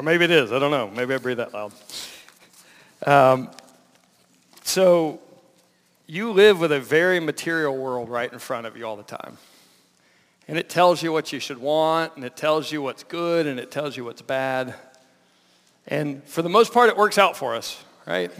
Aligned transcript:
Or 0.00 0.02
maybe 0.02 0.24
it 0.24 0.30
is. 0.30 0.50
I 0.50 0.58
don't 0.58 0.70
know. 0.70 0.88
Maybe 0.88 1.12
I 1.12 1.18
breathe 1.18 1.36
that 1.36 1.52
loud. 1.52 1.72
Um, 3.04 3.50
so 4.62 5.20
you 6.06 6.32
live 6.32 6.58
with 6.58 6.72
a 6.72 6.80
very 6.80 7.20
material 7.20 7.76
world 7.76 8.08
right 8.08 8.32
in 8.32 8.38
front 8.38 8.66
of 8.66 8.78
you 8.78 8.86
all 8.86 8.96
the 8.96 9.02
time. 9.02 9.36
And 10.48 10.56
it 10.56 10.70
tells 10.70 11.02
you 11.02 11.12
what 11.12 11.34
you 11.34 11.38
should 11.38 11.58
want, 11.58 12.16
and 12.16 12.24
it 12.24 12.34
tells 12.34 12.72
you 12.72 12.80
what's 12.80 13.04
good, 13.04 13.46
and 13.46 13.60
it 13.60 13.70
tells 13.70 13.94
you 13.94 14.02
what's 14.06 14.22
bad. 14.22 14.74
And 15.86 16.24
for 16.24 16.40
the 16.40 16.48
most 16.48 16.72
part, 16.72 16.88
it 16.88 16.96
works 16.96 17.18
out 17.18 17.36
for 17.36 17.54
us, 17.54 17.84
right? 18.06 18.30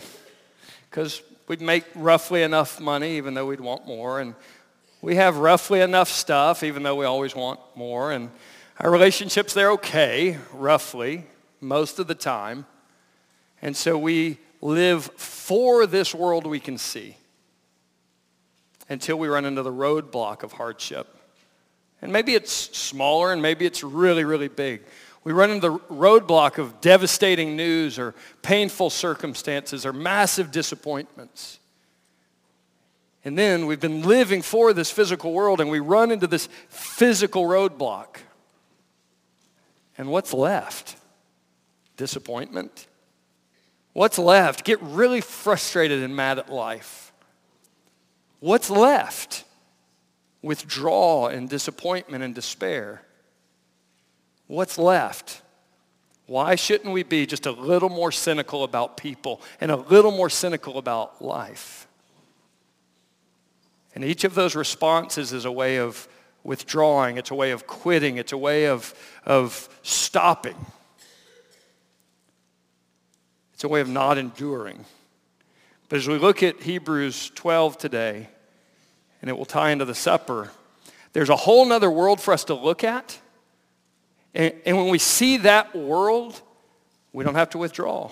Because 0.89 1.21
we'd 1.47 1.61
make 1.61 1.85
roughly 1.95 2.43
enough 2.43 2.81
money, 2.81 3.19
even 3.19 3.35
though 3.35 3.45
we'd 3.45 3.61
want 3.61 3.87
more. 3.87 4.19
And 4.19 4.35
we 5.03 5.17
have 5.17 5.37
roughly 5.37 5.83
enough 5.83 6.09
stuff, 6.09 6.62
even 6.62 6.84
though 6.84 6.97
we 6.97 7.05
always 7.05 7.37
want 7.37 7.61
more. 7.74 8.12
And 8.12 8.30
our 8.79 8.91
relationships, 8.91 9.52
they're 9.52 9.73
okay, 9.73 10.38
roughly, 10.55 11.27
most 11.60 11.98
of 11.98 12.06
the 12.06 12.14
time. 12.14 12.66
And 13.62 13.77
so 13.77 13.98
we 13.98 14.38
live 14.60 15.05
for 15.16 15.86
this 15.86 16.14
world 16.14 16.46
we 16.46 16.60
can 16.60 16.78
see 16.78 17.16
until 18.88 19.19
we 19.19 19.28
run 19.28 19.45
into 19.45 19.62
the 19.62 19.73
roadblock 19.73 20.42
of 20.42 20.52
hardship. 20.52 21.16
And 22.02 22.12
maybe 22.12 22.34
it's 22.34 22.52
smaller 22.52 23.33
and 23.33 23.41
maybe 23.41 23.66
it's 23.66 23.83
really, 23.83 24.24
really 24.24 24.48
big. 24.48 24.83
We 25.23 25.33
run 25.33 25.50
into 25.50 25.70
the 25.70 25.78
roadblock 25.78 26.59
of 26.59 26.80
devastating 26.80 27.56
news 27.56 27.98
or 27.98 28.14
painful 28.42 28.91
circumstances 28.91 29.84
or 29.84 29.92
massive 29.92 30.50
disappointments. 30.50 31.58
And 33.22 33.36
then 33.36 33.66
we've 33.66 33.80
been 33.80 34.02
living 34.02 34.41
for 34.41 34.72
this 34.72 34.91
physical 34.91 35.33
world 35.33 35.61
and 35.61 35.70
we 35.70 35.78
run 35.78 36.11
into 36.11 36.27
this 36.27 36.48
physical 36.69 37.45
roadblock. 37.45 38.17
And 39.98 40.11
what's 40.11 40.33
left? 40.33 40.97
Disappointment? 42.01 42.87
What's 43.93 44.19
left? 44.19 44.65
Get 44.65 44.81
really 44.81 45.20
frustrated 45.20 46.03
and 46.03 46.17
mad 46.17 46.39
at 46.39 46.51
life. 46.51 47.12
What's 48.39 48.70
left? 48.70 49.45
Withdrawal 50.41 51.27
and 51.27 51.47
disappointment 51.47 52.25
and 52.25 52.34
despair. 52.34 53.03
What's 54.47 54.79
left? 54.79 55.42
Why 56.25 56.55
shouldn't 56.55 56.95
we 56.95 57.03
be 57.03 57.27
just 57.27 57.45
a 57.45 57.53
little 57.53 57.91
more 57.91 58.12
cynical 58.12 58.64
about 58.64 58.97
people 58.97 59.42
and 59.61 59.70
a 59.70 59.77
little 59.77 60.11
more 60.11 60.31
cynical 60.31 60.79
about 60.79 61.20
life? 61.20 61.87
And 63.95 64.03
each 64.03 64.25
of 64.25 64.35
those 64.35 64.57
responses 64.57 65.35
is 65.35 65.45
a 65.45 65.53
way 65.53 65.77
of 65.77 66.09
withdrawing. 66.45 67.19
It's 67.19 67.31
a 67.31 67.35
way 67.35 67.51
of 67.51 67.67
quitting. 67.67 68.17
It's 68.17 68.33
a 68.33 68.39
way 68.39 68.69
of, 68.69 68.95
of 69.27 69.69
stopping. 69.83 70.57
It's 73.61 73.64
a 73.66 73.69
way 73.69 73.83
of 73.83 73.91
not 73.91 74.16
enduring. 74.16 74.86
But 75.91 75.98
as 75.98 76.08
we 76.08 76.16
look 76.16 76.42
at 76.42 76.62
Hebrews 76.62 77.30
12 77.34 77.77
today, 77.77 78.27
and 79.20 79.28
it 79.28 79.36
will 79.36 79.44
tie 79.44 79.70
into 79.70 79.84
the 79.84 79.94
supper, 79.94 80.50
there's 81.12 81.28
a 81.28 81.36
whole 81.36 81.67
nother 81.67 81.91
world 81.91 82.22
for 82.22 82.33
us 82.33 82.44
to 82.44 82.55
look 82.55 82.84
at. 82.84 83.20
And, 84.33 84.55
and 84.64 84.78
when 84.78 84.89
we 84.89 84.97
see 84.97 85.36
that 85.36 85.77
world, 85.77 86.41
we 87.12 87.22
don't 87.22 87.34
have 87.34 87.50
to 87.50 87.58
withdraw. 87.58 88.11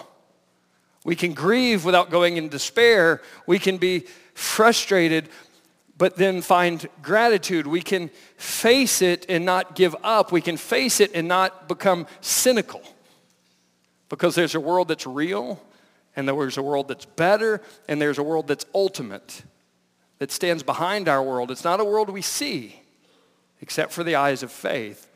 We 1.03 1.17
can 1.17 1.33
grieve 1.33 1.83
without 1.83 2.11
going 2.11 2.37
in 2.37 2.51
despair. 2.51 3.23
We 3.47 3.59
can 3.59 3.79
be 3.79 4.01
frustrated, 4.35 5.31
but 5.97 6.17
then 6.17 6.43
find 6.43 6.87
gratitude. 7.01 7.67
We 7.67 7.81
can 7.81 8.11
face 8.37 9.01
it 9.01 9.25
and 9.31 9.47
not 9.47 9.77
give 9.77 9.97
up. 10.03 10.31
We 10.31 10.43
can 10.43 10.59
face 10.59 11.01
it 11.01 11.13
and 11.15 11.27
not 11.27 11.69
become 11.69 12.07
cynical. 12.21 12.83
Because 14.09 14.35
there's 14.35 14.55
a 14.55 14.61
world 14.61 14.89
that's 14.89 15.07
real, 15.07 15.63
and 16.17 16.29
there's 16.29 16.57
a 16.57 16.63
world 16.63 16.89
that's 16.89 17.05
better, 17.05 17.61
and 17.89 18.01
there's 18.01 18.19
a 18.19 18.23
world 18.23 18.49
that's 18.49 18.67
ultimate, 18.75 19.43
that 20.19 20.33
stands 20.33 20.63
behind 20.63 21.09
our 21.09 21.23
world. 21.23 21.51
It's 21.51 21.65
not 21.65 21.81
a 21.81 21.85
world 21.85 22.09
we 22.11 22.23
see, 22.23 22.83
except 23.61 23.93
for 23.93 24.05
the 24.05 24.17
eyes 24.17 24.43
of 24.43 24.51
faith 24.51 25.09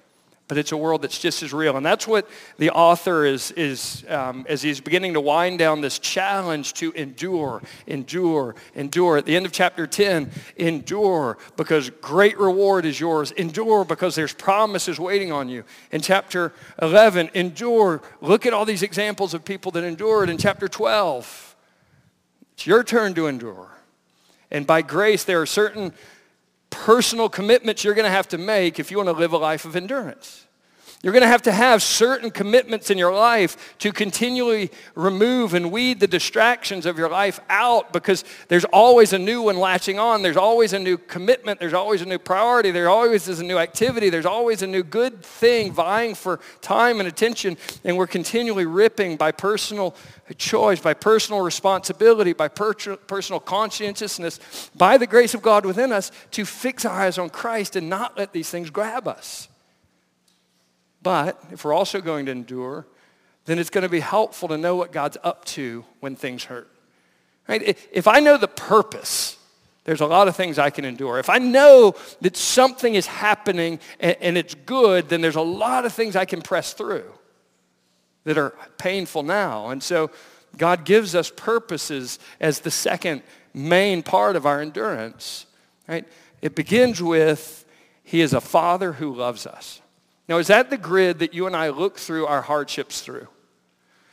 but 0.52 0.58
it's 0.58 0.72
a 0.72 0.76
world 0.76 1.00
that's 1.00 1.18
just 1.18 1.42
as 1.42 1.54
real. 1.54 1.78
And 1.78 1.86
that's 1.86 2.06
what 2.06 2.28
the 2.58 2.68
author 2.72 3.24
is, 3.24 3.52
is 3.52 4.04
um, 4.06 4.44
as 4.46 4.60
he's 4.60 4.82
beginning 4.82 5.14
to 5.14 5.20
wind 5.22 5.58
down 5.58 5.80
this 5.80 5.98
challenge 5.98 6.74
to 6.74 6.92
endure, 6.92 7.62
endure, 7.86 8.54
endure. 8.74 9.16
At 9.16 9.24
the 9.24 9.34
end 9.34 9.46
of 9.46 9.52
chapter 9.52 9.86
10, 9.86 10.30
endure 10.58 11.38
because 11.56 11.88
great 11.88 12.38
reward 12.38 12.84
is 12.84 13.00
yours. 13.00 13.30
Endure 13.30 13.86
because 13.86 14.14
there's 14.14 14.34
promises 14.34 15.00
waiting 15.00 15.32
on 15.32 15.48
you. 15.48 15.64
In 15.90 16.02
chapter 16.02 16.52
11, 16.82 17.30
endure. 17.32 18.02
Look 18.20 18.44
at 18.44 18.52
all 18.52 18.66
these 18.66 18.82
examples 18.82 19.32
of 19.32 19.46
people 19.46 19.72
that 19.72 19.84
endured. 19.84 20.28
In 20.28 20.36
chapter 20.36 20.68
12, 20.68 21.56
it's 22.52 22.66
your 22.66 22.84
turn 22.84 23.14
to 23.14 23.26
endure. 23.26 23.70
And 24.50 24.66
by 24.66 24.82
grace, 24.82 25.24
there 25.24 25.40
are 25.40 25.46
certain 25.46 25.94
personal 26.72 27.28
commitments 27.28 27.84
you're 27.84 27.94
going 27.94 28.06
to 28.06 28.10
have 28.10 28.26
to 28.28 28.38
make 28.38 28.80
if 28.80 28.90
you 28.90 28.96
want 28.96 29.08
to 29.08 29.12
live 29.12 29.32
a 29.32 29.38
life 29.38 29.64
of 29.64 29.76
endurance. 29.76 30.46
You're 31.02 31.12
going 31.12 31.22
to 31.22 31.28
have 31.28 31.42
to 31.42 31.52
have 31.52 31.82
certain 31.82 32.30
commitments 32.30 32.88
in 32.88 32.96
your 32.96 33.12
life 33.12 33.76
to 33.80 33.90
continually 33.90 34.70
remove 34.94 35.52
and 35.52 35.72
weed 35.72 35.98
the 35.98 36.06
distractions 36.06 36.86
of 36.86 36.96
your 36.96 37.08
life 37.08 37.40
out 37.50 37.92
because 37.92 38.22
there's 38.46 38.64
always 38.66 39.12
a 39.12 39.18
new 39.18 39.42
one 39.42 39.56
latching 39.56 39.98
on. 39.98 40.22
There's 40.22 40.36
always 40.36 40.72
a 40.72 40.78
new 40.78 40.96
commitment. 40.96 41.58
There's 41.58 41.74
always 41.74 42.02
a 42.02 42.06
new 42.06 42.20
priority. 42.20 42.70
There 42.70 42.88
always 42.88 43.26
is 43.26 43.40
a 43.40 43.44
new 43.44 43.58
activity. 43.58 44.10
There's 44.10 44.26
always 44.26 44.62
a 44.62 44.66
new 44.68 44.84
good 44.84 45.24
thing 45.24 45.72
vying 45.72 46.14
for 46.14 46.38
time 46.60 47.00
and 47.00 47.08
attention. 47.08 47.56
And 47.82 47.96
we're 47.96 48.06
continually 48.06 48.66
ripping 48.66 49.16
by 49.16 49.32
personal 49.32 49.96
choice, 50.38 50.80
by 50.80 50.94
personal 50.94 51.40
responsibility, 51.40 52.32
by 52.32 52.46
per- 52.46 52.74
personal 52.74 53.40
conscientiousness, 53.40 54.70
by 54.76 54.98
the 54.98 55.08
grace 55.08 55.34
of 55.34 55.42
God 55.42 55.66
within 55.66 55.90
us 55.90 56.12
to 56.30 56.44
fix 56.44 56.84
our 56.84 56.92
eyes 56.92 57.18
on 57.18 57.28
Christ 57.28 57.74
and 57.74 57.90
not 57.90 58.16
let 58.16 58.32
these 58.32 58.50
things 58.50 58.70
grab 58.70 59.08
us. 59.08 59.48
But 61.02 61.42
if 61.50 61.64
we're 61.64 61.74
also 61.74 62.00
going 62.00 62.26
to 62.26 62.32
endure, 62.32 62.86
then 63.44 63.58
it's 63.58 63.70
going 63.70 63.82
to 63.82 63.88
be 63.88 64.00
helpful 64.00 64.48
to 64.48 64.58
know 64.58 64.76
what 64.76 64.92
God's 64.92 65.18
up 65.22 65.44
to 65.46 65.84
when 66.00 66.16
things 66.16 66.44
hurt. 66.44 66.68
Right? 67.48 67.76
If 67.92 68.06
I 68.06 68.20
know 68.20 68.36
the 68.36 68.48
purpose, 68.48 69.36
there's 69.84 70.00
a 70.00 70.06
lot 70.06 70.28
of 70.28 70.36
things 70.36 70.58
I 70.58 70.70
can 70.70 70.84
endure. 70.84 71.18
If 71.18 71.28
I 71.28 71.38
know 71.38 71.96
that 72.20 72.36
something 72.36 72.94
is 72.94 73.06
happening 73.06 73.80
and, 73.98 74.16
and 74.20 74.38
it's 74.38 74.54
good, 74.54 75.08
then 75.08 75.20
there's 75.20 75.36
a 75.36 75.42
lot 75.42 75.84
of 75.84 75.92
things 75.92 76.14
I 76.14 76.24
can 76.24 76.40
press 76.40 76.72
through 76.72 77.10
that 78.24 78.38
are 78.38 78.54
painful 78.78 79.24
now. 79.24 79.68
And 79.68 79.82
so 79.82 80.10
God 80.56 80.84
gives 80.84 81.16
us 81.16 81.32
purposes 81.34 82.20
as 82.40 82.60
the 82.60 82.70
second 82.70 83.22
main 83.52 84.04
part 84.04 84.36
of 84.36 84.46
our 84.46 84.60
endurance. 84.60 85.46
Right? 85.88 86.06
It 86.40 86.54
begins 86.54 87.02
with 87.02 87.64
He 88.04 88.20
is 88.20 88.32
a 88.32 88.40
Father 88.40 88.92
who 88.92 89.12
loves 89.12 89.46
us. 89.46 89.81
Now, 90.32 90.38
is 90.38 90.46
that 90.46 90.70
the 90.70 90.78
grid 90.78 91.18
that 91.18 91.34
you 91.34 91.46
and 91.46 91.54
I 91.54 91.68
look 91.68 91.98
through 91.98 92.24
our 92.24 92.40
hardships 92.40 93.02
through? 93.02 93.28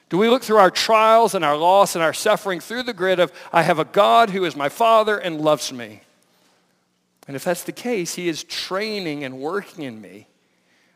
Do 0.10 0.18
we 0.18 0.28
look 0.28 0.44
through 0.44 0.58
our 0.58 0.70
trials 0.70 1.34
and 1.34 1.46
our 1.46 1.56
loss 1.56 1.96
and 1.96 2.04
our 2.04 2.12
suffering 2.12 2.60
through 2.60 2.84
the 2.84 2.94
grid 2.94 3.22
of, 3.22 3.32
I 3.54 3.62
have 3.62 3.80
a 3.80 3.86
God 3.86 4.30
who 4.30 4.44
is 4.44 4.54
my 4.54 4.68
Father 4.68 5.18
and 5.18 5.40
loves 5.40 5.72
me? 5.72 6.02
And 7.26 7.38
if 7.38 7.46
that's 7.46 7.64
the 7.64 7.72
case, 7.72 8.16
he 8.16 8.28
is 8.28 8.44
training 8.44 9.24
and 9.24 9.40
working 9.40 9.86
in 9.86 10.02
me 10.02 10.28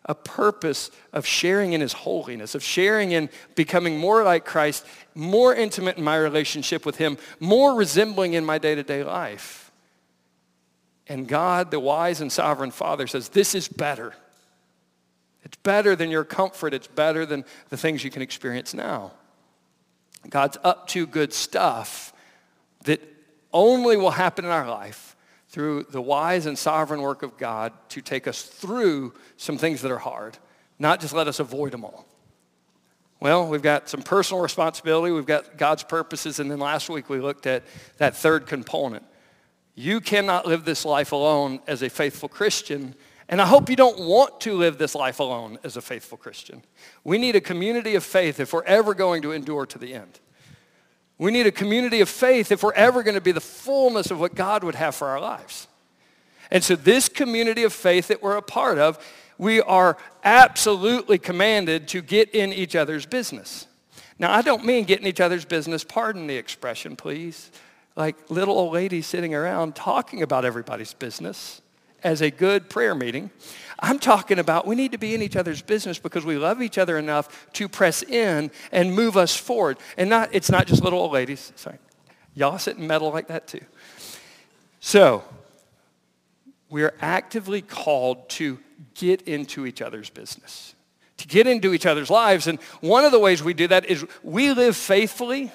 a 0.04 0.14
purpose 0.14 0.92
of 1.14 1.26
sharing 1.26 1.72
in 1.72 1.80
his 1.80 1.94
holiness, 1.94 2.54
of 2.54 2.62
sharing 2.62 3.14
in 3.14 3.30
becoming 3.56 3.98
more 3.98 4.26
like 4.26 4.44
Christ, 4.44 4.86
more 5.16 5.56
intimate 5.56 5.98
in 5.98 6.04
my 6.04 6.18
relationship 6.18 6.86
with 6.86 6.98
him, 6.98 7.18
more 7.40 7.76
resembling 7.76 8.34
in 8.34 8.44
my 8.44 8.58
day-to-day 8.58 9.06
life. 9.06 9.72
And 11.08 11.30
God, 11.30 11.72
the 11.72 11.80
wise 11.80 12.20
and 12.20 12.30
sovereign 12.30 12.72
Father, 12.72 13.08
says, 13.08 13.30
this 13.30 13.56
is 13.56 13.70
better. 13.70 14.14
It's 15.44 15.58
better 15.58 15.96
than 15.96 16.10
your 16.10 16.24
comfort. 16.24 16.74
It's 16.74 16.88
better 16.88 17.26
than 17.26 17.46
the 17.70 17.78
things 17.78 18.04
you 18.04 18.12
can 18.12 18.22
experience 18.22 18.74
now. 18.74 19.12
God's 20.30 20.58
up 20.64 20.88
to 20.90 21.06
good 21.06 21.34
stuff 21.34 22.14
that 22.86 23.02
only 23.52 23.98
will 23.98 24.12
happen 24.12 24.46
in 24.46 24.52
our 24.52 24.70
life 24.70 25.16
through 25.50 25.84
the 25.92 26.02
wise 26.02 26.46
and 26.46 26.58
sovereign 26.58 27.02
work 27.02 27.22
of 27.22 27.38
God 27.38 27.74
to 27.90 28.02
take 28.02 28.28
us 28.28 28.42
through 28.42 29.14
some 29.38 29.58
things 29.58 29.82
that 29.82 29.92
are 29.92 30.00
hard, 30.00 30.38
not 30.80 31.00
just 31.00 31.14
let 31.14 31.28
us 31.28 31.40
avoid 31.40 31.72
them 31.72 31.86
all. 31.86 32.08
Well, 33.20 33.48
we've 33.48 33.62
got 33.62 33.88
some 33.88 34.02
personal 34.02 34.42
responsibility, 34.42 35.14
we've 35.14 35.26
got 35.26 35.58
God's 35.58 35.84
purposes, 35.84 36.40
and 36.40 36.50
then 36.50 36.60
last 36.60 36.90
week 36.90 37.10
we 37.10 37.20
looked 37.20 37.46
at 37.46 37.64
that 37.98 38.18
third 38.18 38.48
component. 38.48 39.06
You 39.76 40.02
cannot 40.02 40.46
live 40.46 40.66
this 40.66 40.86
life 40.86 41.12
alone 41.12 41.60
as 41.68 41.84
a 41.84 41.90
faithful 41.90 42.30
Christian 42.30 42.96
and 43.30 43.42
I 43.42 43.46
hope 43.46 43.70
you 43.70 43.76
don't 43.76 44.00
want 44.00 44.42
to 44.42 44.54
live 44.54 44.78
this 44.78 44.96
life 44.96 45.20
alone 45.20 45.58
as 45.64 45.78
a 45.78 45.82
faithful 45.82 46.18
Christian. 46.18 46.64
We 47.04 47.18
need 47.18 47.36
a 47.36 47.42
community 47.42 47.96
of 47.96 48.04
faith 48.04 48.40
if 48.40 48.54
we're 48.54 48.64
ever 48.64 48.94
going 48.94 49.22
to 49.22 49.32
endure 49.32 49.66
to 49.66 49.78
the 49.78 49.94
end. 49.94 50.20
We 51.18 51.32
need 51.32 51.48
a 51.48 51.52
community 51.52 52.02
of 52.02 52.10
faith 52.10 52.52
if 52.52 52.64
we're 52.64 52.74
ever 52.74 53.02
going 53.04 53.16
to 53.16 53.22
be 53.22 53.32
the 53.32 53.40
fullness 53.40 54.12
of 54.12 54.20
what 54.20 54.36
God 54.36 54.64
would 54.64 54.76
have 54.76 54.96
for 54.96 55.08
our 55.08 55.22
lives. 55.22 55.68
And 56.52 56.64
so 56.64 56.76
this 56.76 57.08
community 57.08 57.64
of 57.64 57.72
faith 57.72 58.08
that 58.08 58.22
we're 58.22 58.36
a 58.36 58.42
part 58.42 58.78
of, 58.78 59.04
we 59.38 59.62
are 59.62 59.98
absolutely 60.24 61.18
commanded 61.18 61.88
to 61.90 62.02
get 62.02 62.34
in 62.36 62.52
each 62.52 62.76
other's 62.76 63.06
business. 63.06 63.68
Now, 64.20 64.32
I 64.32 64.42
don't 64.42 64.66
mean 64.66 64.84
get 64.84 65.00
in 65.00 65.08
each 65.08 65.22
other's 65.22 65.46
business, 65.46 65.84
pardon 65.84 66.28
the 66.28 66.36
expression, 66.36 66.96
please, 66.96 67.52
like 67.96 68.30
little 68.30 68.58
old 68.58 68.74
ladies 68.74 69.08
sitting 69.08 69.34
around 69.34 69.76
talking 69.76 70.22
about 70.22 70.46
everybody's 70.46 70.94
business 70.94 71.62
as 72.04 72.22
a 72.22 72.30
good 72.30 72.70
prayer 72.70 72.96
meeting. 72.96 73.32
I'm 73.80 74.00
talking 74.00 74.40
about 74.40 74.66
we 74.66 74.76
need 74.76 74.94
to 74.94 74.98
be 74.98 75.14
in 75.14 75.22
each 75.22 75.36
other's 75.36 75.62
business 75.62 76.00
because 76.00 76.26
we 76.26 76.38
love 76.38 76.62
each 76.62 76.78
other 76.78 76.98
enough 76.98 77.52
to 77.54 77.68
press 77.68 78.02
in 78.04 78.52
and 78.72 78.96
move 78.96 79.18
us 79.18 79.36
forward. 79.36 79.78
And 79.98 80.10
not, 80.10 80.30
it's 80.32 80.50
not 80.50 80.68
just 80.68 80.84
little 80.84 81.00
old 81.00 81.12
ladies. 81.12 81.52
Sorry. 81.56 81.78
Y'all 82.34 82.58
sit 82.58 82.78
in 82.78 82.88
metal 82.88 83.12
like 83.12 83.28
that 83.28 83.48
too. 83.48 83.64
So, 84.80 85.24
we 86.70 86.84
are 86.84 86.94
actively 87.02 87.62
called 87.62 88.30
to 88.30 88.60
get 88.96 89.22
into 89.24 89.66
each 89.66 89.82
other's 89.82 90.10
business, 90.10 90.74
to 91.18 91.28
get 91.28 91.46
into 91.46 91.74
each 91.74 91.86
other's 91.86 92.10
lives. 92.10 92.48
And 92.48 92.60
one 92.82 93.06
of 93.06 93.12
the 93.12 93.20
ways 93.20 93.44
we 93.44 93.54
do 93.54 93.68
that 93.68 93.86
is 93.86 94.06
we 94.24 94.52
live 94.54 94.76
faithfully 94.76 95.52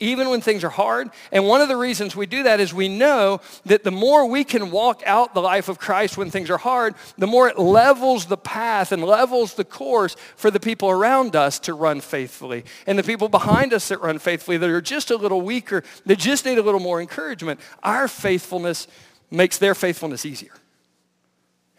even 0.00 0.30
when 0.30 0.40
things 0.40 0.62
are 0.64 0.70
hard. 0.70 1.10
And 1.32 1.46
one 1.46 1.60
of 1.60 1.68
the 1.68 1.76
reasons 1.76 2.14
we 2.14 2.26
do 2.26 2.44
that 2.44 2.60
is 2.60 2.72
we 2.72 2.88
know 2.88 3.40
that 3.66 3.84
the 3.84 3.90
more 3.90 4.26
we 4.26 4.44
can 4.44 4.70
walk 4.70 5.02
out 5.04 5.34
the 5.34 5.42
life 5.42 5.68
of 5.68 5.78
Christ 5.78 6.16
when 6.16 6.30
things 6.30 6.50
are 6.50 6.58
hard, 6.58 6.94
the 7.16 7.26
more 7.26 7.48
it 7.48 7.58
levels 7.58 8.26
the 8.26 8.36
path 8.36 8.92
and 8.92 9.02
levels 9.02 9.54
the 9.54 9.64
course 9.64 10.16
for 10.36 10.50
the 10.50 10.60
people 10.60 10.88
around 10.88 11.34
us 11.34 11.58
to 11.60 11.74
run 11.74 12.00
faithfully. 12.00 12.64
And 12.86 12.98
the 12.98 13.02
people 13.02 13.28
behind 13.28 13.72
us 13.72 13.88
that 13.88 14.00
run 14.00 14.18
faithfully 14.18 14.56
that 14.58 14.70
are 14.70 14.80
just 14.80 15.10
a 15.10 15.16
little 15.16 15.40
weaker, 15.40 15.82
that 16.06 16.18
just 16.18 16.44
need 16.44 16.58
a 16.58 16.62
little 16.62 16.80
more 16.80 17.00
encouragement, 17.00 17.60
our 17.82 18.08
faithfulness 18.08 18.86
makes 19.30 19.58
their 19.58 19.74
faithfulness 19.74 20.24
easier. 20.24 20.52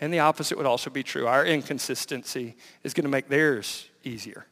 And 0.01 0.13
the 0.13 0.19
opposite 0.19 0.57
would 0.57 0.67
also 0.67 0.89
be 0.89 1.03
true. 1.03 1.27
Our 1.27 1.45
inconsistency 1.45 2.55
is 2.83 2.93
going 2.93 3.03
to 3.03 3.09
make 3.09 3.27
theirs 3.27 3.89
easier. 4.03 4.45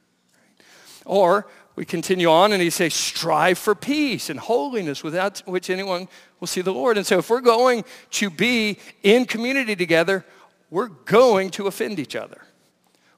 Or 1.05 1.47
we 1.77 1.85
continue 1.85 2.27
on 2.27 2.53
and 2.53 2.62
he 2.62 2.71
says, 2.71 2.95
strive 2.95 3.57
for 3.59 3.75
peace 3.75 4.31
and 4.31 4.39
holiness 4.39 5.03
without 5.03 5.44
which 5.45 5.69
anyone 5.69 6.07
will 6.39 6.47
see 6.47 6.62
the 6.62 6.74
Lord. 6.74 6.97
And 6.97 7.06
so 7.06 7.19
if 7.19 7.29
we're 7.29 7.39
going 7.39 7.85
to 8.12 8.31
be 8.31 8.79
in 9.03 9.25
community 9.25 9.75
together, 9.75 10.25
we're 10.71 10.88
going 10.88 11.51
to 11.51 11.68
offend 11.68 12.00
each 12.00 12.15
other. 12.15 12.41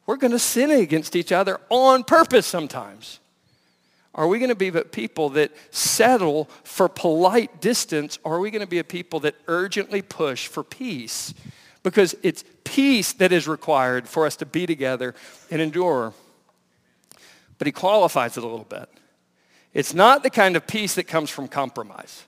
We're 0.06 0.18
going 0.18 0.34
to 0.34 0.40
sin 0.40 0.72
against 0.72 1.16
each 1.16 1.32
other 1.32 1.62
on 1.70 2.04
purpose 2.04 2.46
sometimes. 2.46 3.22
Are 4.14 4.28
we 4.28 4.40
going 4.40 4.50
to 4.50 4.56
be 4.56 4.72
people 4.72 5.30
that 5.30 5.56
settle 5.72 6.50
for 6.66 6.90
polite 6.90 7.62
distance 7.62 8.20
or 8.26 8.36
are 8.36 8.40
we 8.42 8.52
going 8.52 8.60
to 8.60 8.68
be 8.68 8.80
a 8.80 8.84
people 8.84 9.22
that 9.22 9.36
urgently 9.48 10.02
push 10.02 10.48
for 10.48 10.66
peace? 10.66 11.34
Because 11.82 12.14
it's 12.24 12.44
peace 12.66 13.14
that 13.14 13.32
is 13.32 13.48
required 13.48 14.10
for 14.10 14.26
us 14.26 14.36
to 14.36 14.46
be 14.46 14.66
together 14.66 15.16
and 15.50 15.62
endure 15.62 16.14
but 17.60 17.68
he 17.68 17.72
qualifies 17.72 18.38
it 18.38 18.44
a 18.44 18.48
little 18.48 18.66
bit. 18.66 18.90
It's 19.74 19.94
not 19.94 20.24
the 20.24 20.32
kind 20.32 20.56
of 20.56 20.66
peace 20.66 20.96
that 20.96 21.04
comes 21.04 21.30
from 21.30 21.48
compromise. 21.48 22.24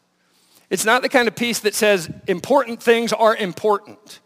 It's 0.69 0.85
not 0.85 1.01
the 1.01 1.09
kind 1.09 1.27
of 1.27 1.35
peace 1.35 1.59
that 1.59 1.73
says 1.73 2.09
important 2.27 2.83
things 2.83 3.11
are 3.11 3.35
important. 3.35 4.19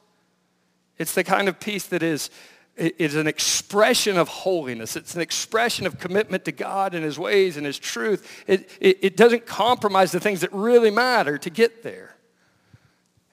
It's 0.98 1.13
the 1.13 1.24
kind 1.24 1.48
of 1.48 1.60
peace 1.60 1.88
that 1.88 2.04
is, 2.04 2.30
is 2.75 3.16
an 3.16 3.28
expression 3.28 4.18
of 4.18 4.28
holiness. 4.28 4.96
It's 4.96 5.16
an 5.16 5.22
expression 5.22 5.86
of 5.86 5.98
commitment 6.00 6.46
to 6.46 6.52
God 6.52 6.94
and 6.94 7.04
his 7.04 7.18
ways 7.18 7.58
and 7.58 7.66
his 7.66 7.80
truth. 7.80 8.44
It, 8.48 8.69
it, 8.81 9.00
it 9.01 9.18
doesn't 9.18 9.46
compromise 9.46 10.12
the 10.12 10.19
things 10.19 10.42
that 10.42 10.51
really 10.54 10.92
matter 10.92 11.38
to 11.38 11.50
get 11.50 11.84
there. 11.84 12.16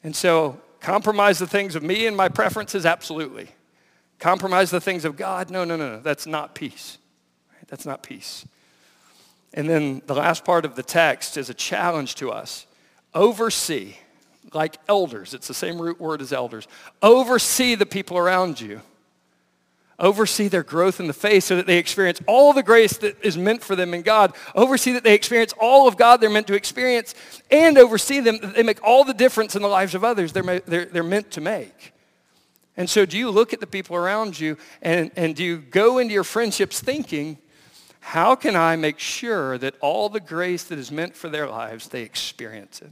And 0.04 0.14
so 0.14 0.60
compromise 0.80 1.38
the 1.38 1.46
things 1.46 1.74
of 1.74 1.82
me 1.82 2.06
and 2.06 2.16
my 2.16 2.28
preferences? 2.28 2.86
Absolutely. 2.86 3.48
Compromise 4.18 4.70
the 4.70 4.80
things 4.80 5.04
of 5.04 5.16
God? 5.16 5.50
No, 5.50 5.64
no, 5.64 5.76
no, 5.76 5.96
no. 5.96 6.00
That's 6.00 6.26
not 6.26 6.54
peace. 6.54 6.98
That's 7.72 7.86
not 7.86 8.02
peace. 8.02 8.44
And 9.54 9.66
then 9.66 10.02
the 10.06 10.14
last 10.14 10.44
part 10.44 10.66
of 10.66 10.76
the 10.76 10.82
text 10.82 11.38
is 11.38 11.48
a 11.48 11.54
challenge 11.54 12.16
to 12.16 12.30
us. 12.30 12.66
Oversee, 13.14 13.94
like 14.52 14.76
elders. 14.90 15.32
It's 15.32 15.48
the 15.48 15.54
same 15.54 15.80
root 15.80 15.98
word 15.98 16.20
as 16.20 16.34
elders. 16.34 16.68
Oversee 17.00 17.74
the 17.74 17.86
people 17.86 18.18
around 18.18 18.60
you. 18.60 18.82
Oversee 19.98 20.48
their 20.48 20.62
growth 20.62 21.00
in 21.00 21.06
the 21.06 21.14
faith 21.14 21.44
so 21.44 21.56
that 21.56 21.66
they 21.66 21.78
experience 21.78 22.20
all 22.26 22.52
the 22.52 22.62
grace 22.62 22.98
that 22.98 23.16
is 23.24 23.38
meant 23.38 23.62
for 23.62 23.74
them 23.74 23.94
in 23.94 24.02
God. 24.02 24.34
Oversee 24.54 24.92
that 24.92 25.02
they 25.02 25.14
experience 25.14 25.54
all 25.58 25.88
of 25.88 25.96
God 25.96 26.20
they're 26.20 26.28
meant 26.28 26.48
to 26.48 26.54
experience. 26.54 27.14
And 27.50 27.78
oversee 27.78 28.20
them 28.20 28.36
that 28.42 28.54
they 28.54 28.62
make 28.62 28.84
all 28.84 29.02
the 29.02 29.14
difference 29.14 29.56
in 29.56 29.62
the 29.62 29.68
lives 29.68 29.94
of 29.94 30.04
others 30.04 30.34
they're, 30.34 30.60
they're, 30.60 30.84
they're 30.84 31.02
meant 31.02 31.30
to 31.30 31.40
make. 31.40 31.94
And 32.76 32.90
so 32.90 33.06
do 33.06 33.16
you 33.16 33.30
look 33.30 33.54
at 33.54 33.60
the 33.60 33.66
people 33.66 33.96
around 33.96 34.38
you 34.38 34.58
and, 34.82 35.10
and 35.16 35.34
do 35.34 35.42
you 35.42 35.56
go 35.56 35.96
into 35.96 36.12
your 36.12 36.24
friendships 36.24 36.78
thinking, 36.78 37.38
how 38.04 38.34
can 38.34 38.56
I 38.56 38.74
make 38.74 38.98
sure 38.98 39.56
that 39.58 39.76
all 39.80 40.08
the 40.08 40.18
grace 40.18 40.64
that 40.64 40.78
is 40.78 40.90
meant 40.90 41.14
for 41.14 41.28
their 41.28 41.46
lives, 41.46 41.88
they 41.88 42.02
experience 42.02 42.82
it? 42.82 42.90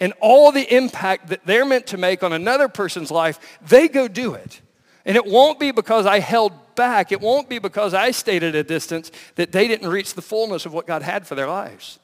And 0.00 0.14
all 0.20 0.50
the 0.52 0.74
impact 0.74 1.28
that 1.28 1.44
they're 1.44 1.66
meant 1.66 1.86
to 1.88 1.98
make 1.98 2.22
on 2.22 2.32
another 2.32 2.66
person's 2.66 3.10
life, 3.10 3.58
they 3.60 3.88
go 3.88 4.08
do 4.08 4.32
it. 4.32 4.62
And 5.04 5.16
it 5.16 5.26
won't 5.26 5.60
be 5.60 5.70
because 5.70 6.06
I 6.06 6.20
held 6.20 6.52
back. 6.74 7.12
It 7.12 7.20
won't 7.20 7.50
be 7.50 7.58
because 7.58 7.92
I 7.92 8.10
stayed 8.10 8.42
at 8.42 8.54
a 8.54 8.64
distance 8.64 9.12
that 9.34 9.52
they 9.52 9.68
didn't 9.68 9.90
reach 9.90 10.14
the 10.14 10.22
fullness 10.22 10.64
of 10.64 10.72
what 10.72 10.86
God 10.86 11.02
had 11.02 11.26
for 11.26 11.34
their 11.34 11.46
lives. 11.46 11.98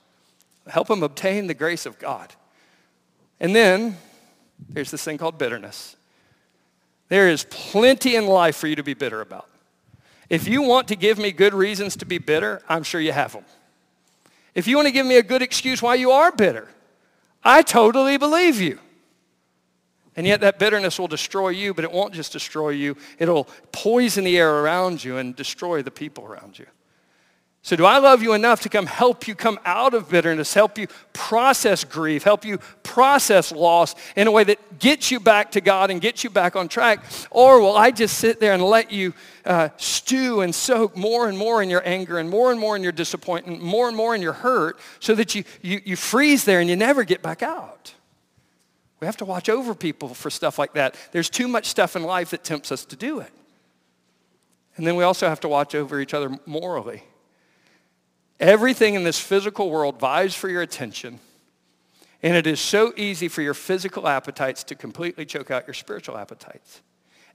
Help 0.67 0.89
them 0.89 1.03
obtain 1.03 1.47
the 1.47 1.55
grace 1.55 1.87
of 1.87 1.99
God. 1.99 2.31
And 3.41 3.57
then 3.57 3.97
there's 4.69 4.91
this 4.91 5.03
thing 5.03 5.17
called 5.17 5.39
bitterness. 5.39 5.97
There 7.09 7.31
is 7.31 7.47
plenty 7.49 8.17
in 8.17 8.27
life 8.27 8.57
for 8.57 8.67
you 8.67 8.77
to 8.77 8.83
be 8.83 8.95
bitter 8.95 9.23
about. 9.23 9.49
If 10.33 10.49
you 10.49 10.63
want 10.63 10.89
to 10.89 10.97
give 10.97 11.19
me 11.19 11.31
good 11.31 11.53
reasons 11.53 11.95
to 11.97 12.07
be 12.07 12.17
bitter, 12.17 12.63
I'm 12.67 12.85
sure 12.85 13.03
you 13.03 13.13
have 13.13 13.35
them. 13.35 13.45
If 14.55 14.67
you 14.67 14.77
want 14.77 14.87
to 14.89 14.93
give 14.93 15.05
me 15.05 15.19
a 15.19 15.23
good 15.23 15.43
excuse 15.43 15.83
why 15.83 15.97
you 15.97 16.11
are 16.11 16.33
bitter, 16.33 16.69
I 17.45 17.61
totally 17.61 18.17
believe 18.17 18.59
you. 18.59 18.79
And 20.17 20.27
yet 20.27 20.41
that 20.41 20.59
bitterness 20.59 20.99
will 20.99 21.07
destroy 21.07 21.51
you, 21.51 21.75
but 21.75 21.85
it 21.85 21.93
won't 21.93 22.15
just 22.15 22.33
destroy 22.33 22.71
you. 22.71 22.97
It'll 23.19 23.47
poison 23.73 24.25
the 24.25 24.39
air 24.39 24.61
around 24.61 25.05
you 25.05 25.19
and 25.19 25.37
destroy 25.37 25.83
the 25.83 25.91
people 25.91 26.25
around 26.25 26.59
you. 26.59 26.67
So 27.65 27.77
do 27.77 27.85
I 27.85 27.99
love 27.99 28.25
you 28.25 28.33
enough 28.33 28.63
to 28.63 28.69
come 28.69 28.87
help 28.87 29.29
you 29.29 29.37
come 29.37 29.61
out 29.65 29.95
of 29.95 30.09
bitterness, 30.09 30.53
help 30.53 30.79
you 30.79 30.89
process 31.13 31.85
grief, 31.85 32.25
help 32.25 32.45
you 32.45 32.59
process 32.83 33.53
loss 33.53 33.95
in 34.17 34.27
a 34.27 34.33
way 34.33 34.43
that 34.43 34.81
gets 34.81 35.13
you 35.13 35.21
back 35.21 35.53
to 35.53 35.61
God 35.61 35.89
and 35.89 36.01
gets 36.01 36.25
you 36.25 36.31
back 36.31 36.57
on 36.57 36.67
track? 36.67 37.05
Or 37.31 37.61
will 37.61 37.77
I 37.77 37.93
just 37.93 38.19
sit 38.19 38.41
there 38.41 38.53
and 38.53 38.65
let 38.65 38.91
you 38.91 39.15
uh, 39.45 39.69
stew 39.77 40.41
and 40.41 40.53
soak 40.53 40.97
more 40.97 41.29
and 41.29 41.39
more 41.39 41.63
in 41.63 41.71
your 41.71 41.87
anger 41.87 42.19
and 42.19 42.29
more 42.29 42.51
and 42.51 42.59
more 42.59 42.75
in 42.75 42.83
your 42.83 42.91
disappointment, 42.91 43.63
more 43.63 43.87
and 43.87 43.97
more 43.97 44.13
in 44.17 44.23
your 44.23 44.33
hurt 44.33 44.77
so 44.99 45.15
that 45.15 45.37
you, 45.37 45.45
you, 45.61 45.81
you 45.85 45.95
freeze 45.95 46.45
there 46.45 46.59
and 46.59 46.69
you 46.69 46.75
never 46.75 47.05
get 47.05 47.23
back 47.23 47.45
out? 47.45 47.95
We 48.99 49.07
have 49.07 49.19
to 49.19 49.25
watch 49.25 49.49
over 49.49 49.73
people 49.77 50.15
for 50.15 50.31
stuff 50.31 50.59
like 50.59 50.73
that. 50.73 50.97
There's 51.13 51.31
too 51.31 51.47
much 51.47 51.67
stuff 51.67 51.95
in 51.95 52.03
life 52.03 52.31
that 52.31 52.43
tempts 52.43 52.73
us 52.73 52.85
to 52.87 52.97
do 52.97 53.21
it. 53.21 53.31
And 54.77 54.85
then 54.85 54.97
we 54.97 55.05
also 55.05 55.29
have 55.29 55.39
to 55.41 55.49
watch 55.49 55.77
over 55.77 56.01
each 56.01 56.13
other 56.13 56.37
morally. 56.45 57.05
Everything 58.43 58.95
in 58.95 59.05
this 59.05 59.21
physical 59.21 59.71
world 59.71 60.01
vies 60.01 60.35
for 60.35 60.49
your 60.49 60.63
attention. 60.63 61.21
And 62.25 62.37
it 62.37 62.45
is 62.45 62.59
so 62.59 62.93
easy 62.97 63.29
for 63.29 63.41
your 63.41 63.55
physical 63.55 64.09
appetites 64.09 64.65
to 64.65 64.75
completely 64.75 65.25
choke 65.25 65.53
out 65.53 65.65
your 65.69 65.75
spiritual 65.75 66.19
appetites. 66.19 66.83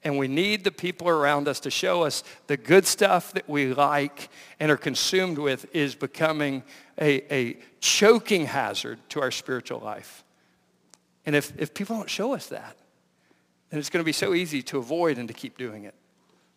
And 0.04 0.18
we 0.18 0.28
need 0.28 0.66
the 0.66 0.72
people 0.72 1.08
around 1.08 1.48
us 1.48 1.62
to 1.62 1.72
show 1.72 2.04
us 2.04 2.26
the 2.48 2.58
good 2.58 2.86
stuff 2.86 3.32
that 3.34 3.48
we 3.48 3.74
like 3.74 4.28
and 4.60 4.70
are 4.70 4.78
consumed 4.78 5.38
with 5.38 5.74
is 5.74 5.96
becoming 5.96 6.62
a, 7.00 7.34
a 7.34 7.58
choking 7.80 8.46
hazard 8.46 9.00
to 9.10 9.22
our 9.22 9.32
spiritual 9.32 9.80
life. 9.80 10.26
And 11.26 11.38
if, 11.38 11.54
if 11.58 11.74
people 11.74 11.96
don't 11.96 12.10
show 12.10 12.34
us 12.34 12.48
that, 12.48 12.76
then 13.70 13.80
it's 13.80 13.90
going 13.90 14.04
to 14.04 14.06
be 14.06 14.12
so 14.12 14.34
easy 14.34 14.62
to 14.64 14.78
avoid 14.78 15.18
and 15.18 15.30
to 15.30 15.34
keep 15.34 15.58
doing 15.58 15.86
it. 15.86 15.96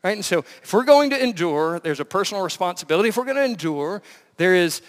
Right? 0.02 0.16
And 0.16 0.25
so 0.25 0.38
if 0.62 0.73
we're 0.73 0.85
going 0.85 1.11
to 1.11 1.23
endure, 1.23 1.78
there's 1.80 2.00
a 2.00 2.04
personal 2.04 2.42
responsibility. 2.42 3.11
If 3.11 3.16
we're 3.16 3.25
going 3.25 3.37
to 3.37 3.45
endure, 3.45 4.02
there 4.38 4.54
is 4.54 4.80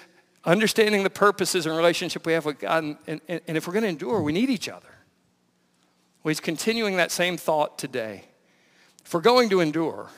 understanding 0.45 1.03
the 1.03 1.09
purposes 1.09 1.65
and 1.65 1.75
relationship 1.75 2.25
we 2.25 2.33
have 2.33 2.45
with 2.45 2.59
God. 2.59 2.83
And, 2.83 2.97
and, 3.07 3.41
and 3.47 3.57
if 3.57 3.67
we're 3.67 3.73
going 3.73 3.83
to 3.83 3.89
endure, 3.89 4.21
we 4.21 4.31
need 4.31 4.49
each 4.49 4.69
other. 4.69 4.87
Well, 6.23 6.29
he's 6.29 6.39
continuing 6.39 6.97
that 6.97 7.11
same 7.11 7.35
thought 7.35 7.77
today. 7.77 8.25
If 9.03 9.13
we're 9.13 9.21
going 9.21 9.49
to 9.49 9.59
endure, 9.59 10.09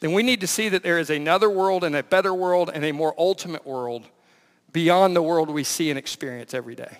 then 0.00 0.12
we 0.12 0.22
need 0.22 0.40
to 0.40 0.46
see 0.46 0.68
that 0.68 0.82
there 0.82 0.98
is 0.98 1.10
another 1.10 1.48
world 1.48 1.84
and 1.84 1.94
a 1.94 2.02
better 2.02 2.34
world 2.34 2.70
and 2.72 2.84
a 2.84 2.92
more 2.92 3.14
ultimate 3.16 3.66
world 3.66 4.04
beyond 4.72 5.16
the 5.16 5.22
world 5.22 5.48
we 5.50 5.64
see 5.64 5.90
and 5.90 5.98
experience 5.98 6.54
every 6.54 6.74
day. 6.74 6.98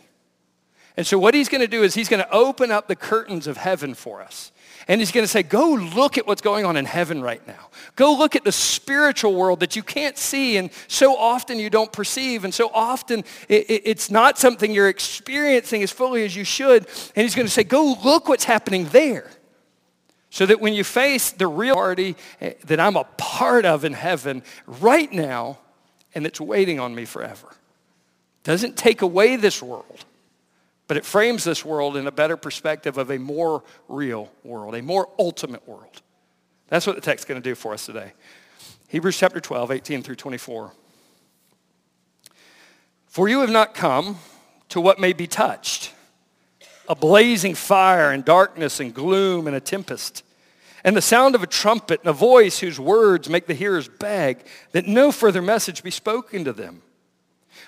And 0.96 1.06
so 1.06 1.18
what 1.18 1.34
he's 1.34 1.48
going 1.48 1.60
to 1.60 1.68
do 1.68 1.82
is 1.82 1.94
he's 1.94 2.08
going 2.08 2.22
to 2.22 2.30
open 2.30 2.70
up 2.70 2.88
the 2.88 2.96
curtains 2.96 3.46
of 3.46 3.56
heaven 3.56 3.94
for 3.94 4.20
us. 4.20 4.52
And 4.88 5.00
he's 5.00 5.12
going 5.12 5.24
to 5.24 5.28
say, 5.28 5.42
go 5.42 5.70
look 5.70 6.18
at 6.18 6.26
what's 6.26 6.40
going 6.40 6.64
on 6.64 6.76
in 6.76 6.84
heaven 6.84 7.22
right 7.22 7.46
now. 7.46 7.68
Go 7.96 8.16
look 8.16 8.34
at 8.34 8.44
the 8.44 8.52
spiritual 8.52 9.34
world 9.34 9.60
that 9.60 9.76
you 9.76 9.82
can't 9.82 10.18
see 10.18 10.56
and 10.56 10.70
so 10.88 11.16
often 11.16 11.58
you 11.58 11.70
don't 11.70 11.92
perceive. 11.92 12.44
And 12.44 12.52
so 12.52 12.70
often 12.74 13.20
it, 13.48 13.70
it, 13.70 13.82
it's 13.84 14.10
not 14.10 14.36
something 14.38 14.72
you're 14.72 14.88
experiencing 14.88 15.82
as 15.82 15.92
fully 15.92 16.24
as 16.24 16.34
you 16.34 16.44
should. 16.44 16.86
And 17.14 17.22
he's 17.22 17.34
going 17.34 17.46
to 17.46 17.52
say, 17.52 17.62
go 17.62 17.96
look 18.02 18.28
what's 18.28 18.44
happening 18.44 18.86
there. 18.86 19.30
So 20.30 20.46
that 20.46 20.60
when 20.60 20.74
you 20.74 20.84
face 20.84 21.30
the 21.32 21.46
real 21.46 21.74
party 21.74 22.16
eh, 22.40 22.54
that 22.66 22.80
I'm 22.80 22.96
a 22.96 23.04
part 23.16 23.64
of 23.64 23.84
in 23.84 23.92
heaven 23.92 24.42
right 24.66 25.12
now 25.12 25.58
and 26.14 26.24
that's 26.24 26.40
waiting 26.40 26.80
on 26.80 26.94
me 26.94 27.04
forever. 27.04 27.48
Doesn't 28.42 28.76
take 28.76 29.02
away 29.02 29.36
this 29.36 29.62
world, 29.62 30.04
but 30.90 30.96
it 30.96 31.04
frames 31.04 31.44
this 31.44 31.64
world 31.64 31.96
in 31.96 32.08
a 32.08 32.10
better 32.10 32.36
perspective 32.36 32.98
of 32.98 33.12
a 33.12 33.16
more 33.16 33.62
real 33.86 34.28
world, 34.42 34.74
a 34.74 34.82
more 34.82 35.08
ultimate 35.20 35.68
world. 35.68 36.02
That's 36.66 36.84
what 36.84 36.96
the 36.96 37.00
text 37.00 37.22
is 37.22 37.28
going 37.28 37.40
to 37.40 37.48
do 37.48 37.54
for 37.54 37.72
us 37.72 37.86
today. 37.86 38.12
Hebrews 38.88 39.16
chapter 39.16 39.38
12, 39.38 39.70
18 39.70 40.02
through 40.02 40.16
24. 40.16 40.72
For 43.06 43.28
you 43.28 43.38
have 43.38 43.50
not 43.50 43.72
come 43.72 44.18
to 44.70 44.80
what 44.80 44.98
may 44.98 45.12
be 45.12 45.28
touched, 45.28 45.92
a 46.88 46.96
blazing 46.96 47.54
fire 47.54 48.10
and 48.10 48.24
darkness 48.24 48.80
and 48.80 48.92
gloom 48.92 49.46
and 49.46 49.54
a 49.54 49.60
tempest, 49.60 50.24
and 50.82 50.96
the 50.96 51.00
sound 51.00 51.36
of 51.36 51.44
a 51.44 51.46
trumpet 51.46 52.00
and 52.00 52.08
a 52.08 52.12
voice 52.12 52.58
whose 52.58 52.80
words 52.80 53.30
make 53.30 53.46
the 53.46 53.54
hearers 53.54 53.86
beg 53.86 54.44
that 54.72 54.88
no 54.88 55.12
further 55.12 55.40
message 55.40 55.84
be 55.84 55.92
spoken 55.92 56.42
to 56.42 56.52
them. 56.52 56.82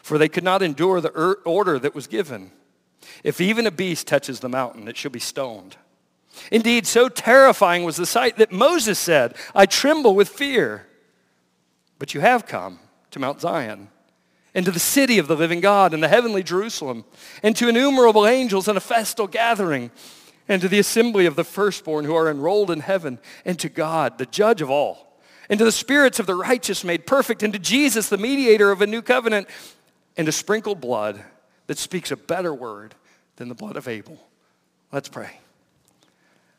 For 0.02 0.18
they 0.18 0.28
could 0.28 0.42
not 0.42 0.60
endure 0.60 1.00
the 1.00 1.12
er, 1.16 1.38
order 1.44 1.78
that 1.78 1.94
was 1.94 2.08
given. 2.08 2.50
If 3.24 3.40
even 3.40 3.66
a 3.66 3.70
beast 3.70 4.06
touches 4.06 4.40
the 4.40 4.48
mountain, 4.48 4.88
it 4.88 4.96
shall 4.96 5.10
be 5.10 5.20
stoned. 5.20 5.76
Indeed, 6.50 6.86
so 6.86 7.08
terrifying 7.08 7.84
was 7.84 7.96
the 7.96 8.06
sight 8.06 8.38
that 8.38 8.52
Moses 8.52 8.98
said, 8.98 9.34
I 9.54 9.66
tremble 9.66 10.14
with 10.14 10.28
fear. 10.28 10.86
But 11.98 12.14
you 12.14 12.20
have 12.20 12.46
come 12.46 12.78
to 13.10 13.18
Mount 13.18 13.40
Zion, 13.40 13.88
and 14.54 14.64
to 14.64 14.72
the 14.72 14.78
city 14.78 15.18
of 15.18 15.28
the 15.28 15.36
living 15.36 15.60
God, 15.60 15.94
and 15.94 16.02
the 16.02 16.08
heavenly 16.08 16.42
Jerusalem, 16.42 17.04
and 17.42 17.54
to 17.56 17.68
innumerable 17.68 18.26
angels 18.26 18.68
and 18.68 18.76
a 18.76 18.80
festal 18.80 19.26
gathering, 19.26 19.90
and 20.48 20.60
to 20.62 20.68
the 20.68 20.78
assembly 20.78 21.26
of 21.26 21.36
the 21.36 21.44
firstborn 21.44 22.04
who 22.04 22.14
are 22.14 22.30
enrolled 22.30 22.70
in 22.70 22.80
heaven, 22.80 23.18
and 23.44 23.58
to 23.58 23.68
God, 23.68 24.18
the 24.18 24.26
judge 24.26 24.62
of 24.62 24.70
all, 24.70 25.18
and 25.48 25.58
to 25.58 25.64
the 25.64 25.72
spirits 25.72 26.18
of 26.18 26.26
the 26.26 26.34
righteous 26.34 26.84
made 26.84 27.06
perfect, 27.06 27.42
and 27.42 27.52
to 27.52 27.58
Jesus, 27.58 28.08
the 28.08 28.18
mediator 28.18 28.70
of 28.70 28.82
a 28.82 28.86
new 28.86 29.02
covenant, 29.02 29.46
and 30.16 30.26
to 30.26 30.32
sprinkle 30.32 30.74
blood 30.74 31.22
that 31.72 31.78
speaks 31.78 32.10
a 32.10 32.16
better 32.18 32.52
word 32.52 32.94
than 33.36 33.48
the 33.48 33.54
blood 33.54 33.76
of 33.76 33.88
Abel. 33.88 34.18
Let's 34.92 35.08
pray. 35.08 35.40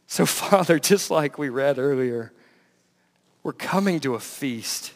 So, 0.08 0.26
Father, 0.26 0.80
just 0.80 1.12
like 1.12 1.38
we 1.38 1.50
read 1.50 1.78
earlier, 1.78 2.34
we're 3.44 3.54
coming 3.54 4.00
to 4.00 4.16
a 4.16 4.20
feast. 4.20 4.92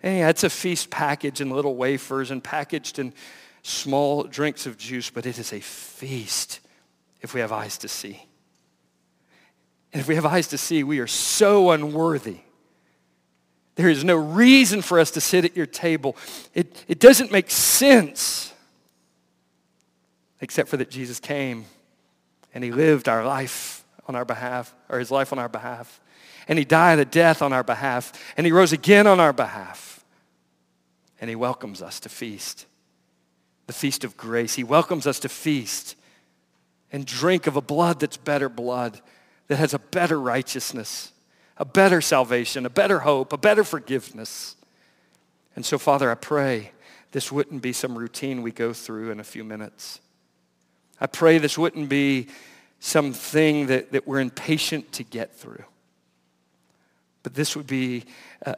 Hey, 0.00 0.22
it's 0.22 0.42
a 0.42 0.50
feast 0.50 0.90
packaged 0.90 1.40
in 1.40 1.50
little 1.50 1.76
wafers 1.76 2.32
and 2.32 2.42
packaged 2.42 2.98
in 2.98 3.12
small 3.62 4.24
drinks 4.24 4.66
of 4.66 4.76
juice, 4.76 5.08
but 5.08 5.24
it 5.24 5.38
is 5.38 5.52
a 5.52 5.60
feast 5.60 6.58
if 7.20 7.32
we 7.32 7.38
have 7.38 7.52
eyes 7.52 7.78
to 7.78 7.86
see. 7.86 8.26
And 9.92 10.00
if 10.00 10.08
we 10.08 10.16
have 10.16 10.26
eyes 10.26 10.48
to 10.48 10.58
see, 10.58 10.82
we 10.82 10.98
are 10.98 11.06
so 11.06 11.70
unworthy. 11.70 12.38
There 13.76 13.88
is 13.88 14.02
no 14.02 14.16
reason 14.16 14.82
for 14.82 14.98
us 14.98 15.12
to 15.12 15.20
sit 15.20 15.44
at 15.44 15.56
your 15.56 15.66
table. 15.66 16.16
It, 16.54 16.84
it 16.88 16.98
doesn't 16.98 17.30
make 17.30 17.52
sense 17.52 18.49
except 20.40 20.68
for 20.68 20.76
that 20.76 20.90
Jesus 20.90 21.20
came 21.20 21.66
and 22.54 22.64
he 22.64 22.72
lived 22.72 23.08
our 23.08 23.24
life 23.24 23.84
on 24.08 24.16
our 24.16 24.24
behalf, 24.24 24.74
or 24.88 24.98
his 24.98 25.10
life 25.10 25.32
on 25.32 25.38
our 25.38 25.48
behalf. 25.48 26.00
And 26.48 26.58
he 26.58 26.64
died 26.64 26.98
a 26.98 27.04
death 27.04 27.42
on 27.42 27.52
our 27.52 27.62
behalf. 27.62 28.12
And 28.36 28.44
he 28.44 28.50
rose 28.50 28.72
again 28.72 29.06
on 29.06 29.20
our 29.20 29.32
behalf 29.32 29.90
and 31.20 31.28
he 31.28 31.36
welcomes 31.36 31.82
us 31.82 32.00
to 32.00 32.08
feast. 32.08 32.66
The 33.66 33.72
feast 33.72 34.04
of 34.04 34.16
grace. 34.16 34.54
He 34.54 34.64
welcomes 34.64 35.06
us 35.06 35.20
to 35.20 35.28
feast 35.28 35.94
and 36.90 37.06
drink 37.06 37.46
of 37.46 37.56
a 37.56 37.60
blood 37.60 38.00
that's 38.00 38.16
better 38.16 38.48
blood, 38.48 39.00
that 39.46 39.56
has 39.56 39.74
a 39.74 39.78
better 39.78 40.18
righteousness, 40.20 41.12
a 41.56 41.64
better 41.64 42.00
salvation, 42.00 42.66
a 42.66 42.70
better 42.70 43.00
hope, 43.00 43.32
a 43.32 43.36
better 43.36 43.62
forgiveness. 43.62 44.56
And 45.54 45.64
so, 45.64 45.78
Father, 45.78 46.10
I 46.10 46.14
pray 46.14 46.72
this 47.12 47.30
wouldn't 47.30 47.62
be 47.62 47.72
some 47.72 47.96
routine 47.96 48.42
we 48.42 48.50
go 48.50 48.72
through 48.72 49.10
in 49.10 49.20
a 49.20 49.24
few 49.24 49.44
minutes. 49.44 50.00
I 51.00 51.06
pray 51.06 51.38
this 51.38 51.56
wouldn't 51.56 51.88
be 51.88 52.28
something 52.78 53.66
that, 53.66 53.92
that 53.92 54.06
we're 54.06 54.20
impatient 54.20 54.92
to 54.92 55.04
get 55.04 55.34
through. 55.34 55.64
But 57.22 57.34
this 57.34 57.56
would 57.56 57.66
be 57.66 58.04
a, 58.42 58.56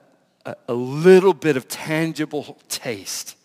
a 0.69 0.75
little 0.75 1.35
bit 1.35 1.57
of 1.57 1.69
tangible 1.69 2.59
taste 2.69 3.37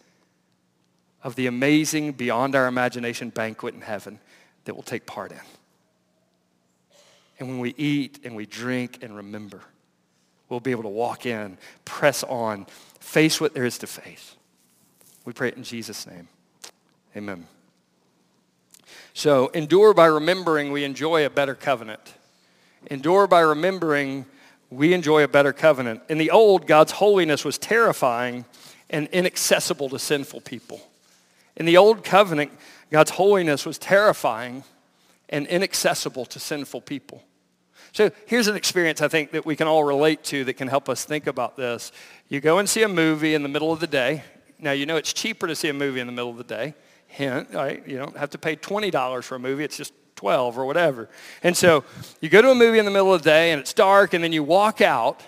of 1.23 1.35
the 1.35 1.47
amazing, 1.47 2.13
beyond 2.13 2.55
our 2.55 2.67
imagination 2.67 3.29
banquet 3.29 3.73
in 3.73 3.81
heaven 3.81 4.19
that 4.65 4.75
we'll 4.75 4.83
take 4.83 5.05
part 5.05 5.31
in. 5.31 5.39
And 7.39 7.49
when 7.49 7.59
we 7.59 7.73
eat 7.77 8.19
and 8.23 8.35
we 8.35 8.45
drink 8.45 8.99
and 9.01 9.15
remember, 9.15 9.61
we'll 10.49 10.59
be 10.59 10.71
able 10.71 10.83
to 10.83 10.89
walk 10.89 11.25
in, 11.25 11.57
press 11.85 12.23
on, 12.23 12.65
face 12.99 13.41
what 13.41 13.53
there 13.53 13.65
is 13.65 13.77
to 13.79 13.87
face. 13.87 14.35
We 15.25 15.33
pray 15.33 15.49
it 15.49 15.57
in 15.57 15.63
Jesus' 15.63 16.07
name. 16.07 16.27
Amen. 17.15 17.47
So, 19.13 19.47
endure 19.49 19.93
by 19.93 20.05
remembering 20.05 20.71
we 20.71 20.83
enjoy 20.83 21.25
a 21.25 21.29
better 21.29 21.55
covenant. 21.55 22.13
Endure 22.89 23.27
by 23.27 23.41
remembering 23.41 24.25
we 24.69 24.93
enjoy 24.93 25.23
a 25.23 25.27
better 25.27 25.53
covenant. 25.53 26.01
In 26.09 26.17
the 26.17 26.31
old, 26.31 26.67
God's 26.67 26.91
holiness 26.91 27.45
was 27.45 27.57
terrifying 27.57 28.45
and 28.89 29.07
inaccessible 29.09 29.89
to 29.89 29.99
sinful 29.99 30.41
people. 30.41 30.81
In 31.55 31.65
the 31.65 31.77
old 31.77 32.03
covenant, 32.03 32.51
God's 32.91 33.11
holiness 33.11 33.65
was 33.65 33.77
terrifying 33.77 34.63
and 35.29 35.47
inaccessible 35.47 36.25
to 36.27 36.39
sinful 36.39 36.81
people. 36.81 37.23
So 37.91 38.11
here's 38.25 38.47
an 38.47 38.55
experience 38.55 39.01
I 39.01 39.07
think 39.07 39.31
that 39.31 39.45
we 39.45 39.55
can 39.55 39.67
all 39.67 39.83
relate 39.83 40.23
to 40.25 40.43
that 40.45 40.53
can 40.53 40.67
help 40.67 40.87
us 40.87 41.03
think 41.03 41.27
about 41.27 41.57
this. 41.57 41.91
You 42.29 42.39
go 42.41 42.59
and 42.59 42.69
see 42.69 42.83
a 42.83 42.87
movie 42.87 43.33
in 43.33 43.43
the 43.43 43.49
middle 43.49 43.73
of 43.73 43.79
the 43.79 43.87
day. 43.87 44.23
Now, 44.59 44.71
you 44.71 44.85
know 44.85 44.97
it's 44.97 45.13
cheaper 45.13 45.47
to 45.47 45.55
see 45.55 45.69
a 45.69 45.73
movie 45.73 45.99
in 45.99 46.07
the 46.07 46.13
middle 46.13 46.29
of 46.29 46.37
the 46.37 46.43
day. 46.43 46.73
Hint, 47.07 47.53
right? 47.53 47.85
You 47.87 47.97
don't 47.97 48.15
have 48.17 48.29
to 48.31 48.37
pay 48.37 48.55
$20 48.55 49.23
for 49.23 49.35
a 49.35 49.39
movie. 49.39 49.63
It's 49.63 49.77
just 49.77 49.93
12 50.17 50.57
or 50.57 50.65
whatever. 50.65 51.09
And 51.43 51.55
so 51.55 51.83
you 52.21 52.29
go 52.29 52.41
to 52.41 52.51
a 52.51 52.55
movie 52.55 52.79
in 52.79 52.85
the 52.85 52.91
middle 52.91 53.13
of 53.13 53.23
the 53.23 53.29
day 53.29 53.51
and 53.51 53.61
it's 53.61 53.73
dark 53.73 54.13
and 54.13 54.23
then 54.23 54.33
you 54.33 54.43
walk 54.43 54.81
out 54.81 55.21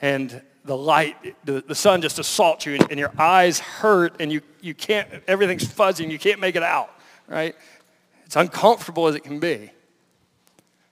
and 0.00 0.40
the 0.64 0.76
light, 0.76 1.16
the, 1.44 1.62
the 1.66 1.74
sun 1.74 2.00
just 2.02 2.18
assaults 2.18 2.66
you 2.66 2.74
and, 2.74 2.90
and 2.90 3.00
your 3.00 3.12
eyes 3.18 3.58
hurt 3.58 4.16
and 4.20 4.30
you, 4.30 4.40
you 4.60 4.74
can't, 4.74 5.08
everything's 5.26 5.66
fuzzy 5.66 6.04
and 6.04 6.12
you 6.12 6.18
can't 6.18 6.40
make 6.40 6.56
it 6.56 6.62
out, 6.62 6.90
right? 7.26 7.54
It's 8.26 8.36
uncomfortable 8.36 9.06
as 9.08 9.14
it 9.14 9.24
can 9.24 9.40
be. 9.40 9.70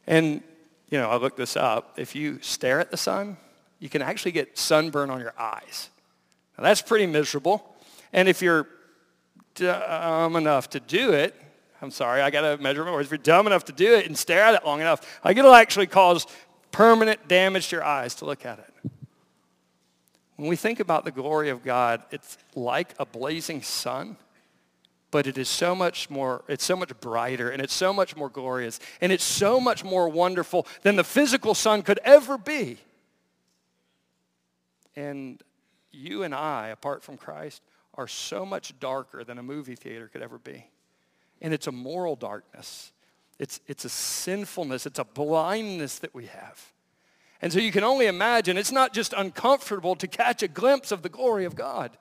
And, 0.07 0.43
you 0.89 0.99
know, 0.99 1.11
I 1.11 1.17
looked 1.17 1.37
this 1.37 1.57
up. 1.57 1.99
If 1.99 2.15
you 2.15 2.39
stare 2.41 2.81
at 2.81 2.91
the 2.91 2.97
sun, 2.97 3.37
you 3.79 3.89
can 3.89 4.03
actually 4.03 4.33
get 4.33 4.57
sunburn 4.57 5.11
on 5.11 5.21
your 5.21 5.35
eyes. 5.39 5.91
Now, 6.57 6.65
that's 6.65 6.81
pretty 6.81 7.07
miserable. 7.07 7.77
And 8.13 8.29
if 8.29 8.41
you're 8.41 8.67
dumb 9.57 10.37
enough 10.37 10.71
to 10.71 10.81
do 10.81 11.13
it, 11.13 11.35
I'm 11.83 11.91
sorry, 11.91 12.23
I 12.23 12.31
got 12.31 12.43
to 12.43 12.63
measure 12.63 12.85
my 12.85 12.93
words. 12.93 13.09
If 13.09 13.11
you're 13.11 13.19
dumb 13.19 13.47
enough 13.47 13.65
to 13.67 13.73
do 13.73 13.95
it 13.95 14.07
and 14.07 14.17
stare 14.17 14.43
at 14.43 14.55
it 14.55 14.65
long 14.65 14.81
enough, 14.81 15.21
like 15.25 15.37
it'll 15.37 15.55
actually 15.55 15.89
cause 15.89 16.27
permanent 16.71 17.29
damage 17.29 17.69
to 17.69 17.77
your 17.77 17.85
eyes 17.85 18.15
to 18.17 18.25
look 18.25 18.47
at 18.47 18.59
it. 18.59 18.91
When 20.37 20.49
we 20.49 20.57
think 20.57 20.81
about 20.81 21.05
the 21.05 21.11
glory 21.11 21.49
of 21.49 21.65
God, 21.65 22.03
it's 22.11 22.37
like 22.55 22.95
a 22.99 23.07
blazing 23.07 23.63
sun, 23.63 24.17
but 25.11 25.27
it 25.27 25.39
is 25.39 25.49
so 25.49 25.75
much 25.75 26.11
more, 26.11 26.45
it's 26.49 26.65
so 26.65 26.77
much 26.77 26.99
brighter, 27.01 27.51
and 27.51 27.63
it's 27.63 27.73
so 27.73 27.93
much 27.93 28.17
more 28.17 28.29
glorious, 28.29 28.79
and 29.01 29.13
it's 29.13 29.25
so 29.25 29.59
much 29.59 29.83
more 29.83 30.09
wonderful 30.09 30.67
than 30.83 30.97
the 30.97 31.05
physical 31.05 31.55
sun 31.55 31.83
could 31.83 31.99
ever 32.05 32.37
be. 32.37 32.79
And 34.95 35.43
you 35.91 36.23
and 36.23 36.35
I, 36.35 36.69
apart 36.69 37.03
from 37.03 37.17
Christ, 37.17 37.63
are 37.97 38.09
so 38.09 38.45
much 38.47 38.79
darker 38.79 39.25
than 39.25 39.38
a 39.38 39.43
movie 39.43 39.76
theater 39.76 40.09
could 40.09 40.23
ever 40.23 40.38
be 40.38 40.67
and 41.41 41.53
it's 41.53 41.67
a 41.67 41.73
moral 41.73 42.17
darkness. 42.17 42.93
It's, 43.38 43.61
it's 43.67 43.85
a 43.85 43.88
sinfulness. 43.88 44.87
It's 44.87 44.99
a 44.99 45.05
blindness 45.05 45.99
that 45.99 46.15
we 46.15 46.26
have. 46.26 46.73
And 47.43 47.53
so 47.53 47.59
you 47.59 47.71
can 47.71 47.85
only 47.85 48.07
imagine 48.07 48.57
it's 48.57 48.73
not 48.73 48.95
just 48.95 49.12
uncomfortable 49.12 49.95
to 49.97 50.07
catch 50.07 50.43
a 50.43 50.49
glimpse 50.49 50.91
of 50.91 51.03
the 51.03 51.09
glory 51.09 51.45
of 51.45 51.55
God. 51.55 51.97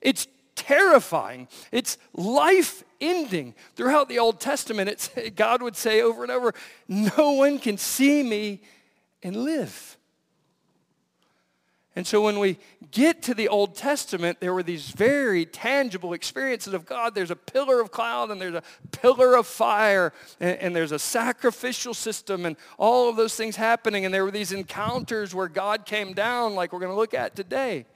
It's 0.00 0.26
terrifying. 0.56 1.46
It's 1.70 1.98
life-ending. 2.14 3.54
Throughout 3.76 4.08
the 4.08 4.18
Old 4.18 4.40
Testament, 4.40 5.10
God 5.36 5.62
would 5.62 5.76
say 5.76 6.02
over 6.02 6.24
and 6.24 6.32
over, 6.32 6.52
no 6.88 7.32
one 7.32 7.58
can 7.58 7.78
see 7.78 8.22
me 8.22 8.60
and 9.22 9.36
live. 9.36 9.95
And 11.96 12.06
so 12.06 12.20
when 12.20 12.38
we 12.38 12.58
get 12.90 13.22
to 13.22 13.32
the 13.32 13.48
Old 13.48 13.74
Testament, 13.74 14.38
there 14.38 14.52
were 14.52 14.62
these 14.62 14.90
very 14.90 15.46
tangible 15.46 16.12
experiences 16.12 16.74
of 16.74 16.84
God. 16.84 17.14
There's 17.14 17.30
a 17.30 17.36
pillar 17.36 17.80
of 17.80 17.90
cloud 17.90 18.30
and 18.30 18.38
there's 18.38 18.54
a 18.54 18.62
pillar 18.92 19.34
of 19.34 19.46
fire 19.46 20.12
and, 20.38 20.58
and, 20.58 20.76
there's 20.76 20.92
a 20.92 20.98
sacrificial 20.98 21.94
system 21.94 22.44
and 22.44 22.56
all 22.76 23.08
of 23.08 23.16
those 23.16 23.34
things 23.34 23.56
happening. 23.56 24.04
And 24.04 24.12
there 24.12 24.24
were 24.24 24.30
these 24.30 24.52
encounters 24.52 25.34
where 25.34 25.48
God 25.48 25.86
came 25.86 26.12
down 26.12 26.54
like 26.54 26.74
we're 26.74 26.80
going 26.80 26.92
to 26.92 26.96
look 26.96 27.14
at 27.14 27.34
today. 27.34 27.86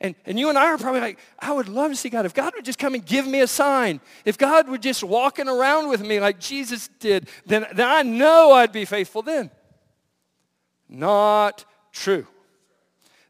And, 0.00 0.14
and 0.24 0.38
you 0.38 0.48
and 0.48 0.56
I 0.56 0.66
are 0.66 0.78
probably 0.78 1.00
like, 1.00 1.18
I 1.40 1.50
would 1.50 1.68
love 1.68 1.90
to 1.90 1.96
see 1.96 2.08
God. 2.08 2.24
If 2.24 2.34
God 2.34 2.52
would 2.54 2.64
just 2.64 2.78
come 2.78 2.94
and 2.94 3.04
give 3.04 3.26
me 3.26 3.40
a 3.40 3.48
sign, 3.48 4.00
if 4.24 4.38
God 4.38 4.68
would 4.68 4.80
just 4.80 5.02
walking 5.02 5.48
around 5.48 5.88
with 5.88 6.06
me 6.06 6.20
like 6.20 6.38
Jesus 6.38 6.88
did, 7.00 7.28
then, 7.46 7.66
then 7.74 7.88
I 7.88 8.02
know 8.02 8.52
I'd 8.52 8.70
be 8.70 8.84
faithful 8.84 9.22
then. 9.22 9.50
Not 10.88 11.64
true. 11.98 12.26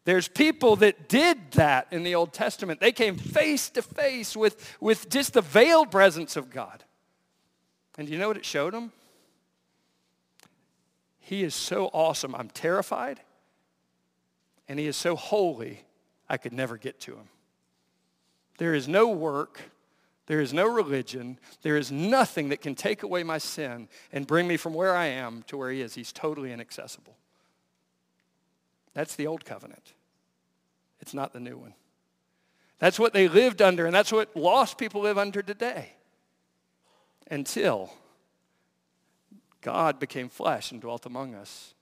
There's 0.04 0.26
people 0.26 0.76
that 0.76 1.08
did 1.08 1.50
that 1.52 1.88
in 1.90 2.02
the 2.02 2.14
Old 2.14 2.32
Testament. 2.32 2.80
They 2.80 2.92
came 2.92 3.16
face 3.16 3.68
to 3.70 3.82
face 3.82 4.34
with, 4.34 4.76
with 4.80 5.10
just 5.10 5.34
the 5.34 5.42
veiled 5.42 5.90
presence 5.90 6.34
of 6.34 6.50
God. 6.50 6.82
And 7.98 8.06
do 8.06 8.12
you 8.12 8.18
know 8.18 8.28
what 8.28 8.38
it 8.38 8.44
showed 8.44 8.72
them? 8.72 8.92
He 11.20 11.42
is 11.42 11.54
so 11.54 11.90
awesome, 11.92 12.34
I'm 12.34 12.48
terrified. 12.48 13.20
And 14.66 14.78
he 14.78 14.86
is 14.86 14.96
so 14.96 15.14
holy, 15.14 15.84
I 16.26 16.38
could 16.38 16.54
never 16.54 16.78
get 16.78 17.00
to 17.00 17.12
him. 17.12 17.28
There 18.56 18.72
is 18.72 18.88
no 18.88 19.08
work, 19.08 19.60
there 20.26 20.40
is 20.40 20.54
no 20.54 20.66
religion, 20.66 21.38
there 21.60 21.76
is 21.76 21.92
nothing 21.92 22.48
that 22.48 22.62
can 22.62 22.74
take 22.74 23.02
away 23.02 23.24
my 23.24 23.36
sin 23.36 23.88
and 24.10 24.26
bring 24.26 24.48
me 24.48 24.56
from 24.56 24.72
where 24.72 24.96
I 24.96 25.06
am 25.06 25.42
to 25.48 25.58
where 25.58 25.70
he 25.70 25.82
is. 25.82 25.94
He's 25.94 26.12
totally 26.12 26.50
inaccessible. 26.50 27.14
That's 28.98 29.14
the 29.14 29.28
old 29.28 29.44
covenant. 29.44 29.92
It's 30.98 31.14
not 31.14 31.32
the 31.32 31.38
new 31.38 31.56
one. 31.56 31.74
That's 32.80 32.98
what 32.98 33.12
they 33.12 33.28
lived 33.28 33.62
under, 33.62 33.86
and 33.86 33.94
that's 33.94 34.10
what 34.10 34.34
lost 34.34 34.76
people 34.76 35.02
live 35.02 35.16
under 35.16 35.40
today. 35.40 35.90
Until 37.30 37.92
God 39.60 40.00
became 40.00 40.28
flesh 40.28 40.72
and 40.72 40.80
dwelt 40.80 41.06
among 41.06 41.36
us. 41.36 41.74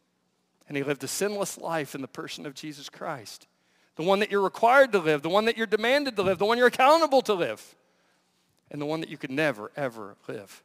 And 0.69 0.77
he 0.77 0.83
lived 0.83 1.05
a 1.05 1.09
sinless 1.09 1.57
life 1.57 1.95
in 1.95 2.03
the 2.03 2.07
person 2.07 2.45
of 2.45 2.53
Jesus 2.53 2.91
Christ 2.91 3.47
the 3.95 4.03
one 4.03 4.21
that 4.21 4.31
you're 4.31 4.43
required 4.43 4.93
to 4.93 4.99
live, 4.99 5.23
the 5.23 5.31
one 5.31 5.47
that 5.47 5.57
you're 5.57 5.67
demanded 5.67 6.17
to 6.17 6.23
live, 6.23 6.37
the 6.37 6.45
one 6.45 6.59
you're 6.59 6.67
accountable 6.67 7.23
to 7.23 7.33
live, 7.33 7.75
and 8.71 8.79
the 8.79 8.85
one 8.85 9.01
that 9.01 9.09
you 9.09 9.17
could 9.17 9.31
never, 9.31 9.73
ever 9.75 10.17
live. 10.29 10.63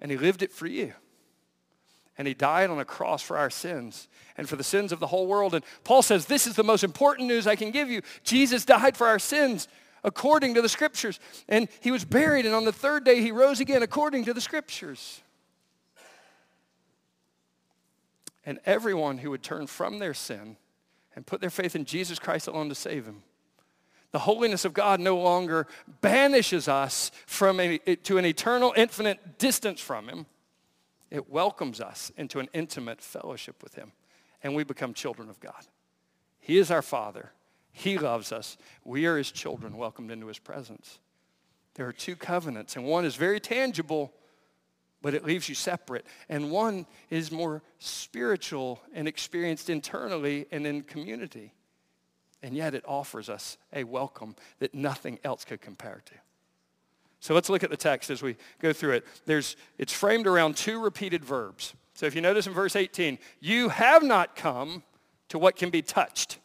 And 0.00 0.12
he 0.12 0.16
lived 0.16 0.44
it 0.44 0.52
for 0.52 0.68
you. 0.68 0.94
And 2.20 2.28
he 2.28 2.34
died 2.34 2.68
on 2.68 2.78
a 2.78 2.84
cross 2.84 3.22
for 3.22 3.38
our 3.38 3.48
sins 3.48 4.06
and 4.36 4.46
for 4.46 4.54
the 4.54 4.62
sins 4.62 4.92
of 4.92 5.00
the 5.00 5.06
whole 5.06 5.26
world. 5.26 5.54
And 5.54 5.64
Paul 5.84 6.02
says, 6.02 6.26
this 6.26 6.46
is 6.46 6.54
the 6.54 6.62
most 6.62 6.84
important 6.84 7.28
news 7.28 7.46
I 7.46 7.56
can 7.56 7.70
give 7.70 7.88
you. 7.88 8.02
Jesus 8.24 8.66
died 8.66 8.94
for 8.94 9.06
our 9.06 9.18
sins 9.18 9.68
according 10.04 10.52
to 10.52 10.60
the 10.60 10.68
scriptures. 10.68 11.18
And 11.48 11.66
he 11.80 11.90
was 11.90 12.04
buried, 12.04 12.44
and 12.44 12.54
on 12.54 12.66
the 12.66 12.74
third 12.74 13.04
day 13.04 13.22
he 13.22 13.32
rose 13.32 13.58
again 13.58 13.82
according 13.82 14.26
to 14.26 14.34
the 14.34 14.40
scriptures. 14.42 15.22
And 18.44 18.58
everyone 18.66 19.16
who 19.16 19.30
would 19.30 19.42
turn 19.42 19.66
from 19.66 19.98
their 19.98 20.12
sin 20.12 20.58
and 21.16 21.24
put 21.24 21.40
their 21.40 21.48
faith 21.48 21.74
in 21.74 21.86
Jesus 21.86 22.18
Christ 22.18 22.48
alone 22.48 22.68
to 22.68 22.74
save 22.74 23.06
him. 23.06 23.22
The 24.12 24.18
holiness 24.18 24.66
of 24.66 24.74
God 24.74 25.00
no 25.00 25.16
longer 25.16 25.66
banishes 26.02 26.68
us 26.68 27.12
from 27.24 27.60
a, 27.60 27.78
to 27.78 28.18
an 28.18 28.26
eternal, 28.26 28.74
infinite 28.76 29.38
distance 29.38 29.80
from 29.80 30.06
him. 30.06 30.26
It 31.10 31.28
welcomes 31.28 31.80
us 31.80 32.12
into 32.16 32.38
an 32.38 32.48
intimate 32.52 33.00
fellowship 33.00 33.62
with 33.62 33.74
him, 33.74 33.92
and 34.42 34.54
we 34.54 34.64
become 34.64 34.94
children 34.94 35.28
of 35.28 35.40
God. 35.40 35.66
He 36.38 36.58
is 36.58 36.70
our 36.70 36.82
Father. 36.82 37.32
He 37.72 37.98
loves 37.98 38.32
us. 38.32 38.56
We 38.84 39.06
are 39.06 39.16
his 39.16 39.30
children 39.30 39.76
welcomed 39.76 40.10
into 40.10 40.26
his 40.26 40.38
presence. 40.38 40.98
There 41.74 41.86
are 41.86 41.92
two 41.92 42.16
covenants, 42.16 42.76
and 42.76 42.84
one 42.84 43.04
is 43.04 43.16
very 43.16 43.40
tangible, 43.40 44.12
but 45.02 45.14
it 45.14 45.24
leaves 45.24 45.48
you 45.48 45.54
separate. 45.54 46.04
And 46.28 46.50
one 46.50 46.86
is 47.08 47.32
more 47.32 47.62
spiritual 47.78 48.80
and 48.92 49.08
experienced 49.08 49.70
internally 49.70 50.46
and 50.50 50.66
in 50.66 50.82
community. 50.82 51.54
And 52.42 52.54
yet 52.54 52.74
it 52.74 52.84
offers 52.86 53.28
us 53.28 53.56
a 53.72 53.84
welcome 53.84 54.34
that 54.58 54.74
nothing 54.74 55.18
else 55.24 55.44
could 55.44 55.60
compare 55.60 56.02
to. 56.06 56.14
So 57.20 57.34
let's 57.34 57.50
look 57.50 57.62
at 57.62 57.70
the 57.70 57.76
text 57.76 58.10
as 58.10 58.22
we 58.22 58.36
go 58.60 58.72
through 58.72 58.92
it. 58.92 59.06
There's, 59.26 59.56
it's 59.78 59.92
framed 59.92 60.26
around 60.26 60.56
two 60.56 60.82
repeated 60.82 61.24
verbs. 61.24 61.74
So 61.94 62.06
if 62.06 62.14
you 62.14 62.22
notice 62.22 62.46
in 62.46 62.54
verse 62.54 62.74
18, 62.74 63.18
you 63.40 63.68
have 63.68 64.02
not 64.02 64.34
come 64.34 64.82
to 65.28 65.38
what 65.38 65.56
can 65.56 65.68
be 65.68 65.82
touched. 65.82 66.38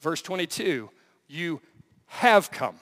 Verse 0.00 0.22
22, 0.22 0.88
you 1.28 1.60
have 2.06 2.50
come. 2.50 2.76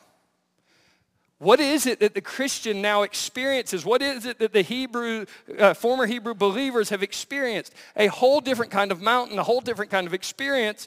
What 1.38 1.58
is 1.58 1.86
it 1.86 2.00
that 2.00 2.14
the 2.14 2.20
Christian 2.20 2.82
now 2.82 3.02
experiences? 3.02 3.84
What 3.84 4.02
is 4.02 4.26
it 4.26 4.38
that 4.38 4.52
the 4.52 4.62
Hebrew, 4.62 5.24
uh, 5.58 5.74
former 5.74 6.06
Hebrew 6.06 6.34
believers 6.34 6.90
have 6.90 7.02
experienced? 7.02 7.74
A 7.96 8.08
whole 8.08 8.40
different 8.40 8.70
kind 8.70 8.92
of 8.92 9.00
mountain, 9.00 9.38
a 9.38 9.42
whole 9.42 9.62
different 9.62 9.90
kind 9.90 10.06
of 10.06 10.14
experience 10.14 10.86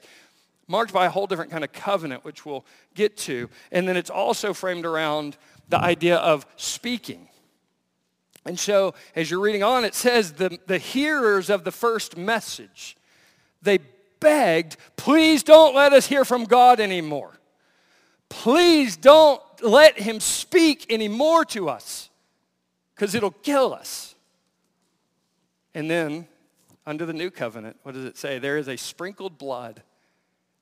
marked 0.67 0.93
by 0.93 1.05
a 1.05 1.09
whole 1.09 1.27
different 1.27 1.51
kind 1.51 1.63
of 1.63 1.73
covenant, 1.73 2.23
which 2.23 2.45
we'll 2.45 2.65
get 2.93 3.17
to. 3.17 3.49
And 3.71 3.87
then 3.87 3.97
it's 3.97 4.09
also 4.09 4.53
framed 4.53 4.85
around 4.85 5.37
the 5.69 5.79
idea 5.79 6.17
of 6.17 6.45
speaking. 6.55 7.27
And 8.45 8.59
so 8.59 8.93
as 9.15 9.31
you're 9.31 9.39
reading 9.39 9.63
on, 9.63 9.85
it 9.85 9.95
says 9.95 10.33
the, 10.33 10.59
the 10.67 10.77
hearers 10.77 11.49
of 11.49 11.63
the 11.63 11.71
first 11.71 12.17
message, 12.17 12.97
they 13.61 13.79
begged, 14.19 14.77
please 14.97 15.43
don't 15.43 15.75
let 15.75 15.93
us 15.93 16.07
hear 16.07 16.25
from 16.25 16.45
God 16.45 16.79
anymore. 16.79 17.39
Please 18.29 18.97
don't 18.97 19.41
let 19.61 19.97
him 19.99 20.19
speak 20.19 20.91
anymore 20.91 21.45
to 21.45 21.69
us 21.69 22.09
because 22.95 23.15
it'll 23.15 23.31
kill 23.31 23.73
us. 23.73 24.15
And 25.75 25.89
then, 25.89 26.27
under 26.85 27.05
the 27.05 27.13
new 27.13 27.31
covenant, 27.31 27.77
what 27.83 27.95
does 27.95 28.05
it 28.05 28.17
say? 28.17 28.39
There 28.39 28.57
is 28.57 28.67
a 28.67 28.77
sprinkled 28.77 29.37
blood 29.37 29.81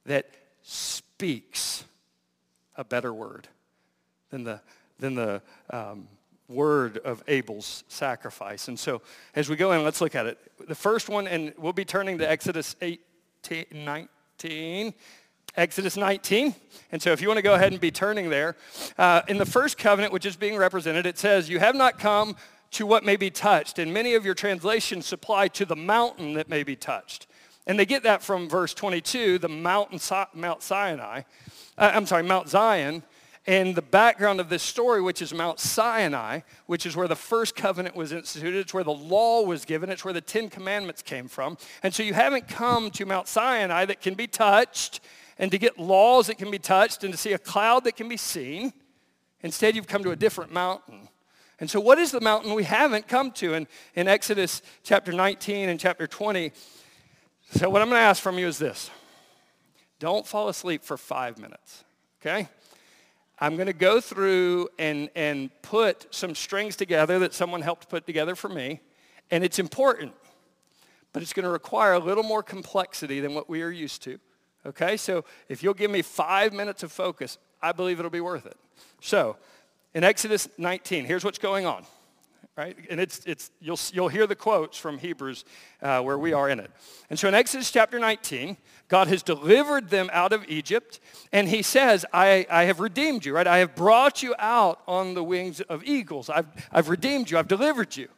that 0.05 0.29
speaks 0.61 1.83
a 2.75 2.83
better 2.83 3.13
word 3.13 3.47
than 4.29 4.43
the, 4.43 4.61
than 5.01 5.15
the 5.15 5.41
um, 5.71 6.07
word 6.47 6.99
of 6.99 7.21
Abel's 7.27 7.83
sacrifice. 7.89 8.69
And 8.69 8.79
so 8.79 9.01
as 9.35 9.49
we 9.49 9.57
go 9.57 9.73
in, 9.73 9.83
let's 9.83 9.99
look 9.99 10.15
at 10.15 10.25
it. 10.25 10.37
The 10.67 10.75
first 10.75 11.09
one, 11.09 11.27
and 11.27 11.53
we'll 11.57 11.73
be 11.73 11.85
turning 11.85 12.17
to 12.19 12.29
Exodus 12.29 12.75
18, 12.81 13.65
19. 13.73 14.93
Exodus 15.57 15.97
19. 15.97 16.55
And 16.93 17.01
so 17.01 17.11
if 17.11 17.21
you 17.21 17.27
want 17.27 17.39
to 17.39 17.43
go 17.43 17.55
ahead 17.55 17.73
and 17.73 17.81
be 17.81 17.91
turning 17.91 18.29
there, 18.29 18.55
uh, 18.97 19.21
in 19.27 19.37
the 19.37 19.45
first 19.45 19.77
covenant, 19.77 20.13
which 20.13 20.25
is 20.25 20.37
being 20.37 20.55
represented, 20.55 21.05
it 21.05 21.17
says, 21.17 21.49
you 21.49 21.59
have 21.59 21.75
not 21.75 21.99
come 21.99 22.37
to 22.71 22.85
what 22.85 23.03
may 23.03 23.17
be 23.17 23.29
touched. 23.29 23.77
And 23.77 23.93
many 23.93 24.13
of 24.13 24.23
your 24.23 24.33
translations 24.33 25.05
supply 25.05 25.49
to 25.49 25.65
the 25.65 25.75
mountain 25.75 26.33
that 26.33 26.47
may 26.47 26.63
be 26.63 26.77
touched. 26.77 27.27
And 27.67 27.77
they 27.77 27.85
get 27.85 28.03
that 28.03 28.23
from 28.23 28.47
verse 28.47 28.73
22, 28.73 29.39
the 29.39 29.49
mountain, 29.49 29.99
Mount 30.33 30.63
Sinai. 30.63 31.23
Uh, 31.77 31.91
I'm 31.93 32.05
sorry, 32.05 32.23
Mount 32.23 32.47
Zion. 32.47 33.03
And 33.51 33.75
the 33.75 33.81
background 33.81 34.39
of 34.39 34.47
this 34.47 34.63
story, 34.63 35.01
which 35.01 35.21
is 35.21 35.33
Mount 35.33 35.59
Sinai, 35.59 36.39
which 36.67 36.85
is 36.85 36.95
where 36.95 37.09
the 37.09 37.17
first 37.17 37.53
covenant 37.53 37.97
was 37.97 38.13
instituted, 38.13 38.59
it's 38.59 38.73
where 38.73 38.85
the 38.85 38.93
law 38.93 39.41
was 39.41 39.65
given, 39.65 39.89
it's 39.89 40.05
where 40.05 40.13
the 40.13 40.21
Ten 40.21 40.49
Commandments 40.49 41.01
came 41.01 41.27
from. 41.27 41.57
And 41.83 41.93
so 41.93 42.01
you 42.01 42.13
haven't 42.13 42.47
come 42.47 42.91
to 42.91 43.05
Mount 43.05 43.27
Sinai 43.27 43.83
that 43.83 43.99
can 43.99 44.13
be 44.13 44.25
touched 44.25 45.01
and 45.37 45.51
to 45.51 45.57
get 45.57 45.77
laws 45.77 46.27
that 46.27 46.37
can 46.37 46.49
be 46.49 46.59
touched 46.59 47.03
and 47.03 47.13
to 47.13 47.17
see 47.17 47.33
a 47.33 47.37
cloud 47.37 47.83
that 47.83 47.97
can 47.97 48.07
be 48.07 48.15
seen. 48.15 48.71
Instead, 49.41 49.75
you've 49.75 49.85
come 49.85 50.05
to 50.05 50.11
a 50.11 50.15
different 50.15 50.53
mountain. 50.53 51.09
And 51.59 51.69
so 51.69 51.81
what 51.81 51.99
is 51.99 52.11
the 52.11 52.21
mountain 52.21 52.53
we 52.53 52.63
haven't 52.63 53.09
come 53.09 53.31
to? 53.31 53.53
In, 53.53 53.67
in 53.95 54.07
Exodus 54.07 54.61
chapter 54.81 55.11
19 55.11 55.67
and 55.67 55.77
chapter 55.77 56.07
20, 56.07 56.53
so 57.51 57.69
what 57.69 57.81
I'm 57.81 57.89
going 57.89 57.99
to 57.99 58.05
ask 58.05 58.23
from 58.23 58.39
you 58.39 58.47
is 58.47 58.57
this. 58.57 58.89
Don't 59.99 60.25
fall 60.25 60.47
asleep 60.47 60.85
for 60.85 60.95
five 60.95 61.37
minutes, 61.37 61.83
okay? 62.21 62.47
I'm 63.41 63.55
going 63.55 63.67
to 63.67 63.73
go 63.73 63.99
through 63.99 64.69
and, 64.77 65.09
and 65.15 65.49
put 65.63 66.05
some 66.13 66.35
strings 66.35 66.75
together 66.75 67.17
that 67.19 67.33
someone 67.33 67.63
helped 67.63 67.89
put 67.89 68.05
together 68.05 68.35
for 68.35 68.47
me. 68.49 68.81
And 69.31 69.43
it's 69.43 69.57
important, 69.57 70.13
but 71.11 71.23
it's 71.23 71.33
going 71.33 71.45
to 71.45 71.49
require 71.49 71.93
a 71.93 71.99
little 71.99 72.23
more 72.23 72.43
complexity 72.43 73.19
than 73.19 73.33
what 73.33 73.49
we 73.49 73.63
are 73.63 73.71
used 73.71 74.03
to. 74.03 74.19
Okay, 74.63 74.95
so 74.95 75.25
if 75.49 75.63
you'll 75.63 75.73
give 75.73 75.89
me 75.89 76.03
five 76.03 76.53
minutes 76.53 76.83
of 76.83 76.91
focus, 76.91 77.39
I 77.63 77.71
believe 77.71 77.97
it'll 77.97 78.11
be 78.11 78.21
worth 78.21 78.45
it. 78.45 78.57
So, 79.01 79.37
in 79.95 80.03
Exodus 80.03 80.47
19, 80.59 81.05
here's 81.05 81.23
what's 81.25 81.39
going 81.39 81.65
on. 81.65 81.85
Right? 82.57 82.75
And 82.89 82.99
it's, 82.99 83.21
it's, 83.25 83.49
you'll, 83.61 83.79
you'll 83.93 84.09
hear 84.09 84.27
the 84.27 84.35
quotes 84.35 84.77
from 84.77 84.97
Hebrews 84.97 85.45
uh, 85.81 86.01
where 86.01 86.17
we 86.17 86.33
are 86.33 86.49
in 86.49 86.59
it. 86.59 86.69
And 87.09 87.17
so 87.17 87.29
in 87.29 87.33
Exodus 87.33 87.71
chapter 87.71 87.97
19, 87.97 88.57
God 88.89 89.07
has 89.07 89.23
delivered 89.23 89.89
them 89.89 90.09
out 90.11 90.33
of 90.33 90.43
Egypt, 90.49 90.99
and 91.31 91.47
he 91.47 91.61
says, 91.61 92.05
I, 92.11 92.45
I 92.49 92.65
have 92.65 92.81
redeemed 92.81 93.25
you, 93.25 93.33
right? 93.33 93.47
I 93.47 93.59
have 93.59 93.73
brought 93.73 94.21
you 94.21 94.35
out 94.37 94.81
on 94.85 95.13
the 95.13 95.23
wings 95.23 95.61
of 95.61 95.83
eagles. 95.85 96.29
I've, 96.29 96.47
I've 96.73 96.89
redeemed 96.89 97.31
you. 97.31 97.37
I've 97.37 97.47
delivered 97.47 97.95
you. 97.95 98.09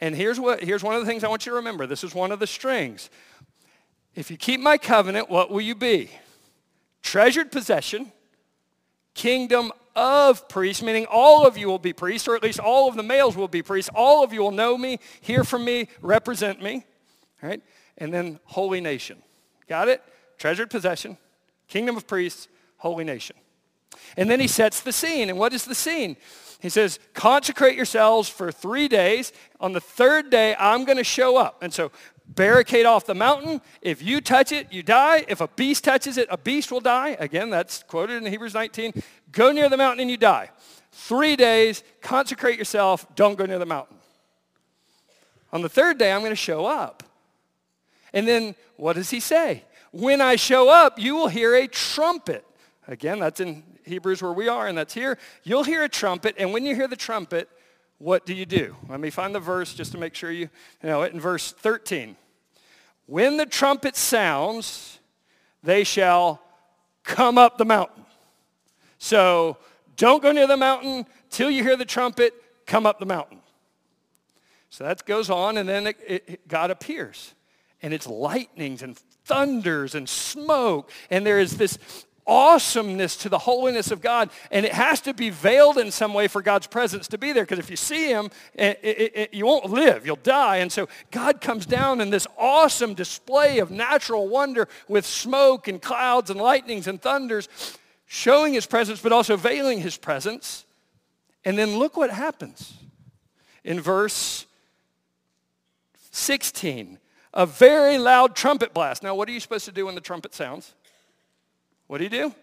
And 0.00 0.14
here's, 0.14 0.40
what, 0.40 0.62
here's 0.62 0.82
one 0.82 0.94
of 0.94 1.00
the 1.00 1.06
things 1.06 1.22
I 1.22 1.28
want 1.28 1.44
you 1.44 1.52
to 1.52 1.56
remember. 1.56 1.86
This 1.86 2.04
is 2.04 2.14
one 2.14 2.32
of 2.32 2.38
the 2.38 2.46
strings. 2.46 3.10
If 4.14 4.30
you 4.30 4.38
keep 4.38 4.60
my 4.60 4.78
covenant, 4.78 5.28
what 5.28 5.50
will 5.50 5.60
you 5.60 5.74
be? 5.74 6.10
Treasured 7.02 7.52
possession, 7.52 8.12
kingdom 9.16 9.72
of 9.96 10.48
priests, 10.48 10.82
meaning 10.82 11.06
all 11.10 11.46
of 11.46 11.56
you 11.56 11.66
will 11.66 11.78
be 11.78 11.92
priests, 11.92 12.28
or 12.28 12.36
at 12.36 12.42
least 12.42 12.60
all 12.60 12.88
of 12.88 12.94
the 12.94 13.02
males 13.02 13.34
will 13.34 13.48
be 13.48 13.62
priests. 13.62 13.90
All 13.94 14.22
of 14.22 14.32
you 14.32 14.42
will 14.42 14.52
know 14.52 14.76
me, 14.76 15.00
hear 15.20 15.42
from 15.42 15.64
me, 15.64 15.88
represent 16.02 16.62
me. 16.62 16.84
All 17.42 17.48
right? 17.48 17.62
And 17.98 18.12
then 18.12 18.38
holy 18.44 18.80
nation. 18.80 19.22
Got 19.68 19.88
it? 19.88 20.02
Treasured 20.38 20.70
possession, 20.70 21.16
Kingdom 21.66 21.96
of 21.96 22.06
priests, 22.06 22.48
holy 22.76 23.04
nation. 23.04 23.36
And 24.16 24.30
then 24.30 24.38
he 24.38 24.46
sets 24.46 24.80
the 24.80 24.92
scene. 24.92 25.30
And 25.30 25.38
what 25.38 25.52
is 25.52 25.64
the 25.64 25.74
scene? 25.74 26.16
He 26.60 26.68
says, 26.68 26.98
consecrate 27.14 27.76
yourselves 27.76 28.28
for 28.28 28.52
three 28.52 28.88
days. 28.88 29.32
On 29.60 29.72
the 29.72 29.80
third 29.80 30.30
day, 30.30 30.54
I'm 30.58 30.84
going 30.84 30.98
to 30.98 31.04
show 31.04 31.36
up. 31.36 31.62
And 31.62 31.72
so 31.72 31.90
barricade 32.28 32.86
off 32.86 33.06
the 33.06 33.14
mountain. 33.14 33.60
If 33.80 34.02
you 34.02 34.20
touch 34.20 34.52
it, 34.52 34.72
you 34.72 34.82
die. 34.82 35.24
If 35.28 35.40
a 35.40 35.48
beast 35.48 35.84
touches 35.84 36.18
it, 36.18 36.28
a 36.30 36.36
beast 36.36 36.70
will 36.70 36.80
die. 36.80 37.16
Again, 37.18 37.50
that's 37.50 37.82
quoted 37.82 38.22
in 38.22 38.30
Hebrews 38.30 38.54
19. 38.54 38.92
Go 39.32 39.52
near 39.52 39.68
the 39.68 39.76
mountain 39.76 40.00
and 40.00 40.10
you 40.10 40.16
die. 40.16 40.50
Three 40.92 41.36
days, 41.36 41.82
consecrate 42.00 42.58
yourself. 42.58 43.06
Don't 43.14 43.36
go 43.36 43.46
near 43.46 43.58
the 43.58 43.66
mountain. 43.66 43.96
On 45.52 45.62
the 45.62 45.68
third 45.68 45.98
day, 45.98 46.12
I'm 46.12 46.20
going 46.20 46.32
to 46.32 46.36
show 46.36 46.66
up. 46.66 47.02
And 48.12 48.26
then 48.26 48.54
what 48.76 48.94
does 48.94 49.10
he 49.10 49.20
say? 49.20 49.64
When 49.92 50.20
I 50.20 50.36
show 50.36 50.68
up, 50.68 50.98
you 50.98 51.14
will 51.14 51.28
hear 51.28 51.54
a 51.54 51.66
trumpet. 51.66 52.44
Again, 52.88 53.18
that's 53.18 53.40
in 53.40 53.62
Hebrews 53.84 54.22
where 54.22 54.32
we 54.32 54.48
are, 54.48 54.66
and 54.66 54.76
that's 54.76 54.94
here. 54.94 55.18
You'll 55.44 55.64
hear 55.64 55.84
a 55.84 55.88
trumpet, 55.88 56.34
and 56.38 56.52
when 56.52 56.64
you 56.64 56.74
hear 56.74 56.88
the 56.88 56.96
trumpet, 56.96 57.48
what 57.98 58.26
do 58.26 58.34
you 58.34 58.46
do? 58.46 58.76
Let 58.88 59.00
me 59.00 59.10
find 59.10 59.34
the 59.34 59.40
verse 59.40 59.74
just 59.74 59.92
to 59.92 59.98
make 59.98 60.14
sure 60.14 60.30
you, 60.30 60.50
know 60.82 61.02
it. 61.02 61.12
In 61.12 61.20
verse 61.20 61.52
13, 61.52 62.16
when 63.06 63.36
the 63.36 63.46
trumpet 63.46 63.96
sounds, 63.96 64.98
they 65.62 65.84
shall 65.84 66.42
come 67.04 67.38
up 67.38 67.56
the 67.56 67.64
mountain. 67.64 68.04
So 68.98 69.56
don't 69.96 70.22
go 70.22 70.32
near 70.32 70.46
the 70.46 70.56
mountain 70.56 71.06
till 71.30 71.50
you 71.50 71.62
hear 71.62 71.76
the 71.76 71.84
trumpet, 71.84 72.34
come 72.66 72.86
up 72.86 72.98
the 72.98 73.06
mountain. 73.06 73.40
So 74.70 74.84
that 74.84 75.06
goes 75.06 75.30
on, 75.30 75.56
and 75.56 75.68
then 75.68 75.86
it, 75.86 75.96
it, 76.06 76.48
God 76.48 76.70
appears. 76.70 77.34
And 77.82 77.94
it's 77.94 78.06
lightnings 78.06 78.82
and 78.82 78.98
thunders 79.24 79.94
and 79.94 80.08
smoke. 80.08 80.90
And 81.10 81.24
there 81.24 81.38
is 81.38 81.56
this 81.56 81.78
awesomeness 82.26 83.16
to 83.16 83.28
the 83.28 83.38
holiness 83.38 83.90
of 83.90 84.00
God. 84.00 84.30
And 84.50 84.66
it 84.66 84.72
has 84.72 85.00
to 85.02 85.14
be 85.14 85.30
veiled 85.30 85.78
in 85.78 85.90
some 85.90 86.12
way 86.12 86.28
for 86.28 86.42
God's 86.42 86.66
presence 86.66 87.08
to 87.08 87.18
be 87.18 87.32
there. 87.32 87.44
Because 87.44 87.58
if 87.58 87.70
you 87.70 87.76
see 87.76 88.08
him, 88.08 88.30
it, 88.54 88.80
it, 88.82 89.12
it, 89.14 89.34
you 89.34 89.46
won't 89.46 89.70
live. 89.70 90.04
You'll 90.04 90.16
die. 90.16 90.56
And 90.56 90.72
so 90.72 90.88
God 91.10 91.40
comes 91.40 91.66
down 91.66 92.00
in 92.00 92.10
this 92.10 92.26
awesome 92.36 92.94
display 92.94 93.58
of 93.58 93.70
natural 93.70 94.28
wonder 94.28 94.68
with 94.88 95.06
smoke 95.06 95.68
and 95.68 95.80
clouds 95.80 96.30
and 96.30 96.40
lightnings 96.40 96.86
and 96.86 97.00
thunders, 97.00 97.48
showing 98.06 98.54
his 98.54 98.66
presence, 98.66 99.00
but 99.00 99.12
also 99.12 99.36
veiling 99.36 99.80
his 99.80 99.96
presence. 99.96 100.64
And 101.44 101.56
then 101.56 101.76
look 101.76 101.96
what 101.96 102.10
happens 102.10 102.74
in 103.62 103.80
verse 103.80 104.46
16, 106.12 106.98
a 107.34 107.44
very 107.44 107.98
loud 107.98 108.34
trumpet 108.34 108.72
blast. 108.72 109.02
Now, 109.02 109.14
what 109.14 109.28
are 109.28 109.32
you 109.32 109.40
supposed 109.40 109.66
to 109.66 109.72
do 109.72 109.86
when 109.86 109.94
the 109.94 110.00
trumpet 110.00 110.34
sounds? 110.34 110.74
What 111.86 111.98
do 111.98 112.04
you 112.04 112.10
do? 112.10 112.34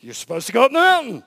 You're 0.00 0.14
supposed 0.14 0.46
to 0.46 0.52
go 0.52 0.64
up 0.64 0.72
the 0.72 0.78
mountain. 0.78 1.24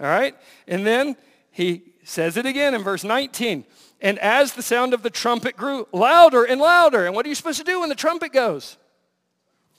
All 0.00 0.06
right? 0.06 0.34
And 0.66 0.86
then 0.86 1.16
he 1.50 1.82
says 2.04 2.36
it 2.36 2.46
again 2.46 2.74
in 2.74 2.82
verse 2.82 3.04
19. 3.04 3.64
And 4.00 4.18
as 4.18 4.52
the 4.52 4.62
sound 4.62 4.94
of 4.94 5.02
the 5.02 5.10
trumpet 5.10 5.56
grew 5.56 5.88
louder 5.92 6.44
and 6.44 6.60
louder, 6.60 7.06
and 7.06 7.14
what 7.14 7.24
are 7.24 7.28
you 7.28 7.34
supposed 7.34 7.58
to 7.58 7.64
do 7.64 7.80
when 7.80 7.88
the 7.88 7.94
trumpet 7.94 8.32
goes? 8.32 8.76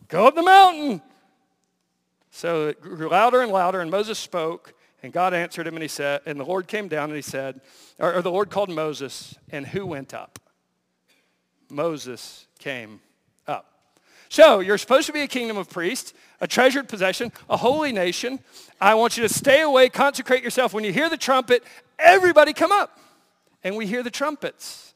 Go 0.07 0.27
up 0.27 0.35
the 0.35 0.43
mountain. 0.43 1.01
So 2.31 2.67
it 2.67 2.81
grew 2.81 3.09
louder 3.09 3.41
and 3.41 3.51
louder, 3.51 3.81
and 3.81 3.91
Moses 3.91 4.17
spoke, 4.17 4.73
and 5.03 5.13
God 5.13 5.33
answered 5.33 5.67
him, 5.67 5.75
and 5.75 5.81
he 5.81 5.87
said, 5.87 6.21
and 6.25 6.39
the 6.39 6.45
Lord 6.45 6.67
came 6.67 6.87
down, 6.87 7.05
and 7.05 7.15
he 7.15 7.21
said, 7.21 7.61
or, 7.99 8.15
or 8.15 8.21
the 8.21 8.31
Lord 8.31 8.49
called 8.49 8.69
Moses, 8.69 9.35
and 9.49 9.65
who 9.65 9.85
went 9.85 10.13
up? 10.13 10.39
Moses 11.69 12.47
came 12.59 13.01
up. 13.47 13.71
So 14.29 14.59
you're 14.59 14.77
supposed 14.77 15.07
to 15.07 15.13
be 15.13 15.21
a 15.21 15.27
kingdom 15.27 15.57
of 15.57 15.69
priests, 15.69 16.13
a 16.39 16.47
treasured 16.47 16.87
possession, 16.87 17.31
a 17.49 17.57
holy 17.57 17.91
nation. 17.91 18.39
I 18.79 18.95
want 18.95 19.17
you 19.17 19.27
to 19.27 19.33
stay 19.33 19.61
away, 19.61 19.89
consecrate 19.89 20.43
yourself. 20.43 20.73
When 20.73 20.83
you 20.83 20.93
hear 20.93 21.09
the 21.09 21.17
trumpet, 21.17 21.63
everybody 21.97 22.53
come 22.53 22.71
up. 22.71 22.99
And 23.63 23.75
we 23.75 23.87
hear 23.87 24.03
the 24.03 24.11
trumpets. 24.11 24.93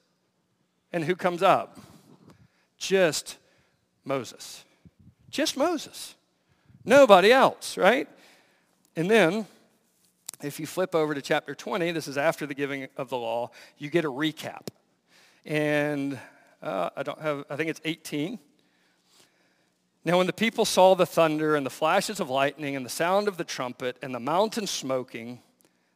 And 0.94 1.04
who 1.04 1.16
comes 1.16 1.42
up? 1.42 1.80
Just 2.78 3.38
Moses. 4.06 4.64
Just 5.30 5.58
Moses. 5.58 6.16
Nobody 6.86 7.32
else, 7.32 7.78
right? 7.78 8.08
And 8.96 9.10
then, 9.10 9.46
if 10.42 10.60
you 10.60 10.66
flip 10.66 10.96
over 10.96 11.14
to 11.14 11.22
chapter 11.22 11.56
20, 11.56 11.92
this 11.92 12.08
is 12.08 12.18
after 12.18 12.46
the 12.46 12.54
giving 12.54 12.88
of 12.98 13.10
the 13.10 13.18
law, 13.18 13.52
you 13.78 13.90
get 13.90 14.06
a 14.06 14.12
recap. 14.12 14.68
And 15.46 16.20
uh, 16.62 16.90
I 16.96 17.04
don't 17.04 17.20
have, 17.22 17.46
I 17.50 17.56
think 17.56 17.70
it's 17.70 17.82
18. 17.86 18.40
Now 20.04 20.18
when 20.18 20.28
the 20.28 20.34
people 20.34 20.66
saw 20.66 20.96
the 20.96 21.06
thunder 21.06 21.56
and 21.56 21.66
the 21.66 21.70
flashes 21.70 22.20
of 22.20 22.30
lightning 22.30 22.76
and 22.76 22.86
the 22.86 22.90
sound 22.90 23.28
of 23.28 23.38
the 23.38 23.44
trumpet 23.44 23.98
and 24.02 24.14
the 24.14 24.20
mountain 24.20 24.68
smoking, 24.68 25.42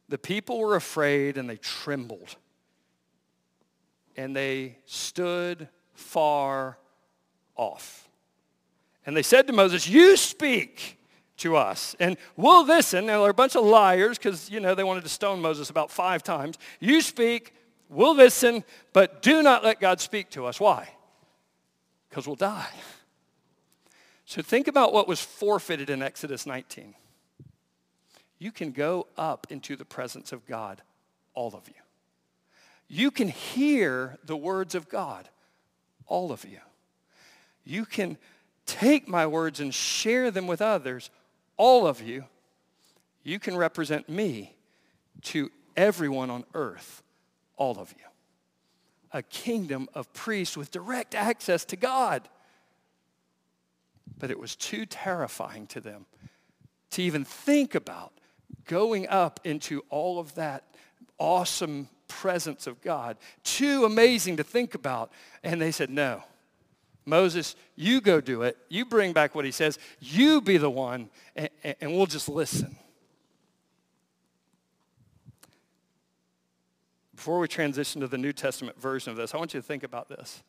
the 0.08 0.18
people 0.18 0.58
were 0.58 0.76
afraid 0.76 1.36
and 1.36 1.50
they 1.50 1.56
trembled. 1.56 2.36
And 4.16 4.34
they 4.34 4.78
stood 4.86 5.68
far 5.92 6.78
off. 7.56 8.08
And 9.04 9.16
they 9.16 9.22
said 9.22 9.46
to 9.48 9.52
Moses, 9.52 9.88
you 9.88 10.16
speak 10.16 10.98
to 11.38 11.56
us 11.56 11.94
and 11.98 12.16
we'll 12.36 12.64
listen. 12.64 13.06
Now 13.06 13.22
they're 13.22 13.30
a 13.30 13.34
bunch 13.34 13.56
of 13.56 13.64
liars 13.64 14.18
because, 14.18 14.48
you 14.50 14.60
know, 14.60 14.74
they 14.74 14.84
wanted 14.84 15.02
to 15.02 15.10
stone 15.10 15.40
Moses 15.40 15.68
about 15.68 15.90
five 15.90 16.22
times. 16.22 16.56
You 16.80 17.00
speak, 17.00 17.52
We'll 17.88 18.16
listen, 18.16 18.64
but 18.92 19.22
do 19.22 19.42
not 19.42 19.62
let 19.62 19.80
God 19.80 20.00
speak 20.00 20.30
to 20.30 20.46
us. 20.46 20.58
Why? 20.58 20.88
Because 22.08 22.26
we'll 22.26 22.36
die. 22.36 22.68
So 24.26 24.42
think 24.42 24.66
about 24.66 24.92
what 24.92 25.06
was 25.06 25.20
forfeited 25.20 25.88
in 25.88 26.02
Exodus 26.02 26.46
19. 26.46 26.94
You 28.38 28.52
can 28.52 28.72
go 28.72 29.06
up 29.16 29.46
into 29.50 29.76
the 29.76 29.84
presence 29.84 30.32
of 30.32 30.44
God, 30.46 30.82
all 31.32 31.54
of 31.54 31.68
you. 31.68 31.74
You 32.88 33.10
can 33.10 33.28
hear 33.28 34.18
the 34.24 34.36
words 34.36 34.74
of 34.74 34.88
God, 34.88 35.28
all 36.06 36.32
of 36.32 36.44
you. 36.44 36.58
You 37.64 37.84
can 37.84 38.18
take 38.66 39.08
my 39.08 39.26
words 39.26 39.60
and 39.60 39.72
share 39.72 40.30
them 40.30 40.48
with 40.48 40.60
others, 40.60 41.10
all 41.56 41.86
of 41.86 42.02
you. 42.02 42.24
You 43.22 43.38
can 43.38 43.56
represent 43.56 44.08
me 44.08 44.56
to 45.22 45.50
everyone 45.76 46.30
on 46.30 46.44
earth, 46.52 47.02
all 47.56 47.78
of 47.78 47.92
you. 47.92 48.04
A 49.12 49.22
kingdom 49.22 49.88
of 49.94 50.12
priests 50.12 50.56
with 50.56 50.72
direct 50.72 51.14
access 51.14 51.64
to 51.66 51.76
God. 51.76 52.28
But 54.18 54.30
it 54.30 54.38
was 54.38 54.56
too 54.56 54.86
terrifying 54.86 55.66
to 55.68 55.80
them 55.80 56.06
to 56.90 57.02
even 57.02 57.24
think 57.24 57.74
about 57.74 58.12
going 58.64 59.08
up 59.08 59.40
into 59.44 59.84
all 59.90 60.18
of 60.18 60.34
that 60.36 60.64
awesome 61.18 61.88
presence 62.08 62.66
of 62.66 62.80
God. 62.80 63.16
Too 63.44 63.84
amazing 63.84 64.36
to 64.38 64.44
think 64.44 64.74
about. 64.74 65.12
And 65.42 65.60
they 65.60 65.72
said, 65.72 65.90
no. 65.90 66.22
Moses, 67.04 67.54
you 67.76 68.00
go 68.00 68.20
do 68.20 68.42
it. 68.42 68.56
You 68.68 68.84
bring 68.84 69.12
back 69.12 69.34
what 69.34 69.44
he 69.44 69.52
says. 69.52 69.78
You 70.00 70.40
be 70.40 70.56
the 70.56 70.70
one, 70.70 71.08
and, 71.36 71.50
and 71.80 71.96
we'll 71.96 72.06
just 72.06 72.28
listen. 72.28 72.76
Before 77.14 77.38
we 77.38 77.46
transition 77.46 78.00
to 78.00 78.08
the 78.08 78.18
New 78.18 78.32
Testament 78.32 78.80
version 78.80 79.10
of 79.10 79.16
this, 79.16 79.34
I 79.34 79.38
want 79.38 79.54
you 79.54 79.60
to 79.60 79.66
think 79.66 79.84
about 79.84 80.08
this. 80.08 80.42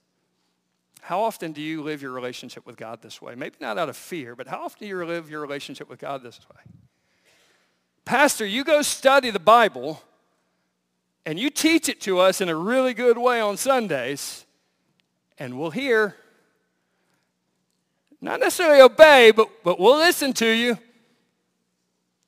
How 1.02 1.22
often 1.22 1.52
do 1.52 1.62
you 1.62 1.82
live 1.82 2.02
your 2.02 2.12
relationship 2.12 2.66
with 2.66 2.78
God 2.78 3.02
this 3.02 3.22
way? 3.22 3.36
Maybe 3.36 3.56
not 3.60 3.78
out 3.78 3.90
of 3.90 3.96
fear, 3.96 4.36
but 4.36 4.48
how 4.48 4.64
often 4.64 4.80
do 4.80 4.88
you 4.88 5.06
live 5.06 5.30
your 5.30 5.42
relationship 5.42 5.90
with 5.90 6.00
God 6.00 6.24
this 6.24 6.40
way? 6.50 6.62
Pastor, 8.06 8.46
you 8.46 8.64
go 8.64 8.82
study 8.82 9.30
the 9.30 9.40
Bible 9.40 10.02
and 11.26 11.38
you 11.38 11.50
teach 11.50 11.90
it 11.90 12.00
to 12.02 12.20
us 12.20 12.40
in 12.40 12.48
a 12.48 12.56
really 12.56 12.94
good 12.94 13.18
way 13.18 13.42
on 13.42 13.58
Sundays, 13.58 14.46
and 15.38 15.60
we'll 15.60 15.72
hear. 15.72 16.16
Not 18.22 18.40
necessarily 18.40 18.82
obey, 18.82 19.32
but, 19.32 19.50
but 19.64 19.78
we'll 19.78 19.98
listen 19.98 20.32
to 20.34 20.48
you. 20.48 20.78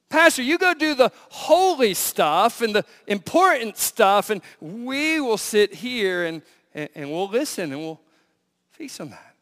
Pastor, 0.09 0.41
you 0.41 0.57
go 0.57 0.73
do 0.73 0.95
the 0.95 1.11
holy 1.29 1.93
stuff 1.93 2.61
and 2.61 2.75
the 2.75 2.83
important 3.07 3.77
stuff, 3.77 4.29
and 4.29 4.41
we 4.59 5.21
will 5.21 5.37
sit 5.37 5.73
here 5.73 6.25
and, 6.25 6.41
and, 6.73 6.89
and 6.95 7.11
we'll 7.11 7.29
listen 7.29 7.71
and 7.71 7.79
we'll 7.79 8.01
feast 8.79 9.01
on 9.01 9.09
that. 9.09 9.35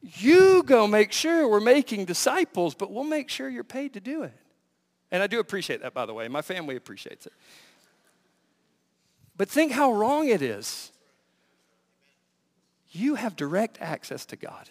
You 0.00 0.62
go 0.62 0.86
make 0.86 1.12
sure 1.12 1.46
we're 1.46 1.60
making 1.60 2.06
disciples, 2.06 2.74
but 2.74 2.90
we'll 2.90 3.04
make 3.04 3.28
sure 3.28 3.48
you're 3.48 3.62
paid 3.62 3.92
to 3.92 4.00
do 4.00 4.22
it. 4.22 4.32
And 5.10 5.22
I 5.22 5.26
do 5.26 5.38
appreciate 5.38 5.82
that, 5.82 5.92
by 5.92 6.06
the 6.06 6.14
way. 6.14 6.28
My 6.28 6.40
family 6.40 6.74
appreciates 6.74 7.26
it. 7.26 7.32
But 9.36 9.50
think 9.50 9.72
how 9.72 9.92
wrong 9.92 10.28
it 10.28 10.40
is. 10.40 10.92
You 12.90 13.16
have 13.16 13.36
direct 13.36 13.76
access 13.82 14.24
to 14.26 14.36
God. 14.36 14.70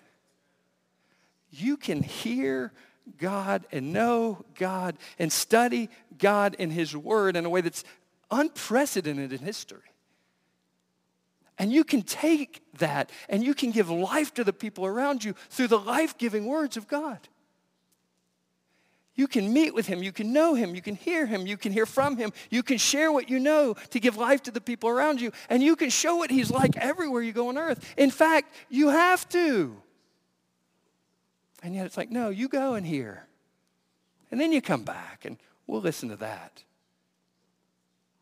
You 1.51 1.77
can 1.77 2.01
hear 2.01 2.73
God 3.19 3.67
and 3.71 3.93
know 3.93 4.43
God 4.55 4.97
and 5.19 5.31
study 5.31 5.89
God 6.17 6.55
in 6.57 6.71
His 6.71 6.97
Word 6.97 7.35
in 7.35 7.45
a 7.45 7.49
way 7.49 7.61
that's 7.61 7.83
unprecedented 8.31 9.33
in 9.33 9.39
history. 9.39 9.79
And 11.59 11.71
you 11.71 11.83
can 11.83 12.03
take 12.03 12.61
that 12.77 13.11
and 13.29 13.43
you 13.43 13.53
can 13.53 13.71
give 13.71 13.89
life 13.89 14.33
to 14.35 14.43
the 14.43 14.53
people 14.53 14.85
around 14.85 15.23
you 15.23 15.33
through 15.49 15.67
the 15.67 15.79
life 15.79 16.17
giving 16.17 16.45
words 16.45 16.77
of 16.77 16.87
God. 16.87 17.19
You 19.15 19.27
can 19.27 19.51
meet 19.51 19.73
with 19.73 19.87
him. 19.87 20.03
You 20.03 20.11
can 20.11 20.31
know 20.31 20.53
him. 20.53 20.75
You 20.75 20.81
can 20.81 20.95
hear 20.95 21.25
him. 21.25 21.47
You 21.47 21.57
can 21.57 21.71
hear 21.71 21.87
from 21.87 22.17
him. 22.17 22.31
You 22.51 22.61
can 22.61 22.77
share 22.77 23.11
what 23.11 23.31
you 23.31 23.39
know 23.39 23.73
to 23.89 23.99
give 23.99 24.15
life 24.15 24.43
to 24.43 24.51
the 24.51 24.61
people 24.61 24.89
around 24.89 25.19
you. 25.19 25.31
And 25.49 25.63
you 25.63 25.75
can 25.75 25.89
show 25.89 26.17
what 26.17 26.29
he's 26.29 26.51
like 26.51 26.77
everywhere 26.77 27.23
you 27.23 27.33
go 27.33 27.49
on 27.49 27.57
earth. 27.57 27.93
In 27.97 28.11
fact, 28.11 28.53
you 28.69 28.89
have 28.89 29.27
to. 29.29 29.75
And 31.63 31.73
yet 31.73 31.87
it's 31.87 31.97
like, 31.97 32.11
no, 32.11 32.29
you 32.29 32.47
go 32.47 32.75
and 32.75 32.85
hear. 32.85 33.25
And 34.29 34.39
then 34.39 34.51
you 34.51 34.61
come 34.61 34.83
back 34.83 35.25
and 35.25 35.37
we'll 35.65 35.81
listen 35.81 36.09
to 36.09 36.15
that. 36.17 36.63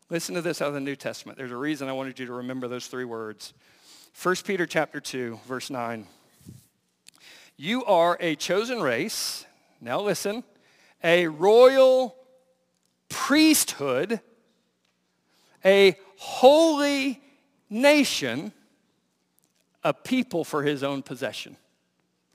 Listen 0.08 0.36
to 0.36 0.42
this 0.42 0.62
out 0.62 0.68
of 0.68 0.74
the 0.74 0.80
New 0.80 0.94
Testament. 0.94 1.36
There's 1.36 1.50
a 1.50 1.56
reason 1.56 1.88
I 1.88 1.92
wanted 1.92 2.20
you 2.20 2.26
to 2.26 2.32
remember 2.34 2.68
those 2.68 2.86
three 2.86 3.04
words. 3.04 3.54
1 4.22 4.36
Peter 4.44 4.64
chapter 4.64 5.00
2, 5.00 5.40
verse 5.48 5.68
9. 5.68 6.06
You 7.56 7.84
are 7.86 8.16
a 8.20 8.36
chosen 8.36 8.80
race. 8.80 9.46
Now 9.80 10.00
listen 10.00 10.44
a 11.02 11.26
royal 11.26 12.14
priesthood, 13.08 14.20
a 15.64 15.96
holy 16.16 17.20
nation, 17.68 18.52
a 19.82 19.92
people 19.92 20.44
for 20.44 20.62
his 20.62 20.82
own 20.82 21.02
possession. 21.02 21.56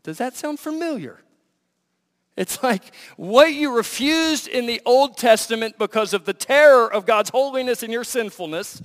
Does 0.04 0.18
that 0.18 0.36
sound 0.36 0.60
familiar? 0.60 1.22
It's 2.38 2.64
like 2.64 2.84
what 3.18 3.54
you 3.54 3.76
refused 3.76 4.48
in 4.48 4.66
the 4.66 4.82
Old 4.86 5.18
Testament 5.18 5.78
because 5.78 6.14
of 6.14 6.26
the 6.26 6.34
terror 6.34 6.92
of 6.92 7.06
God's 7.06 7.30
holiness 7.30 7.84
and 7.84 7.92
your 7.92 8.04
sinfulness 8.04 8.82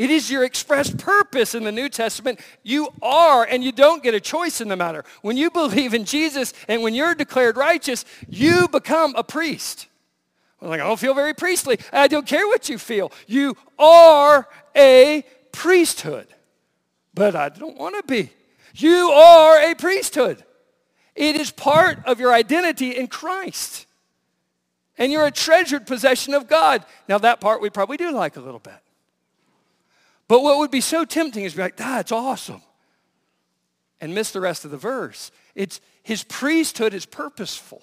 it 0.00 0.08
is 0.08 0.30
your 0.30 0.44
expressed 0.44 0.96
purpose 0.96 1.54
in 1.54 1.62
the 1.62 1.70
New 1.70 1.90
Testament. 1.90 2.40
You 2.62 2.88
are, 3.02 3.44
and 3.44 3.62
you 3.62 3.70
don't 3.70 4.02
get 4.02 4.14
a 4.14 4.20
choice 4.20 4.62
in 4.62 4.68
the 4.68 4.74
matter. 4.76 5.04
When 5.20 5.36
you 5.36 5.50
believe 5.50 5.92
in 5.92 6.06
Jesus 6.06 6.54
and 6.68 6.82
when 6.82 6.94
you're 6.94 7.14
declared 7.14 7.58
righteous, 7.58 8.06
you 8.26 8.66
become 8.68 9.14
a 9.14 9.22
priest. 9.22 9.88
I'm 10.62 10.70
like, 10.70 10.80
I 10.80 10.84
don't 10.84 10.98
feel 10.98 11.12
very 11.12 11.34
priestly. 11.34 11.78
I 11.92 12.08
don't 12.08 12.26
care 12.26 12.46
what 12.46 12.70
you 12.70 12.78
feel. 12.78 13.12
You 13.26 13.58
are 13.78 14.48
a 14.74 15.22
priesthood. 15.52 16.28
But 17.12 17.36
I 17.36 17.50
don't 17.50 17.76
want 17.76 17.94
to 17.96 18.02
be. 18.02 18.30
You 18.74 19.10
are 19.10 19.70
a 19.70 19.74
priesthood. 19.74 20.42
It 21.20 21.36
is 21.36 21.50
part 21.50 21.98
of 22.06 22.18
your 22.18 22.32
identity 22.32 22.96
in 22.96 23.06
Christ. 23.06 23.84
And 24.96 25.12
you're 25.12 25.26
a 25.26 25.30
treasured 25.30 25.86
possession 25.86 26.32
of 26.32 26.48
God. 26.48 26.82
Now 27.08 27.18
that 27.18 27.42
part 27.42 27.60
we 27.60 27.68
probably 27.68 27.98
do 27.98 28.10
like 28.10 28.38
a 28.38 28.40
little 28.40 28.58
bit. 28.58 28.80
But 30.28 30.42
what 30.42 30.56
would 30.56 30.70
be 30.70 30.80
so 30.80 31.04
tempting 31.04 31.44
is 31.44 31.52
be 31.52 31.60
like, 31.60 31.76
that's 31.76 32.10
awesome. 32.10 32.62
And 34.00 34.14
miss 34.14 34.30
the 34.30 34.40
rest 34.40 34.64
of 34.64 34.70
the 34.70 34.78
verse. 34.78 35.30
It's 35.54 35.82
his 36.02 36.24
priesthood 36.24 36.94
is 36.94 37.04
purposeful. 37.04 37.82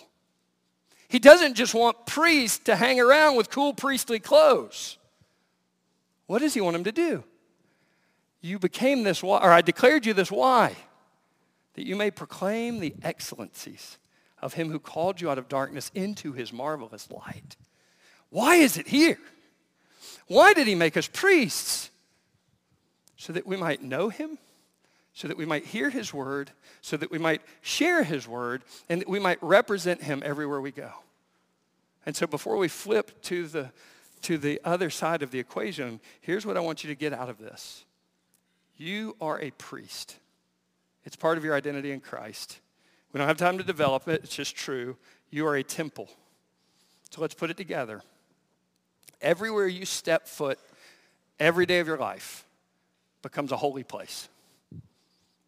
He 1.08 1.20
doesn't 1.20 1.54
just 1.54 1.76
want 1.76 2.08
priests 2.08 2.58
to 2.64 2.76
hang 2.76 3.00
around 3.00 3.38
with 3.38 3.52
cool 3.52 3.76
priestly 3.76 4.18
clothes. 4.18 4.98
What 6.26 6.40
does 6.40 6.56
he 6.56 6.62
want 6.62 6.74
them 6.74 6.86
to 6.86 6.92
do? 6.92 7.24
You 8.42 8.58
became 8.58 9.04
this, 9.04 9.22
or 9.22 9.52
I 9.52 9.62
declared 9.62 10.08
you 10.08 10.16
this 10.16 10.32
why? 10.32 10.76
That 11.78 11.86
you 11.86 11.96
may 11.96 12.12
proclaim 12.12 12.80
the 12.80 12.94
excellencies 13.02 13.98
of 14.42 14.56
him 14.56 14.70
who 14.70 14.80
called 14.80 15.22
you 15.22 15.30
out 15.30 15.38
of 15.38 15.48
darkness 15.48 15.90
into 15.96 16.34
his 16.34 16.52
marvelous 16.52 17.10
light. 17.10 17.56
Why 18.30 18.58
is 18.58 18.76
it 18.76 18.90
here? 18.90 19.18
Why 20.28 20.54
did 20.54 20.68
he 20.68 20.76
make 20.76 20.98
us 20.98 21.08
priests? 21.08 21.90
so 23.18 23.34
that 23.34 23.48
we 23.48 23.58
might 23.58 23.82
know 23.82 24.10
him, 24.10 24.38
so 25.14 25.28
that 25.28 25.38
we 25.38 25.46
might 25.46 25.66
hear 25.66 25.90
his 25.90 26.14
word, 26.14 26.52
so 26.82 26.96
that 26.96 27.12
we 27.12 27.18
might 27.18 27.42
share 27.62 28.04
his 28.04 28.28
word, 28.28 28.62
and 28.88 29.02
that 29.02 29.10
we 29.10 29.20
might 29.20 29.42
represent 29.42 30.04
him 30.04 30.22
everywhere 30.24 30.62
we 30.62 30.72
go. 30.72 30.92
And 32.06 32.16
so 32.16 32.28
before 32.28 32.56
we 32.58 32.68
flip 32.68 33.22
to 33.24 33.48
the, 33.48 33.72
to 34.22 34.38
the 34.38 34.62
other 34.64 34.90
side 34.90 35.24
of 35.24 35.32
the 35.32 35.40
equation, 35.40 36.00
here's 36.22 36.46
what 36.46 36.56
I 36.56 36.62
want 36.62 36.84
you 36.84 36.90
to 36.90 36.96
get 36.96 37.12
out 37.12 37.28
of 37.28 37.40
this. 37.40 37.84
You 38.78 39.18
are 39.20 39.42
a 39.42 39.50
priest. 39.52 40.16
It's 41.08 41.16
part 41.16 41.38
of 41.38 41.46
your 41.46 41.56
identity 41.56 41.92
in 41.92 42.02
Christ. 42.02 42.60
We 43.14 43.18
don't 43.18 43.30
have 43.30 43.38
time 43.38 43.58
to 43.60 43.64
develop 43.64 44.10
it. 44.10 44.26
It's 44.26 44.36
just 44.36 44.58
true. 44.58 44.98
You 45.30 45.48
are 45.48 45.56
a 45.56 45.64
temple. 45.64 46.10
So 47.12 47.22
let's 47.22 47.34
put 47.34 47.50
it 47.50 47.56
together. 47.56 48.02
Everywhere 49.22 49.68
you 49.68 49.86
step 49.86 50.28
foot 50.28 50.60
every 51.40 51.66
day 51.66 51.80
of 51.80 51.88
your 51.88 51.98
life, 51.98 52.46
becomes 53.22 53.54
a 53.54 53.58
holy 53.58 53.84
place 53.84 54.28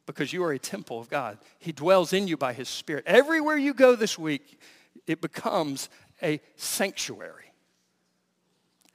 because 0.06 0.32
you 0.32 0.46
are 0.46 0.54
a 0.54 0.60
temple 0.60 0.98
of 0.98 1.10
God. 1.10 1.38
He 1.60 1.74
dwells 1.74 2.14
in 2.14 2.30
you 2.30 2.38
by 2.38 2.54
his 2.54 2.70
spirit. 2.70 3.04
Everywhere 3.06 3.58
you 3.58 3.74
go 3.74 3.96
this 3.96 4.18
week, 4.18 4.62
it 5.08 5.20
becomes 5.20 5.90
a 6.24 6.40
sanctuary. 6.56 7.52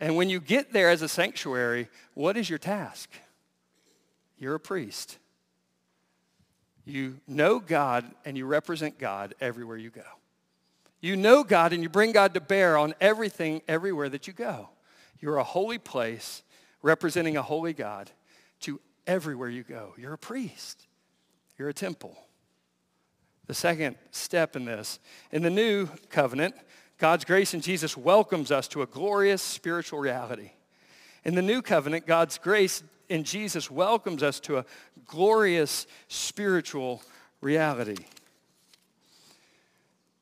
And 0.00 0.16
when 0.16 0.31
you 0.31 0.40
get 0.40 0.72
there 0.72 0.88
as 0.88 1.03
a 1.03 1.11
sanctuary, 1.11 1.88
what 2.14 2.38
is 2.38 2.48
your 2.48 2.59
task? 2.59 3.11
You're 4.38 4.55
a 4.55 4.61
priest. 4.61 5.18
You 6.85 7.18
know 7.27 7.61
God 7.61 8.05
and 8.25 8.37
you 8.37 8.47
represent 8.47 8.99
God 8.99 9.35
everywhere 9.40 9.77
you 9.77 9.90
go. 9.90 10.03
You 11.01 11.16
know 11.16 11.44
God 11.44 11.73
and 11.73 11.83
you 11.83 11.88
bring 11.88 12.12
God 12.12 12.35
to 12.35 12.40
bear 12.40 12.77
on 12.77 12.94
everything 13.01 13.62
everywhere 13.68 14.09
that 14.09 14.27
you 14.27 14.33
go. 14.33 14.68
You're 15.20 15.38
a 15.38 15.44
holy 15.44 15.79
place 15.79 16.42
representing 16.83 17.37
a 17.37 17.42
holy 17.42 17.73
God 17.73 18.11
to 18.61 18.81
everywhere 19.07 19.49
you 19.49 19.62
go. 19.62 19.94
You're 19.97 20.14
a 20.14 20.18
priest. 20.18 20.87
You're 21.59 21.68
a 21.68 21.75
temple. 21.75 22.16
The 23.47 23.55
second 23.55 23.97
step 24.11 24.57
in 24.57 24.64
this, 24.64 24.99
in 25.31 25.42
the 25.42 25.51
new 25.51 25.88
covenant, 26.09 26.55
God's 26.99 27.25
grace 27.25 27.55
in 27.55 27.61
Jesus 27.61 27.97
welcomes 27.97 28.51
us 28.51 28.68
to 28.68 28.83
a 28.83 28.87
glorious 28.87 29.42
spiritual 29.42 29.99
reality. 29.99 30.53
In 31.25 31.35
the 31.35 31.42
new 31.42 31.61
covenant, 31.61 32.07
God's 32.07 32.38
grace 32.38 32.83
in 33.09 33.25
Jesus 33.25 33.71
welcomes 33.71 34.23
us 34.23 34.40
to 34.40 34.59
a 34.59 34.64
glorious 35.07 35.87
spiritual 36.09 37.03
reality. 37.40 38.05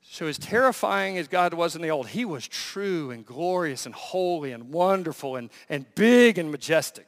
So 0.03 0.27
as 0.27 0.37
terrifying 0.37 1.17
as 1.17 1.27
God 1.27 1.55
was 1.55 1.75
in 1.75 1.81
the 1.81 1.91
old, 1.91 2.09
he 2.09 2.27
was 2.27 2.47
true 2.47 3.11
and 3.11 3.25
glorious 3.25 3.87
and 3.87 3.95
holy 3.95 4.53
and 4.53 4.71
wonderful 4.71 5.37
and, 5.37 5.49
and 5.71 5.87
big 5.95 6.37
and 6.37 6.51
majestic. 6.51 7.07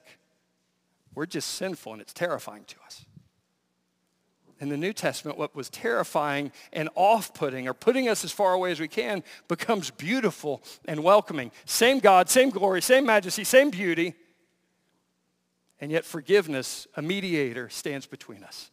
We're 1.15 1.27
just 1.27 1.51
sinful 1.51 1.93
and 1.93 2.01
it's 2.01 2.15
terrifying 2.15 2.65
to 2.65 2.77
us. 2.87 3.05
In 4.61 4.71
the 4.71 4.77
New 4.79 4.95
Testament, 4.95 5.37
what 5.37 5.55
was 5.55 5.69
terrifying 5.69 6.51
and 6.73 6.89
off-putting 6.95 7.69
or 7.69 7.75
putting 7.75 8.09
us 8.09 8.25
as 8.25 8.33
far 8.33 8.55
away 8.55 8.71
as 8.71 8.81
we 8.81 8.89
can 8.89 9.23
becomes 9.49 9.91
beautiful 9.91 10.63
and 10.87 11.05
welcoming. 11.05 11.51
Same 11.67 11.99
God, 11.99 12.31
same 12.31 12.49
glory, 12.49 12.81
same 12.81 13.05
majesty, 13.05 13.45
same 13.45 13.69
beauty. 13.69 14.15
And 15.85 15.92
yet 15.92 16.07
forgiveness, 16.07 16.87
a 16.97 17.03
mediator, 17.03 17.68
stands 17.68 18.07
between 18.07 18.42
us. 18.42 18.70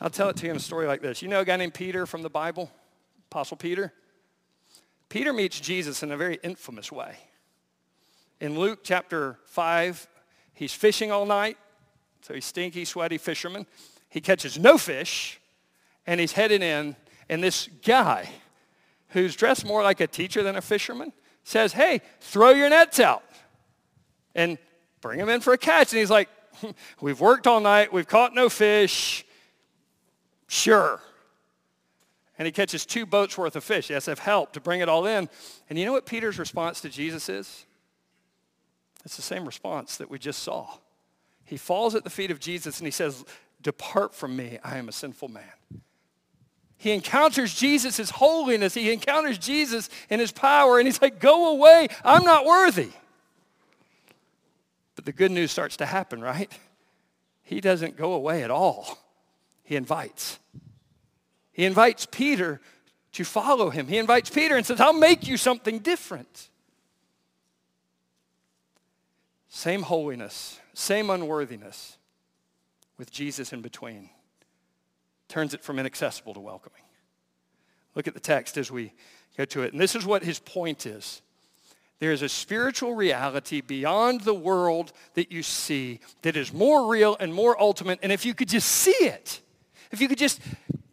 I'll 0.00 0.08
tell 0.08 0.28
it 0.28 0.36
to 0.36 0.44
you 0.44 0.52
in 0.52 0.56
a 0.56 0.60
story 0.60 0.86
like 0.86 1.02
this. 1.02 1.22
You 1.22 1.26
know 1.26 1.40
a 1.40 1.44
guy 1.44 1.56
named 1.56 1.74
Peter 1.74 2.06
from 2.06 2.22
the 2.22 2.30
Bible? 2.30 2.70
Apostle 3.32 3.56
Peter? 3.56 3.92
Peter 5.08 5.32
meets 5.32 5.58
Jesus 5.58 6.04
in 6.04 6.12
a 6.12 6.16
very 6.16 6.38
infamous 6.44 6.92
way. 6.92 7.16
In 8.40 8.56
Luke 8.56 8.84
chapter 8.84 9.40
5, 9.46 10.06
He's 10.54 10.72
fishing 10.72 11.10
all 11.10 11.26
night, 11.26 11.58
so 12.20 12.32
he's 12.32 12.44
stinky, 12.44 12.84
sweaty 12.84 13.18
fisherman. 13.18 13.66
He 14.08 14.20
catches 14.20 14.56
no 14.56 14.78
fish, 14.78 15.40
and 16.06 16.20
he's 16.20 16.30
headed 16.30 16.62
in, 16.62 16.94
and 17.28 17.42
this 17.42 17.68
guy, 17.84 18.28
who's 19.08 19.34
dressed 19.34 19.64
more 19.64 19.82
like 19.82 20.00
a 20.00 20.06
teacher 20.06 20.44
than 20.44 20.54
a 20.54 20.62
fisherman, 20.62 21.12
says, 21.42 21.72
hey, 21.72 22.02
throw 22.20 22.50
your 22.50 22.70
nets 22.70 23.00
out 23.00 23.24
and 24.38 24.58
bring 25.00 25.18
him 25.18 25.28
in 25.28 25.40
for 25.40 25.52
a 25.52 25.58
catch. 25.58 25.92
And 25.92 26.00
he's 26.00 26.10
like, 26.10 26.28
we've 27.00 27.20
worked 27.20 27.46
all 27.46 27.60
night, 27.60 27.92
we've 27.92 28.08
caught 28.08 28.34
no 28.34 28.48
fish. 28.48 29.24
Sure. 30.46 31.00
And 32.38 32.46
he 32.46 32.52
catches 32.52 32.86
two 32.86 33.04
boats 33.04 33.36
worth 33.36 33.56
of 33.56 33.64
fish. 33.64 33.90
Yes, 33.90 34.06
have 34.06 34.20
helped 34.20 34.54
to 34.54 34.60
bring 34.60 34.80
it 34.80 34.88
all 34.88 35.06
in. 35.06 35.28
And 35.68 35.78
you 35.78 35.84
know 35.84 35.92
what 35.92 36.06
Peter's 36.06 36.38
response 36.38 36.80
to 36.82 36.88
Jesus 36.88 37.28
is? 37.28 37.66
It's 39.04 39.16
the 39.16 39.22
same 39.22 39.44
response 39.44 39.96
that 39.96 40.10
we 40.10 40.18
just 40.18 40.42
saw. 40.42 40.68
He 41.44 41.56
falls 41.56 41.94
at 41.94 42.04
the 42.04 42.10
feet 42.10 42.30
of 42.30 42.38
Jesus 42.40 42.78
and 42.78 42.86
he 42.86 42.90
says, 42.90 43.24
depart 43.62 44.14
from 44.14 44.36
me, 44.36 44.58
I 44.62 44.78
am 44.78 44.88
a 44.88 44.92
sinful 44.92 45.28
man. 45.28 45.44
He 46.76 46.92
encounters 46.92 47.54
Jesus' 47.54 48.10
holiness. 48.10 48.74
He 48.74 48.92
encounters 48.92 49.38
Jesus 49.38 49.90
in 50.10 50.20
his 50.20 50.30
power 50.30 50.78
and 50.78 50.86
he's 50.86 51.02
like, 51.02 51.18
go 51.18 51.50
away, 51.50 51.88
I'm 52.04 52.24
not 52.24 52.44
worthy. 52.44 52.90
But 54.98 55.04
the 55.04 55.12
good 55.12 55.30
news 55.30 55.52
starts 55.52 55.76
to 55.76 55.86
happen, 55.86 56.20
right? 56.20 56.50
He 57.44 57.60
doesn't 57.60 57.96
go 57.96 58.14
away 58.14 58.42
at 58.42 58.50
all. 58.50 58.98
He 59.62 59.76
invites. 59.76 60.40
He 61.52 61.64
invites 61.64 62.04
Peter 62.04 62.60
to 63.12 63.24
follow 63.24 63.70
him. 63.70 63.86
He 63.86 63.96
invites 63.96 64.28
Peter 64.28 64.56
and 64.56 64.66
says, 64.66 64.80
I'll 64.80 64.92
make 64.92 65.28
you 65.28 65.36
something 65.36 65.78
different. 65.78 66.48
Same 69.48 69.82
holiness, 69.82 70.58
same 70.74 71.10
unworthiness 71.10 71.96
with 72.96 73.12
Jesus 73.12 73.52
in 73.52 73.62
between. 73.62 74.10
Turns 75.28 75.54
it 75.54 75.62
from 75.62 75.78
inaccessible 75.78 76.34
to 76.34 76.40
welcoming. 76.40 76.82
Look 77.94 78.08
at 78.08 78.14
the 78.14 78.20
text 78.20 78.58
as 78.58 78.68
we 78.68 78.92
go 79.36 79.44
to 79.44 79.62
it. 79.62 79.72
And 79.72 79.80
this 79.80 79.94
is 79.94 80.04
what 80.04 80.24
his 80.24 80.40
point 80.40 80.86
is. 80.86 81.22
There 82.00 82.12
is 82.12 82.22
a 82.22 82.28
spiritual 82.28 82.94
reality 82.94 83.60
beyond 83.60 84.20
the 84.20 84.34
world 84.34 84.92
that 85.14 85.32
you 85.32 85.42
see 85.42 86.00
that 86.22 86.36
is 86.36 86.52
more 86.52 86.90
real 86.90 87.16
and 87.18 87.34
more 87.34 87.60
ultimate. 87.60 87.98
And 88.02 88.12
if 88.12 88.24
you 88.24 88.34
could 88.34 88.48
just 88.48 88.68
see 88.68 88.92
it, 88.92 89.40
if 89.90 90.00
you 90.00 90.08
could 90.08 90.18
just, 90.18 90.40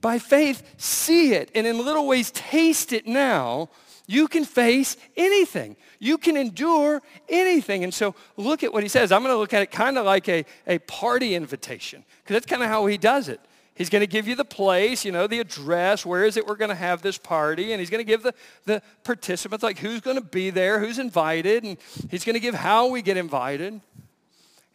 by 0.02 0.18
faith, 0.18 0.64
see 0.78 1.34
it 1.34 1.52
and 1.54 1.68
in 1.68 1.78
little 1.78 2.08
ways 2.08 2.32
taste 2.32 2.92
it 2.92 3.06
now, 3.06 3.70
you 4.08 4.28
can 4.28 4.46
face 4.46 4.98
anything. 5.16 5.76
You 6.00 6.18
can 6.18 6.38
endure 6.38 7.02
anything. 7.30 7.84
And 7.84 7.94
so 7.94 8.16
look 8.38 8.64
at 8.64 8.74
what 8.74 8.84
he 8.84 8.90
says. 8.90 9.12
I'm 9.12 9.22
going 9.22 9.34
to 9.34 9.38
look 9.38 9.54
at 9.54 9.62
it 9.62 9.72
kind 9.72 9.98
of 9.98 10.06
like 10.06 10.28
a, 10.30 10.46
a 10.68 10.80
party 10.80 11.36
invitation 11.36 12.04
because 12.24 12.36
that's 12.36 12.46
kind 12.46 12.64
of 12.64 12.70
how 12.70 12.86
he 12.86 12.98
does 12.98 13.30
it. 13.30 13.40
He's 13.76 13.90
going 13.90 14.00
to 14.00 14.08
give 14.08 14.26
you 14.26 14.36
the 14.36 14.46
place, 14.46 15.04
you 15.04 15.12
know, 15.12 15.28
the 15.28 15.42
address, 15.42 16.06
where 16.06 16.24
is 16.24 16.38
it 16.38 16.48
we're 16.48 16.56
going 16.56 16.70
to 16.70 16.76
have 16.76 17.02
this 17.02 17.18
party, 17.18 17.74
and 17.74 17.80
he's 17.82 17.90
going 17.90 18.00
to 18.00 18.06
give 18.06 18.24
the, 18.24 18.34
the 18.64 18.82
participants, 19.04 19.64
like 19.64 19.80
who's 19.80 20.00
going 20.00 20.16
to 20.16 20.24
be 20.24 20.50
there, 20.50 20.80
who's 20.80 20.98
invited, 20.98 21.66
and 21.66 21.78
he's 22.10 22.24
going 22.24 22.36
to 22.36 22.40
give 22.40 22.56
how 22.56 22.88
we 22.88 23.02
get 23.02 23.18
invited. 23.18 23.82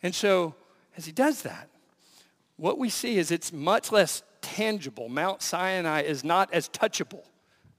And 0.03 0.15
so 0.15 0.55
as 0.99 1.07
he 1.07 1.13
does 1.13 1.43
that, 1.43 1.69
what 2.59 2.77
we 2.77 2.91
see 2.91 3.17
is 3.17 3.31
it's 3.31 3.55
much 3.55 3.91
less 3.91 4.23
tangible. 4.43 5.09
Mount 5.09 5.41
Sinai 5.41 6.03
is 6.03 6.23
not 6.23 6.53
as 6.53 6.69
touchable, 6.69 7.25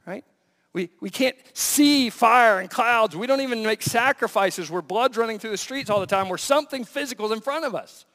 right? 0.08 0.26
We, 0.74 0.90
we 1.02 1.12
can't 1.12 1.36
see 1.54 2.10
fire 2.10 2.60
and 2.60 2.68
clouds. 2.68 3.16
We 3.16 3.28
don't 3.28 3.42
even 3.42 3.62
make 3.64 3.84
sacrifices 3.84 4.72
where 4.72 4.82
blood's 4.82 5.18
running 5.18 5.38
through 5.38 5.52
the 5.52 5.58
streets 5.58 5.92
all 5.92 6.00
the 6.00 6.08
time, 6.08 6.30
where 6.30 6.40
something 6.40 6.84
physical 6.84 7.32
in 7.32 7.42
front 7.42 7.66
of 7.66 7.76
us. 7.76 8.06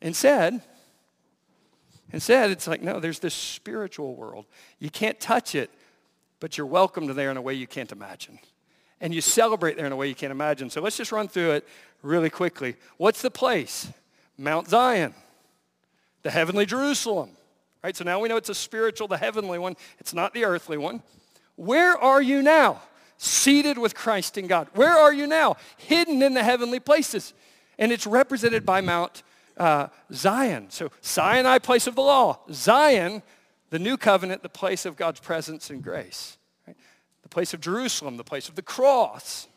Instead, 0.00 0.62
Instead, 2.14 2.52
it's 2.52 2.68
like, 2.68 2.80
no, 2.80 3.00
there's 3.00 3.18
this 3.18 3.34
spiritual 3.34 4.14
world. 4.14 4.46
You 4.78 4.88
can't 4.88 5.18
touch 5.18 5.56
it, 5.56 5.68
but 6.38 6.56
you're 6.56 6.66
welcomed 6.66 7.10
there 7.10 7.28
in 7.32 7.36
a 7.36 7.42
way 7.42 7.54
you 7.54 7.66
can't 7.66 7.90
imagine. 7.90 8.38
And 9.00 9.12
you 9.12 9.20
celebrate 9.20 9.76
there 9.76 9.86
in 9.86 9.90
a 9.90 9.96
way 9.96 10.06
you 10.06 10.14
can't 10.14 10.30
imagine. 10.30 10.70
So 10.70 10.80
let's 10.80 10.96
just 10.96 11.10
run 11.10 11.26
through 11.26 11.50
it 11.50 11.68
really 12.02 12.30
quickly. 12.30 12.76
What's 12.98 13.20
the 13.20 13.32
place? 13.32 13.88
Mount 14.38 14.68
Zion, 14.68 15.12
the 16.22 16.30
heavenly 16.30 16.66
Jerusalem. 16.66 17.30
Right? 17.82 17.96
So 17.96 18.04
now 18.04 18.20
we 18.20 18.28
know 18.28 18.36
it's 18.36 18.48
a 18.48 18.54
spiritual, 18.54 19.08
the 19.08 19.18
heavenly 19.18 19.58
one. 19.58 19.74
It's 19.98 20.14
not 20.14 20.34
the 20.34 20.44
earthly 20.44 20.78
one. 20.78 21.02
Where 21.56 21.98
are 21.98 22.22
you 22.22 22.42
now? 22.42 22.80
Seated 23.18 23.76
with 23.76 23.96
Christ 23.96 24.38
in 24.38 24.46
God. 24.46 24.68
Where 24.74 24.96
are 24.96 25.12
you 25.12 25.26
now? 25.26 25.56
Hidden 25.78 26.22
in 26.22 26.34
the 26.34 26.44
heavenly 26.44 26.78
places. 26.78 27.34
And 27.76 27.90
it's 27.90 28.06
represented 28.06 28.64
by 28.64 28.82
Mount 28.82 29.24
uh, 29.56 29.88
Zion. 30.12 30.66
So 30.70 30.90
Sinai, 31.00 31.58
place 31.58 31.86
of 31.86 31.94
the 31.94 32.02
law. 32.02 32.40
Zion, 32.52 33.22
the 33.70 33.78
new 33.78 33.96
covenant, 33.96 34.42
the 34.42 34.48
place 34.48 34.84
of 34.84 34.96
God's 34.96 35.20
presence 35.20 35.70
and 35.70 35.82
grace. 35.82 36.38
Right? 36.66 36.76
The 37.22 37.28
place 37.28 37.54
of 37.54 37.60
Jerusalem, 37.60 38.16
the 38.16 38.24
place 38.24 38.48
of 38.48 38.54
the 38.54 38.62
cross. 38.62 39.48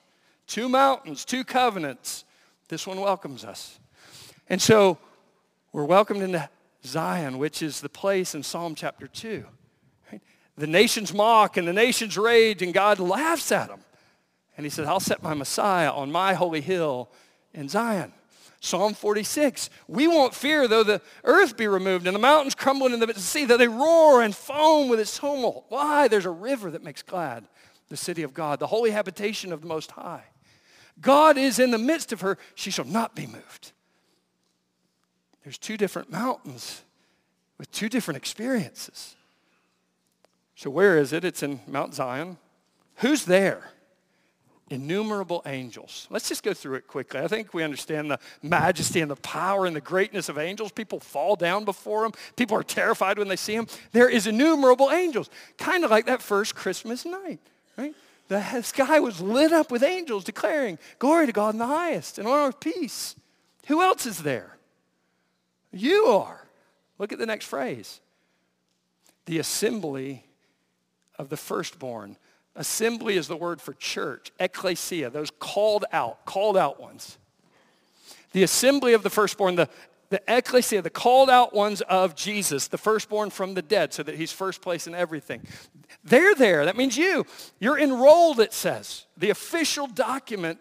Two 0.48 0.70
mountains, 0.70 1.26
two 1.26 1.44
covenants. 1.44 2.26
This 2.70 2.88
one 2.88 3.00
welcomes 3.00 3.44
us. 3.44 3.80
And 4.50 4.62
so 4.62 4.98
we're 5.74 5.86
welcomed 5.86 6.22
into 6.22 6.50
Zion, 6.86 7.38
which 7.38 7.62
is 7.62 7.82
the 7.82 7.90
place 7.90 8.34
in 8.34 8.44
Psalm 8.44 8.76
chapter 8.76 9.08
2. 9.08 9.46
Right? 10.12 10.22
The 10.58 10.68
nations 10.68 11.14
mock 11.14 11.58
and 11.58 11.68
the 11.68 11.74
nations 11.74 12.18
rage, 12.18 12.62
and 12.62 12.74
God 12.74 13.00
laughs 13.00 13.52
at 13.52 13.68
them. 13.68 13.82
And 14.56 14.66
he 14.66 14.70
says, 14.70 14.88
I'll 14.88 15.00
set 15.00 15.22
my 15.22 15.34
Messiah 15.34 15.92
on 15.92 16.12
my 16.12 16.34
holy 16.34 16.62
hill 16.62 17.10
in 17.54 17.70
Zion. 17.70 18.14
Psalm 18.60 18.94
46. 18.94 19.70
We 19.88 20.08
won't 20.08 20.34
fear 20.34 20.68
though 20.68 20.84
the 20.84 21.02
earth 21.24 21.58
be 21.58 21.68
removed 21.68 22.08
and 22.08 22.16
the 22.16 22.20
mountains 22.20 22.56
crumble 22.56 22.88
into 22.88 23.06
the 23.06 23.20
sea, 23.20 23.46
though 23.46 23.58
they 23.58 23.68
roar 23.68 24.22
and 24.22 24.36
foam 24.36 24.90
with 24.90 25.00
its 25.00 25.18
tumult. 25.18 25.66
Why? 25.70 26.08
There's 26.08 26.26
a 26.26 26.32
river 26.32 26.72
that 26.72 26.84
makes 26.84 27.02
glad 27.02 27.48
the 27.90 27.98
city 27.98 28.24
of 28.24 28.34
God, 28.34 28.60
the 28.60 28.68
holy 28.68 28.92
habitation 28.92 29.54
of 29.54 29.62
the 29.62 29.68
Most 29.68 29.92
High. 29.92 30.24
God 31.00 31.38
is 31.38 31.60
in 31.60 31.72
the 31.72 31.78
midst 31.78 32.12
of 32.12 32.22
her. 32.22 32.38
She 32.56 32.72
shall 32.72 32.86
not 32.86 33.16
be 33.16 33.28
moved. 33.28 33.72
There's 35.44 35.58
two 35.58 35.78
different 35.78 36.12
mountains 36.12 36.82
with 37.58 37.72
two 37.72 37.88
different 37.88 38.18
experiences. 38.18 39.16
So 40.56 40.70
where 40.70 40.98
is 40.98 41.14
it? 41.14 41.24
It's 41.24 41.44
in 41.44 41.62
Mount 41.68 41.94
Zion. 41.94 42.38
Who's 42.96 43.26
there? 43.26 43.72
Innumerable 44.70 45.42
angels. 45.46 46.08
Let's 46.10 46.28
just 46.28 46.44
go 46.44 46.54
through 46.54 46.76
it 46.76 46.88
quickly. 46.88 47.22
I 47.22 47.28
think 47.28 47.54
we 47.54 47.64
understand 47.64 48.12
the 48.12 48.20
majesty 48.42 49.02
and 49.02 49.10
the 49.10 49.16
power 49.18 49.66
and 49.66 49.76
the 49.76 49.82
greatness 49.82 50.30
of 50.30 50.38
angels. 50.38 50.72
People 50.72 51.00
fall 51.00 51.36
down 51.36 51.64
before 51.66 52.04
them. 52.04 52.12
People 52.36 52.58
are 52.58 52.64
terrified 52.64 53.18
when 53.18 53.28
they 53.28 53.36
see 53.36 53.56
them. 53.56 53.68
There 53.92 54.10
is 54.10 54.28
innumerable 54.28 54.92
angels, 54.92 55.30
kind 55.58 55.84
of 55.84 55.92
like 55.92 56.06
that 56.08 56.22
first 56.22 56.56
Christmas 56.56 57.06
night, 57.06 57.40
right? 57.78 57.96
The 58.28 58.62
sky 58.62 59.00
was 59.00 59.22
lit 59.22 59.54
up 59.54 59.72
with 59.72 59.84
angels 59.84 60.26
declaring, 60.26 60.80
glory 61.00 61.28
to 61.28 61.32
God 61.32 61.54
in 61.54 61.60
the 61.60 61.66
highest 61.66 62.20
and 62.20 62.28
on 62.28 62.48
earth 62.50 62.60
peace. 62.60 63.16
Who 63.68 63.82
else 63.82 64.06
is 64.06 64.24
there? 64.24 64.58
You 65.72 66.06
are. 66.08 66.48
Look 66.98 67.14
at 67.14 67.20
the 67.20 67.26
next 67.26 67.46
phrase. 67.46 68.02
The 69.26 69.40
assembly 69.40 70.26
of 71.18 71.30
the 71.30 71.38
firstborn 71.38 72.18
Assembly 72.58 73.16
is 73.18 73.28
the 73.28 73.38
word 73.38 73.62
for 73.62 73.74
church, 73.74 74.32
ecclesia, 74.40 75.12
those 75.12 75.30
called 75.30 75.86
out, 75.92 76.26
called 76.26 76.58
out 76.58 76.82
ones. 76.82 77.20
The 78.32 78.42
assembly 78.42 78.94
of 78.94 79.04
the 79.04 79.12
firstborn, 79.12 79.56
the, 79.56 79.70
the 80.10 80.22
ecclesia, 80.28 80.82
the 80.82 80.90
called 80.90 81.30
out 81.30 81.54
ones 81.54 81.82
of 81.82 82.16
Jesus, 82.16 82.68
the 82.68 82.80
firstborn 82.80 83.30
from 83.30 83.54
the 83.54 83.62
dead, 83.62 83.94
so 83.94 84.02
that 84.02 84.16
he's 84.16 84.32
first 84.32 84.62
place 84.62 84.88
in 84.88 84.96
everything. 84.96 85.44
They're 86.04 86.34
there. 86.34 86.66
That 86.66 86.76
means 86.76 86.98
you. 86.98 87.28
You're 87.60 87.78
enrolled, 87.78 88.40
it 88.40 88.54
says. 88.54 89.06
The 89.18 89.30
official 89.30 89.86
document. 89.86 90.60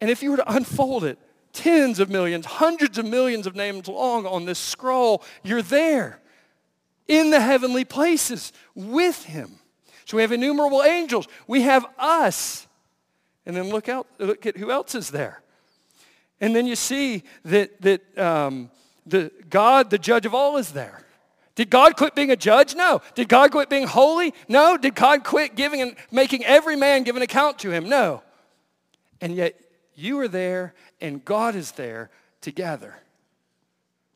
And 0.00 0.08
if 0.08 0.22
you 0.22 0.30
were 0.30 0.36
to 0.36 0.52
unfold 0.52 1.02
it, 1.02 1.18
tens 1.52 1.98
of 1.98 2.08
millions, 2.08 2.46
hundreds 2.46 2.98
of 2.98 3.04
millions 3.04 3.48
of 3.48 3.56
names 3.56 3.88
long 3.88 4.26
on 4.26 4.44
this 4.44 4.60
scroll, 4.60 5.24
you're 5.42 5.62
there 5.62 6.20
in 7.08 7.30
the 7.30 7.40
heavenly 7.40 7.84
places 7.84 8.52
with 8.76 9.24
him. 9.24 9.58
So 10.06 10.16
we 10.16 10.22
have 10.22 10.32
innumerable 10.32 10.82
angels. 10.82 11.28
We 11.46 11.62
have 11.62 11.84
us. 11.98 12.66
And 13.44 13.54
then 13.56 13.68
look 13.68 13.88
out, 13.88 14.06
look 14.18 14.46
at 14.46 14.56
who 14.56 14.70
else 14.70 14.94
is 14.94 15.10
there. 15.10 15.42
And 16.40 16.54
then 16.54 16.66
you 16.66 16.76
see 16.76 17.24
that, 17.44 17.80
that 17.82 18.18
um, 18.18 18.70
the 19.04 19.30
God, 19.50 19.90
the 19.90 19.98
judge 19.98 20.24
of 20.24 20.34
all, 20.34 20.56
is 20.56 20.72
there. 20.72 21.02
Did 21.56 21.70
God 21.70 21.96
quit 21.96 22.14
being 22.14 22.30
a 22.30 22.36
judge? 22.36 22.74
No. 22.74 23.00
Did 23.14 23.28
God 23.28 23.50
quit 23.50 23.68
being 23.68 23.86
holy? 23.86 24.32
No. 24.46 24.76
Did 24.76 24.94
God 24.94 25.24
quit 25.24 25.56
giving 25.56 25.80
and 25.80 25.96
making 26.10 26.44
every 26.44 26.76
man 26.76 27.02
give 27.02 27.16
an 27.16 27.22
account 27.22 27.58
to 27.60 27.70
him? 27.70 27.88
No. 27.88 28.22
And 29.20 29.34
yet 29.34 29.58
you 29.94 30.20
are 30.20 30.28
there 30.28 30.74
and 31.00 31.24
God 31.24 31.56
is 31.56 31.72
there 31.72 32.10
together. 32.42 32.96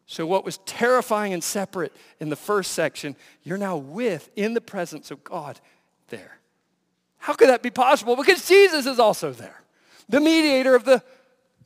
So 0.06 0.26
what 0.26 0.44
was 0.44 0.58
terrifying 0.66 1.32
and 1.32 1.42
separate 1.42 1.96
in 2.18 2.28
the 2.28 2.36
first 2.36 2.72
section, 2.72 3.16
you're 3.42 3.56
now 3.56 3.76
with 3.76 4.28
in 4.36 4.54
the 4.54 4.60
presence 4.60 5.10
of 5.10 5.24
God 5.24 5.58
there. 6.10 6.38
How 7.18 7.34
could 7.34 7.48
that 7.48 7.62
be 7.62 7.70
possible? 7.70 8.16
Because 8.16 8.46
Jesus 8.46 8.86
is 8.86 8.98
also 8.98 9.32
there, 9.32 9.62
the 10.08 10.20
mediator 10.20 10.74
of 10.74 10.84
the 10.84 11.02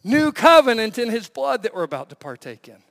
new 0.02 0.32
covenant 0.32 0.98
in 0.98 1.08
his 1.10 1.28
blood 1.28 1.62
that 1.62 1.74
we're 1.74 1.82
about 1.82 2.10
to 2.10 2.16
partake 2.16 2.68
in. 2.68 2.82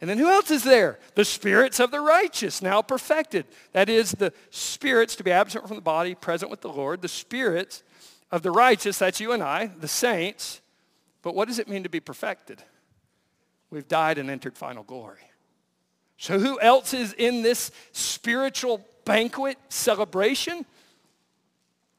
And 0.00 0.08
then 0.08 0.18
who 0.18 0.28
else 0.28 0.50
is 0.50 0.62
there? 0.62 0.98
The 1.14 1.24
spirits 1.24 1.80
of 1.80 1.90
the 1.90 2.00
righteous, 2.00 2.62
now 2.62 2.82
perfected. 2.82 3.46
That 3.72 3.88
is, 3.88 4.12
the 4.12 4.32
spirits 4.50 5.16
to 5.16 5.24
be 5.24 5.32
absent 5.32 5.66
from 5.66 5.76
the 5.76 5.82
body, 5.82 6.14
present 6.14 6.50
with 6.50 6.60
the 6.60 6.68
Lord. 6.68 7.02
The 7.02 7.08
spirits 7.08 7.82
of 8.30 8.42
the 8.42 8.52
righteous, 8.52 8.98
that's 8.98 9.18
you 9.18 9.32
and 9.32 9.42
I, 9.42 9.66
the 9.66 9.88
saints. 9.88 10.60
But 11.22 11.34
what 11.34 11.48
does 11.48 11.58
it 11.58 11.68
mean 11.68 11.82
to 11.82 11.88
be 11.88 11.98
perfected? 11.98 12.62
We've 13.70 13.88
died 13.88 14.18
and 14.18 14.30
entered 14.30 14.56
final 14.56 14.84
glory. 14.84 15.18
So 16.16 16.38
who 16.38 16.60
else 16.60 16.94
is 16.94 17.12
in 17.12 17.42
this 17.42 17.72
spiritual 17.92 18.86
banquet 19.08 19.56
celebration? 19.68 20.64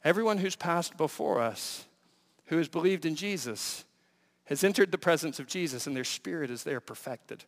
Everyone 0.04 0.38
who's 0.38 0.56
passed 0.56 0.96
before 0.96 1.42
us, 1.42 1.86
who 2.46 2.58
has 2.58 2.70
believed 2.70 3.06
in 3.06 3.16
Jesus, 3.16 3.84
has 4.46 4.64
entered 4.64 4.92
the 4.92 4.98
presence 4.98 5.40
of 5.40 5.48
Jesus 5.48 5.88
and 5.88 5.96
their 5.96 6.04
spirit 6.04 6.50
is 6.50 6.64
there 6.64 6.80
perfected. 6.80 7.44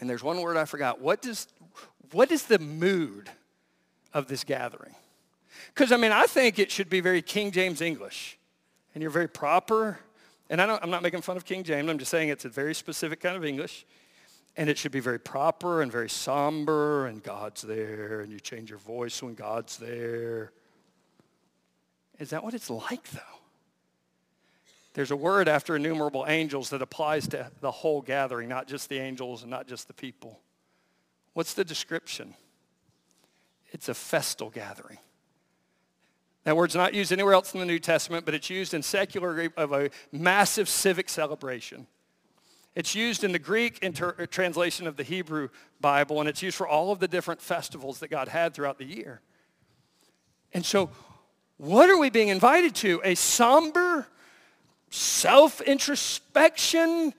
And 0.00 0.10
there's 0.10 0.22
one 0.22 0.40
word 0.40 0.56
I 0.56 0.64
forgot. 0.64 1.00
What, 1.00 1.22
does, 1.22 1.46
what 2.10 2.32
is 2.32 2.44
the 2.44 2.58
mood 2.58 3.30
of 4.12 4.26
this 4.26 4.44
gathering? 4.44 4.94
Because, 5.68 5.92
I 5.92 5.96
mean, 5.96 6.12
I 6.12 6.24
think 6.24 6.58
it 6.58 6.70
should 6.70 6.90
be 6.90 7.00
very 7.00 7.22
King 7.22 7.52
James 7.52 7.80
English. 7.80 8.38
And 8.94 9.02
you're 9.02 9.10
very 9.10 9.28
proper. 9.28 10.00
And 10.50 10.60
I 10.60 10.78
am 10.82 10.90
not 10.90 11.02
making 11.02 11.22
fun 11.22 11.36
of 11.36 11.44
King 11.44 11.62
James. 11.62 11.88
I'm 11.88 11.98
just 11.98 12.10
saying 12.10 12.30
it's 12.30 12.44
a 12.44 12.48
very 12.48 12.74
specific 12.74 13.20
kind 13.20 13.36
of 13.36 13.44
English. 13.44 13.86
And 14.56 14.68
it 14.68 14.76
should 14.76 14.92
be 14.92 15.00
very 15.00 15.18
proper 15.18 15.80
and 15.80 15.90
very 15.90 16.10
somber, 16.10 17.06
and 17.06 17.22
God's 17.22 17.62
there, 17.62 18.20
and 18.20 18.30
you 18.30 18.38
change 18.38 18.68
your 18.68 18.78
voice 18.78 19.22
when 19.22 19.34
God's 19.34 19.78
there. 19.78 20.52
Is 22.18 22.30
that 22.30 22.44
what 22.44 22.54
it's 22.54 22.68
like, 22.68 23.08
though? 23.10 23.20
There's 24.94 25.10
a 25.10 25.16
word 25.16 25.48
after 25.48 25.74
innumerable 25.74 26.26
angels 26.28 26.70
that 26.70 26.82
applies 26.82 27.26
to 27.28 27.50
the 27.60 27.70
whole 27.70 28.02
gathering, 28.02 28.48
not 28.48 28.68
just 28.68 28.90
the 28.90 28.98
angels 28.98 29.42
and 29.42 29.50
not 29.50 29.66
just 29.66 29.88
the 29.88 29.94
people. 29.94 30.40
What's 31.32 31.54
the 31.54 31.64
description? 31.64 32.34
It's 33.70 33.88
a 33.88 33.94
festal 33.94 34.50
gathering. 34.50 34.98
That 36.44 36.56
word's 36.56 36.74
not 36.74 36.92
used 36.92 37.10
anywhere 37.10 37.32
else 37.32 37.54
in 37.54 37.60
the 37.60 37.66
New 37.66 37.78
Testament, 37.78 38.26
but 38.26 38.34
it's 38.34 38.50
used 38.50 38.74
in 38.74 38.82
secular 38.82 39.48
of 39.56 39.72
a 39.72 39.90
massive 40.10 40.68
civic 40.68 41.08
celebration. 41.08 41.86
It's 42.74 42.94
used 42.94 43.22
in 43.22 43.32
the 43.32 43.38
Greek 43.38 43.80
inter- 43.80 44.16
uh, 44.18 44.24
translation 44.26 44.86
of 44.86 44.96
the 44.96 45.02
Hebrew 45.02 45.50
Bible, 45.80 46.20
and 46.20 46.28
it's 46.28 46.42
used 46.42 46.56
for 46.56 46.66
all 46.66 46.90
of 46.90 47.00
the 47.00 47.08
different 47.08 47.42
festivals 47.42 47.98
that 48.00 48.08
God 48.08 48.28
had 48.28 48.54
throughout 48.54 48.78
the 48.78 48.84
year. 48.84 49.20
And 50.54 50.64
so, 50.64 50.90
what 51.58 51.90
are 51.90 51.98
we 51.98 52.08
being 52.10 52.28
invited 52.28 52.74
to? 52.76 53.02
A 53.04 53.14
somber, 53.14 54.06
self-introspection, 54.90 57.12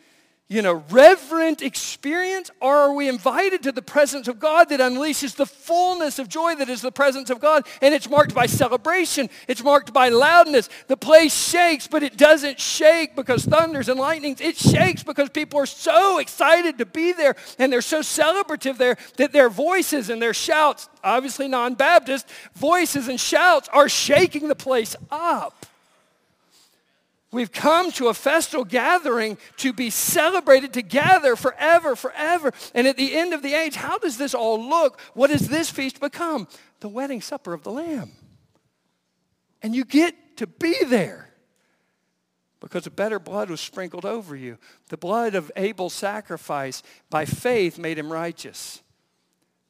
you 0.49 0.61
know, 0.61 0.83
reverent 0.91 1.61
experience? 1.61 2.51
Or 2.61 2.75
are 2.75 2.93
we 2.93 3.07
invited 3.07 3.63
to 3.63 3.71
the 3.71 3.81
presence 3.81 4.27
of 4.27 4.39
God 4.39 4.69
that 4.69 4.79
unleashes 4.79 5.35
the 5.35 5.45
fullness 5.45 6.19
of 6.19 6.27
joy 6.29 6.55
that 6.55 6.69
is 6.69 6.81
the 6.81 6.91
presence 6.91 7.29
of 7.29 7.39
God? 7.39 7.65
And 7.81 7.93
it's 7.93 8.09
marked 8.09 8.35
by 8.35 8.45
celebration. 8.45 9.29
It's 9.47 9.63
marked 9.63 9.93
by 9.93 10.09
loudness. 10.09 10.69
The 10.87 10.97
place 10.97 11.33
shakes, 11.49 11.87
but 11.87 12.03
it 12.03 12.17
doesn't 12.17 12.59
shake 12.59 13.15
because 13.15 13.45
thunders 13.45 13.89
and 13.89 13.99
lightnings. 13.99 14.41
It 14.41 14.57
shakes 14.57 15.01
because 15.01 15.29
people 15.29 15.59
are 15.59 15.65
so 15.65 16.19
excited 16.19 16.77
to 16.77 16.85
be 16.85 17.13
there 17.13 17.35
and 17.57 17.71
they're 17.71 17.81
so 17.81 18.01
celebrative 18.01 18.77
there 18.77 18.97
that 19.17 19.31
their 19.31 19.49
voices 19.49 20.09
and 20.09 20.21
their 20.21 20.33
shouts, 20.33 20.89
obviously 21.03 21.47
non-Baptist, 21.47 22.29
voices 22.53 23.07
and 23.07 23.19
shouts 23.19 23.69
are 23.69 23.89
shaking 23.89 24.49
the 24.49 24.55
place 24.55 24.95
up. 25.09 25.65
We've 27.33 27.51
come 27.51 27.91
to 27.93 28.09
a 28.09 28.13
festal 28.13 28.63
gathering 28.63 29.39
to 29.57 29.73
be 29.73 29.89
celebrated 29.89 30.71
together 30.71 31.35
forever, 31.35 31.95
forever. 31.95 32.53
And 32.75 32.87
at 32.87 32.95
the 32.95 33.15
end 33.15 33.33
of 33.33 33.41
the 33.41 33.55
age, 33.55 33.75
how 33.75 33.97
does 33.97 34.17
this 34.17 34.35
all 34.35 34.63
look? 34.63 35.01
What 35.15 35.31
does 35.31 35.47
this 35.47 35.69
feast 35.71 35.99
become? 35.99 36.47
The 36.79 36.87
wedding 36.87 37.21
supper 37.21 37.51
of 37.51 37.63
the 37.63 37.71
Lamb. 37.71 38.11
And 39.63 39.75
you 39.75 39.83
get 39.83 40.37
to 40.37 40.45
be 40.45 40.75
there 40.85 41.33
because 42.59 42.85
a 42.85 42.91
better 42.91 43.17
blood 43.17 43.49
was 43.49 43.59
sprinkled 43.59 44.05
over 44.05 44.35
you. 44.35 44.59
The 44.89 44.97
blood 44.97 45.33
of 45.33 45.51
Abel's 45.55 45.95
sacrifice 45.95 46.83
by 47.09 47.25
faith 47.25 47.79
made 47.79 47.97
him 47.97 48.13
righteous. 48.13 48.83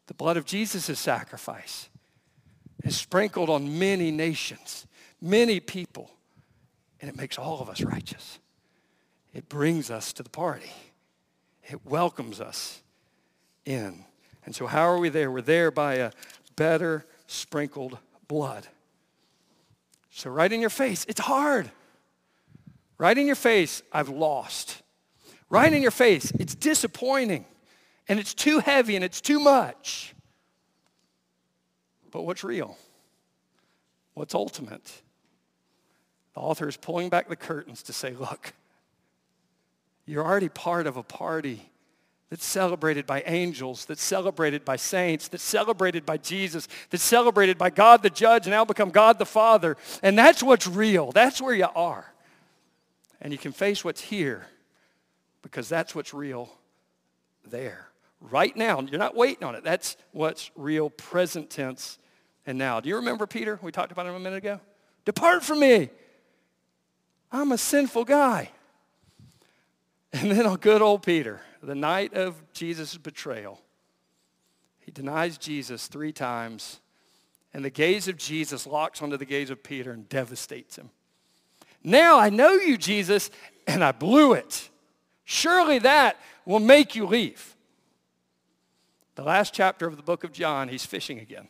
The 0.07 0.13
blood 0.13 0.35
of 0.35 0.43
Jesus' 0.43 0.99
sacrifice 0.99 1.87
is 2.83 2.97
sprinkled 2.97 3.49
on 3.49 3.79
many 3.79 4.11
nations, 4.11 4.85
many 5.21 5.61
people 5.61 6.11
and 7.03 7.09
it 7.09 7.17
makes 7.17 7.37
all 7.37 7.59
of 7.59 7.67
us 7.67 7.81
righteous. 7.81 8.39
It 9.33 9.49
brings 9.49 9.91
us 9.91 10.13
to 10.13 10.23
the 10.23 10.29
party. 10.29 10.71
It 11.69 11.85
welcomes 11.85 12.39
us 12.39 12.81
in. 13.65 14.05
And 14.45 14.55
so 14.55 14.67
how 14.67 14.83
are 14.83 14.97
we 14.97 15.09
there? 15.09 15.29
We're 15.29 15.41
there 15.41 15.69
by 15.69 15.95
a 15.95 16.11
better 16.55 17.05
sprinkled 17.27 17.97
blood. 18.29 18.67
So 20.11 20.29
right 20.29 20.49
in 20.49 20.61
your 20.61 20.69
face, 20.69 21.05
it's 21.09 21.19
hard. 21.19 21.69
Right 22.97 23.17
in 23.17 23.27
your 23.27 23.35
face, 23.35 23.81
I've 23.91 24.07
lost. 24.07 24.81
Right 25.49 25.73
in 25.73 25.81
your 25.81 25.91
face, 25.91 26.31
it's 26.39 26.55
disappointing. 26.55 27.43
And 28.07 28.17
it's 28.17 28.33
too 28.33 28.59
heavy 28.59 28.95
and 28.95 29.03
it's 29.03 29.19
too 29.19 29.41
much. 29.41 30.15
But 32.11 32.21
what's 32.21 32.45
real? 32.45 32.77
What's 34.13 34.33
ultimate? 34.33 35.01
The 36.33 36.41
author 36.41 36.67
is 36.67 36.77
pulling 36.77 37.09
back 37.09 37.29
the 37.29 37.35
curtains 37.35 37.83
to 37.83 37.93
say, 37.93 38.13
look, 38.13 38.53
you're 40.05 40.25
already 40.25 40.49
part 40.49 40.87
of 40.87 40.97
a 40.97 41.03
party 41.03 41.69
that's 42.29 42.45
celebrated 42.45 43.05
by 43.05 43.21
angels, 43.27 43.85
that's 43.85 44.01
celebrated 44.01 44.65
by 44.65 44.75
saints, 44.75 45.27
that's 45.27 45.43
celebrated 45.43 46.05
by 46.05 46.17
Jesus, 46.17 46.67
that's 46.89 47.03
celebrated 47.03 47.59
by 47.59 47.69
God 47.69 48.01
the 48.01 48.09
judge, 48.09 48.47
and 48.47 48.51
now 48.51 48.65
become 48.65 48.89
God 48.89 49.19
the 49.19 49.25
Father. 49.25 49.77
And 50.01 50.17
that's 50.17 50.41
what's 50.41 50.65
real. 50.65 51.11
That's 51.11 51.39
where 51.39 51.53
you 51.53 51.67
are. 51.75 52.11
And 53.21 53.31
you 53.31 53.37
can 53.37 53.51
face 53.51 53.85
what's 53.85 54.01
here 54.01 54.47
because 55.43 55.69
that's 55.69 55.93
what's 55.93 56.13
real 56.13 56.49
there. 57.45 57.87
Right 58.19 58.55
now. 58.57 58.79
You're 58.81 58.97
not 58.97 59.15
waiting 59.15 59.43
on 59.43 59.53
it. 59.53 59.63
That's 59.63 59.95
what's 60.11 60.49
real 60.55 60.89
present 60.89 61.51
tense 61.51 61.99
and 62.47 62.57
now. 62.57 62.79
Do 62.79 62.89
you 62.89 62.95
remember 62.95 63.27
Peter? 63.27 63.59
We 63.61 63.71
talked 63.71 63.91
about 63.91 64.07
him 64.07 64.15
a 64.15 64.19
minute 64.19 64.37
ago. 64.37 64.59
Depart 65.05 65.43
from 65.43 65.59
me. 65.59 65.89
I'm 67.33 67.51
a 67.51 67.57
sinful 67.57 68.05
guy. 68.05 68.51
And 70.13 70.31
then 70.31 70.45
on 70.45 70.57
good 70.57 70.83
old 70.83 71.01
Peter, 71.01 71.41
the 71.63 71.73
night 71.73 72.13
of 72.13 72.35
Jesus' 72.53 72.95
betrayal, 72.95 73.59
he 74.79 74.91
denies 74.91 75.39
Jesus 75.39 75.87
three 75.87 76.11
times, 76.11 76.79
and 77.51 77.65
the 77.65 77.71
gaze 77.71 78.07
of 78.07 78.17
Jesus 78.17 78.67
locks 78.67 79.01
onto 79.01 79.17
the 79.17 79.25
gaze 79.25 79.49
of 79.49 79.63
Peter 79.63 79.91
and 79.91 80.07
devastates 80.07 80.75
him. 80.75 80.91
Now 81.83 82.19
I 82.19 82.29
know 82.29 82.53
you, 82.53 82.77
Jesus, 82.77 83.31
and 83.65 83.83
I 83.83 83.91
blew 83.91 84.33
it. 84.33 84.69
Surely 85.25 85.79
that 85.79 86.17
will 86.45 86.59
make 86.59 86.95
you 86.95 87.07
leave. 87.07 87.55
The 89.15 89.23
last 89.23 89.53
chapter 89.53 89.87
of 89.87 89.97
the 89.97 90.03
book 90.03 90.23
of 90.23 90.33
John, 90.33 90.67
he's 90.67 90.85
fishing 90.85 91.19
again. 91.19 91.47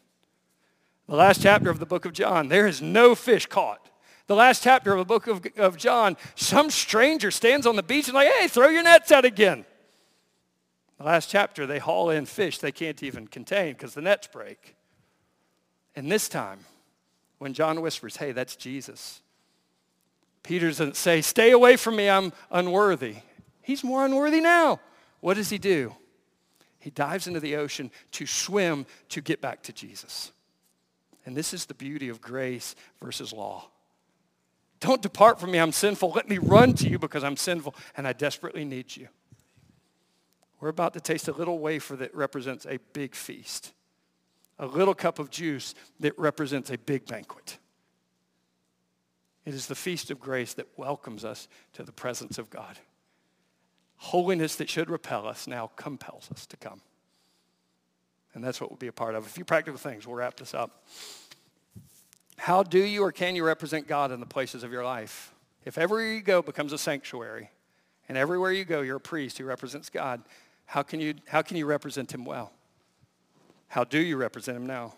The 1.10 1.16
last 1.16 1.42
chapter 1.42 1.70
of 1.70 1.80
the 1.80 1.86
book 1.86 2.06
of 2.06 2.14
John, 2.14 2.48
there 2.48 2.68
is 2.68 2.82
no 2.82 3.16
fish 3.16 3.46
caught. 3.48 3.90
The 4.28 4.36
last 4.36 4.64
chapter 4.64 4.92
of 4.94 5.00
the 5.00 5.06
book 5.06 5.28
of, 5.28 5.46
of 5.58 5.78
John, 5.78 6.16
some 6.36 6.70
stranger 6.70 7.30
stands 7.30 7.68
on 7.68 7.76
the 7.76 7.84
beach 7.84 8.08
and 8.08 8.16
like, 8.16 8.32
hey, 8.32 8.48
throw 8.48 8.70
your 8.70 8.84
nets 8.84 9.12
out 9.12 9.26
again. 9.26 9.66
The 10.98 11.04
last 11.04 11.30
chapter, 11.30 11.66
they 11.66 11.80
haul 11.80 12.10
in 12.10 12.26
fish 12.26 12.60
they 12.60 12.72
can't 12.72 13.04
even 13.04 13.28
contain 13.28 13.74
because 13.74 13.94
the 13.94 14.02
nets 14.02 14.28
break. 14.28 14.76
And 15.96 16.12
this 16.12 16.30
time, 16.30 16.60
when 17.40 17.54
John 17.54 17.82
whispers, 17.82 18.18
hey, 18.18 18.32
that's 18.32 18.56
Jesus, 18.56 19.22
Peter 20.44 20.68
doesn't 20.68 20.96
say, 20.96 21.22
stay 21.22 21.52
away 21.52 21.76
from 21.76 21.96
me, 21.96 22.10
I'm 22.10 22.32
unworthy. 22.52 23.16
He's 23.62 23.84
more 23.84 24.06
unworthy 24.06 24.42
now. 24.42 24.80
What 25.20 25.36
does 25.36 25.50
he 25.50 25.58
do? 25.58 25.96
He 26.80 26.90
dives 26.90 27.28
into 27.28 27.40
the 27.40 27.56
ocean 27.56 27.92
to 28.12 28.26
swim 28.26 28.86
to 29.10 29.22
get 29.22 29.40
back 29.40 29.64
to 29.64 29.74
Jesus. 29.74 30.32
And 31.26 31.36
this 31.36 31.54
is 31.54 31.66
the 31.66 31.74
beauty 31.74 32.10
of 32.10 32.20
grace 32.20 32.76
versus 33.02 33.32
law. 33.32 33.70
Don't 34.84 35.02
depart 35.02 35.40
from 35.40 35.52
me, 35.52 35.60
I'm 35.60 35.72
sinful. 35.72 36.12
Let 36.12 36.28
me 36.28 36.40
run 36.40 36.74
to 36.74 36.90
you 36.90 37.00
because 37.00 37.24
I'm 37.24 37.38
sinful 37.38 37.74
and 37.96 38.06
I 38.06 38.12
desperately 38.12 38.66
need 38.66 38.98
you. 38.98 39.08
We're 40.60 40.68
about 40.68 40.92
to 40.96 41.00
taste 41.00 41.30
a 41.30 41.32
little 41.32 41.58
wafer 41.60 41.96
that 41.96 42.14
represents 42.14 42.66
a 42.66 42.80
big 42.92 43.16
feast, 43.16 43.72
a 44.60 44.66
little 44.66 44.94
cup 44.94 45.20
of 45.20 45.30
juice 45.30 45.74
that 46.02 46.20
represents 46.20 46.70
a 46.70 46.78
big 46.78 47.06
banquet. 47.06 47.60
It 49.46 49.54
is 49.54 49.68
the 49.68 49.76
feast 49.76 50.12
of 50.12 50.20
grace 50.20 50.54
that 50.56 50.68
welcomes 50.76 51.24
us 51.24 51.48
to 51.76 51.84
the 51.84 51.94
presence 51.94 52.38
of 52.38 52.50
God. 52.50 52.78
Holiness 53.96 54.58
that 54.58 54.70
should 54.70 54.90
repel 54.90 55.30
us 55.30 55.48
now 55.48 55.72
compels 55.78 56.30
us 56.30 56.46
to 56.48 56.58
come. 56.58 56.82
And 58.34 58.44
that's 58.44 58.60
what 58.60 58.70
we'll 58.70 58.78
be 58.78 58.88
a 58.88 58.92
part 58.92 59.16
of. 59.16 59.26
A 59.26 59.30
few 59.30 59.46
practical 59.46 59.78
things. 59.78 60.06
We'll 60.06 60.18
wrap 60.18 60.36
this 60.36 60.54
up. 60.54 60.84
How 62.44 62.62
do 62.62 62.84
you 62.84 63.04
or 63.04 63.14
can 63.14 63.38
you 63.38 63.46
represent 63.46 63.88
God 63.88 64.12
in 64.12 64.20
the 64.20 64.26
places 64.26 64.64
of 64.64 64.72
your 64.74 64.84
life? 64.84 65.34
If 65.64 65.78
everywhere 65.78 66.12
you 66.12 66.20
go 66.20 66.42
becomes 66.42 66.74
a 66.74 66.78
sanctuary, 66.78 67.50
and 68.10 68.18
everywhere 68.18 68.52
you 68.52 68.66
go 68.66 68.82
you're 68.82 68.98
a 68.98 69.00
priest 69.00 69.38
who 69.38 69.46
represents 69.46 69.90
God, 69.90 70.22
how 70.66 70.84
can 70.84 71.00
you, 71.00 71.14
how 71.26 71.42
can 71.42 71.56
you 71.56 71.66
represent 71.66 72.14
him 72.14 72.26
well? 72.26 72.52
How 73.70 73.86
do 73.86 73.98
you 73.98 74.18
represent 74.18 74.58
him 74.58 74.66
now? 74.66 74.96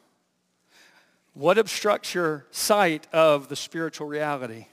What 1.36 1.60
obstructs 1.60 2.16
your 2.16 2.48
sight 2.50 3.06
of 3.14 3.48
the 3.48 3.56
spiritual 3.56 4.08
reality? 4.08 4.66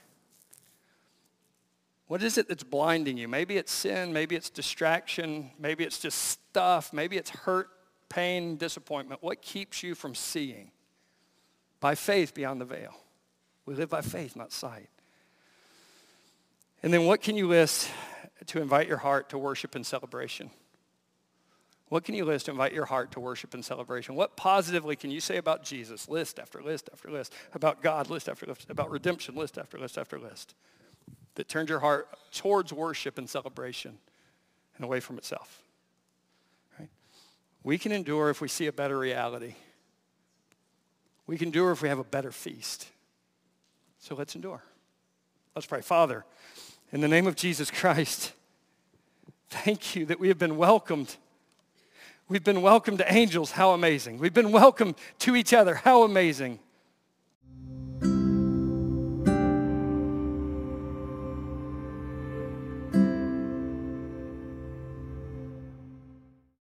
What 2.07 2.23
is 2.23 2.39
it 2.39 2.47
that's 2.47 2.63
blinding 2.63 3.17
you? 3.17 3.27
Maybe 3.27 3.57
it's 3.57 3.71
sin, 3.71 4.11
maybe 4.13 4.35
it's 4.35 4.49
distraction, 4.49 5.51
maybe 5.59 5.83
it's 5.83 5.99
just 5.99 6.17
stuff, 6.17 6.91
maybe 6.91 7.17
it's 7.17 7.29
hurt, 7.29 7.69
pain, 8.09 8.57
disappointment. 8.57 9.21
What 9.21 9.43
keeps 9.43 9.83
you 9.83 9.93
from 9.93 10.15
seeing? 10.15 10.71
By 11.83 11.95
faith 11.95 12.33
beyond 12.33 12.61
the 12.61 12.65
veil. 12.65 12.95
We 13.65 13.75
live 13.75 13.89
by 13.89 13.99
faith, 13.99 14.37
not 14.37 14.53
sight. 14.53 14.87
And 16.81 16.93
then 16.93 17.03
what 17.03 17.21
can 17.21 17.35
you 17.35 17.45
list 17.45 17.91
to 18.45 18.61
invite 18.61 18.87
your 18.87 18.99
heart 18.99 19.27
to 19.31 19.37
worship 19.37 19.75
and 19.75 19.85
celebration? 19.85 20.49
What 21.89 22.05
can 22.05 22.15
you 22.15 22.23
list 22.23 22.45
to 22.45 22.51
invite 22.51 22.71
your 22.71 22.85
heart 22.85 23.11
to 23.11 23.19
worship 23.19 23.53
and 23.53 23.65
celebration? 23.65 24.15
What 24.15 24.37
positively 24.37 24.95
can 24.95 25.11
you 25.11 25.19
say 25.19 25.35
about 25.35 25.65
Jesus? 25.65 26.07
List 26.07 26.39
after 26.39 26.63
list 26.63 26.89
after 26.93 27.11
list. 27.11 27.33
About 27.51 27.81
God, 27.81 28.09
list 28.09 28.29
after 28.29 28.45
list. 28.45 28.69
About 28.69 28.89
redemption, 28.89 29.35
list 29.35 29.57
after 29.57 29.77
list 29.77 29.97
after 29.97 30.17
list. 30.17 30.55
That 31.35 31.49
turns 31.49 31.69
your 31.69 31.79
heart 31.79 32.07
towards 32.31 32.71
worship 32.71 33.17
and 33.17 33.29
celebration 33.29 33.97
and 34.77 34.85
away 34.85 35.01
from 35.01 35.17
itself. 35.17 35.61
Right? 36.79 36.89
We 37.61 37.77
can 37.77 37.91
endure 37.91 38.29
if 38.29 38.39
we 38.39 38.47
see 38.47 38.67
a 38.67 38.71
better 38.71 38.97
reality. 38.97 39.55
We 41.27 41.37
can 41.37 41.47
endure 41.47 41.71
if 41.71 41.81
we 41.81 41.89
have 41.89 41.99
a 41.99 42.03
better 42.03 42.31
feast. 42.31 42.87
So 43.99 44.15
let's 44.15 44.35
endure. 44.35 44.61
Let's 45.55 45.65
pray. 45.65 45.81
Father, 45.81 46.25
in 46.91 47.01
the 47.01 47.07
name 47.07 47.27
of 47.27 47.35
Jesus 47.35 47.71
Christ, 47.71 48.33
thank 49.49 49.95
you 49.95 50.05
that 50.07 50.19
we 50.19 50.27
have 50.27 50.37
been 50.37 50.57
welcomed. 50.57 51.15
We've 52.27 52.43
been 52.43 52.61
welcomed 52.61 52.97
to 52.99 53.13
angels. 53.13 53.51
How 53.51 53.71
amazing. 53.71 54.17
We've 54.17 54.33
been 54.33 54.51
welcomed 54.51 54.95
to 55.19 55.35
each 55.35 55.53
other. 55.53 55.75
How 55.75 56.03
amazing. 56.03 56.59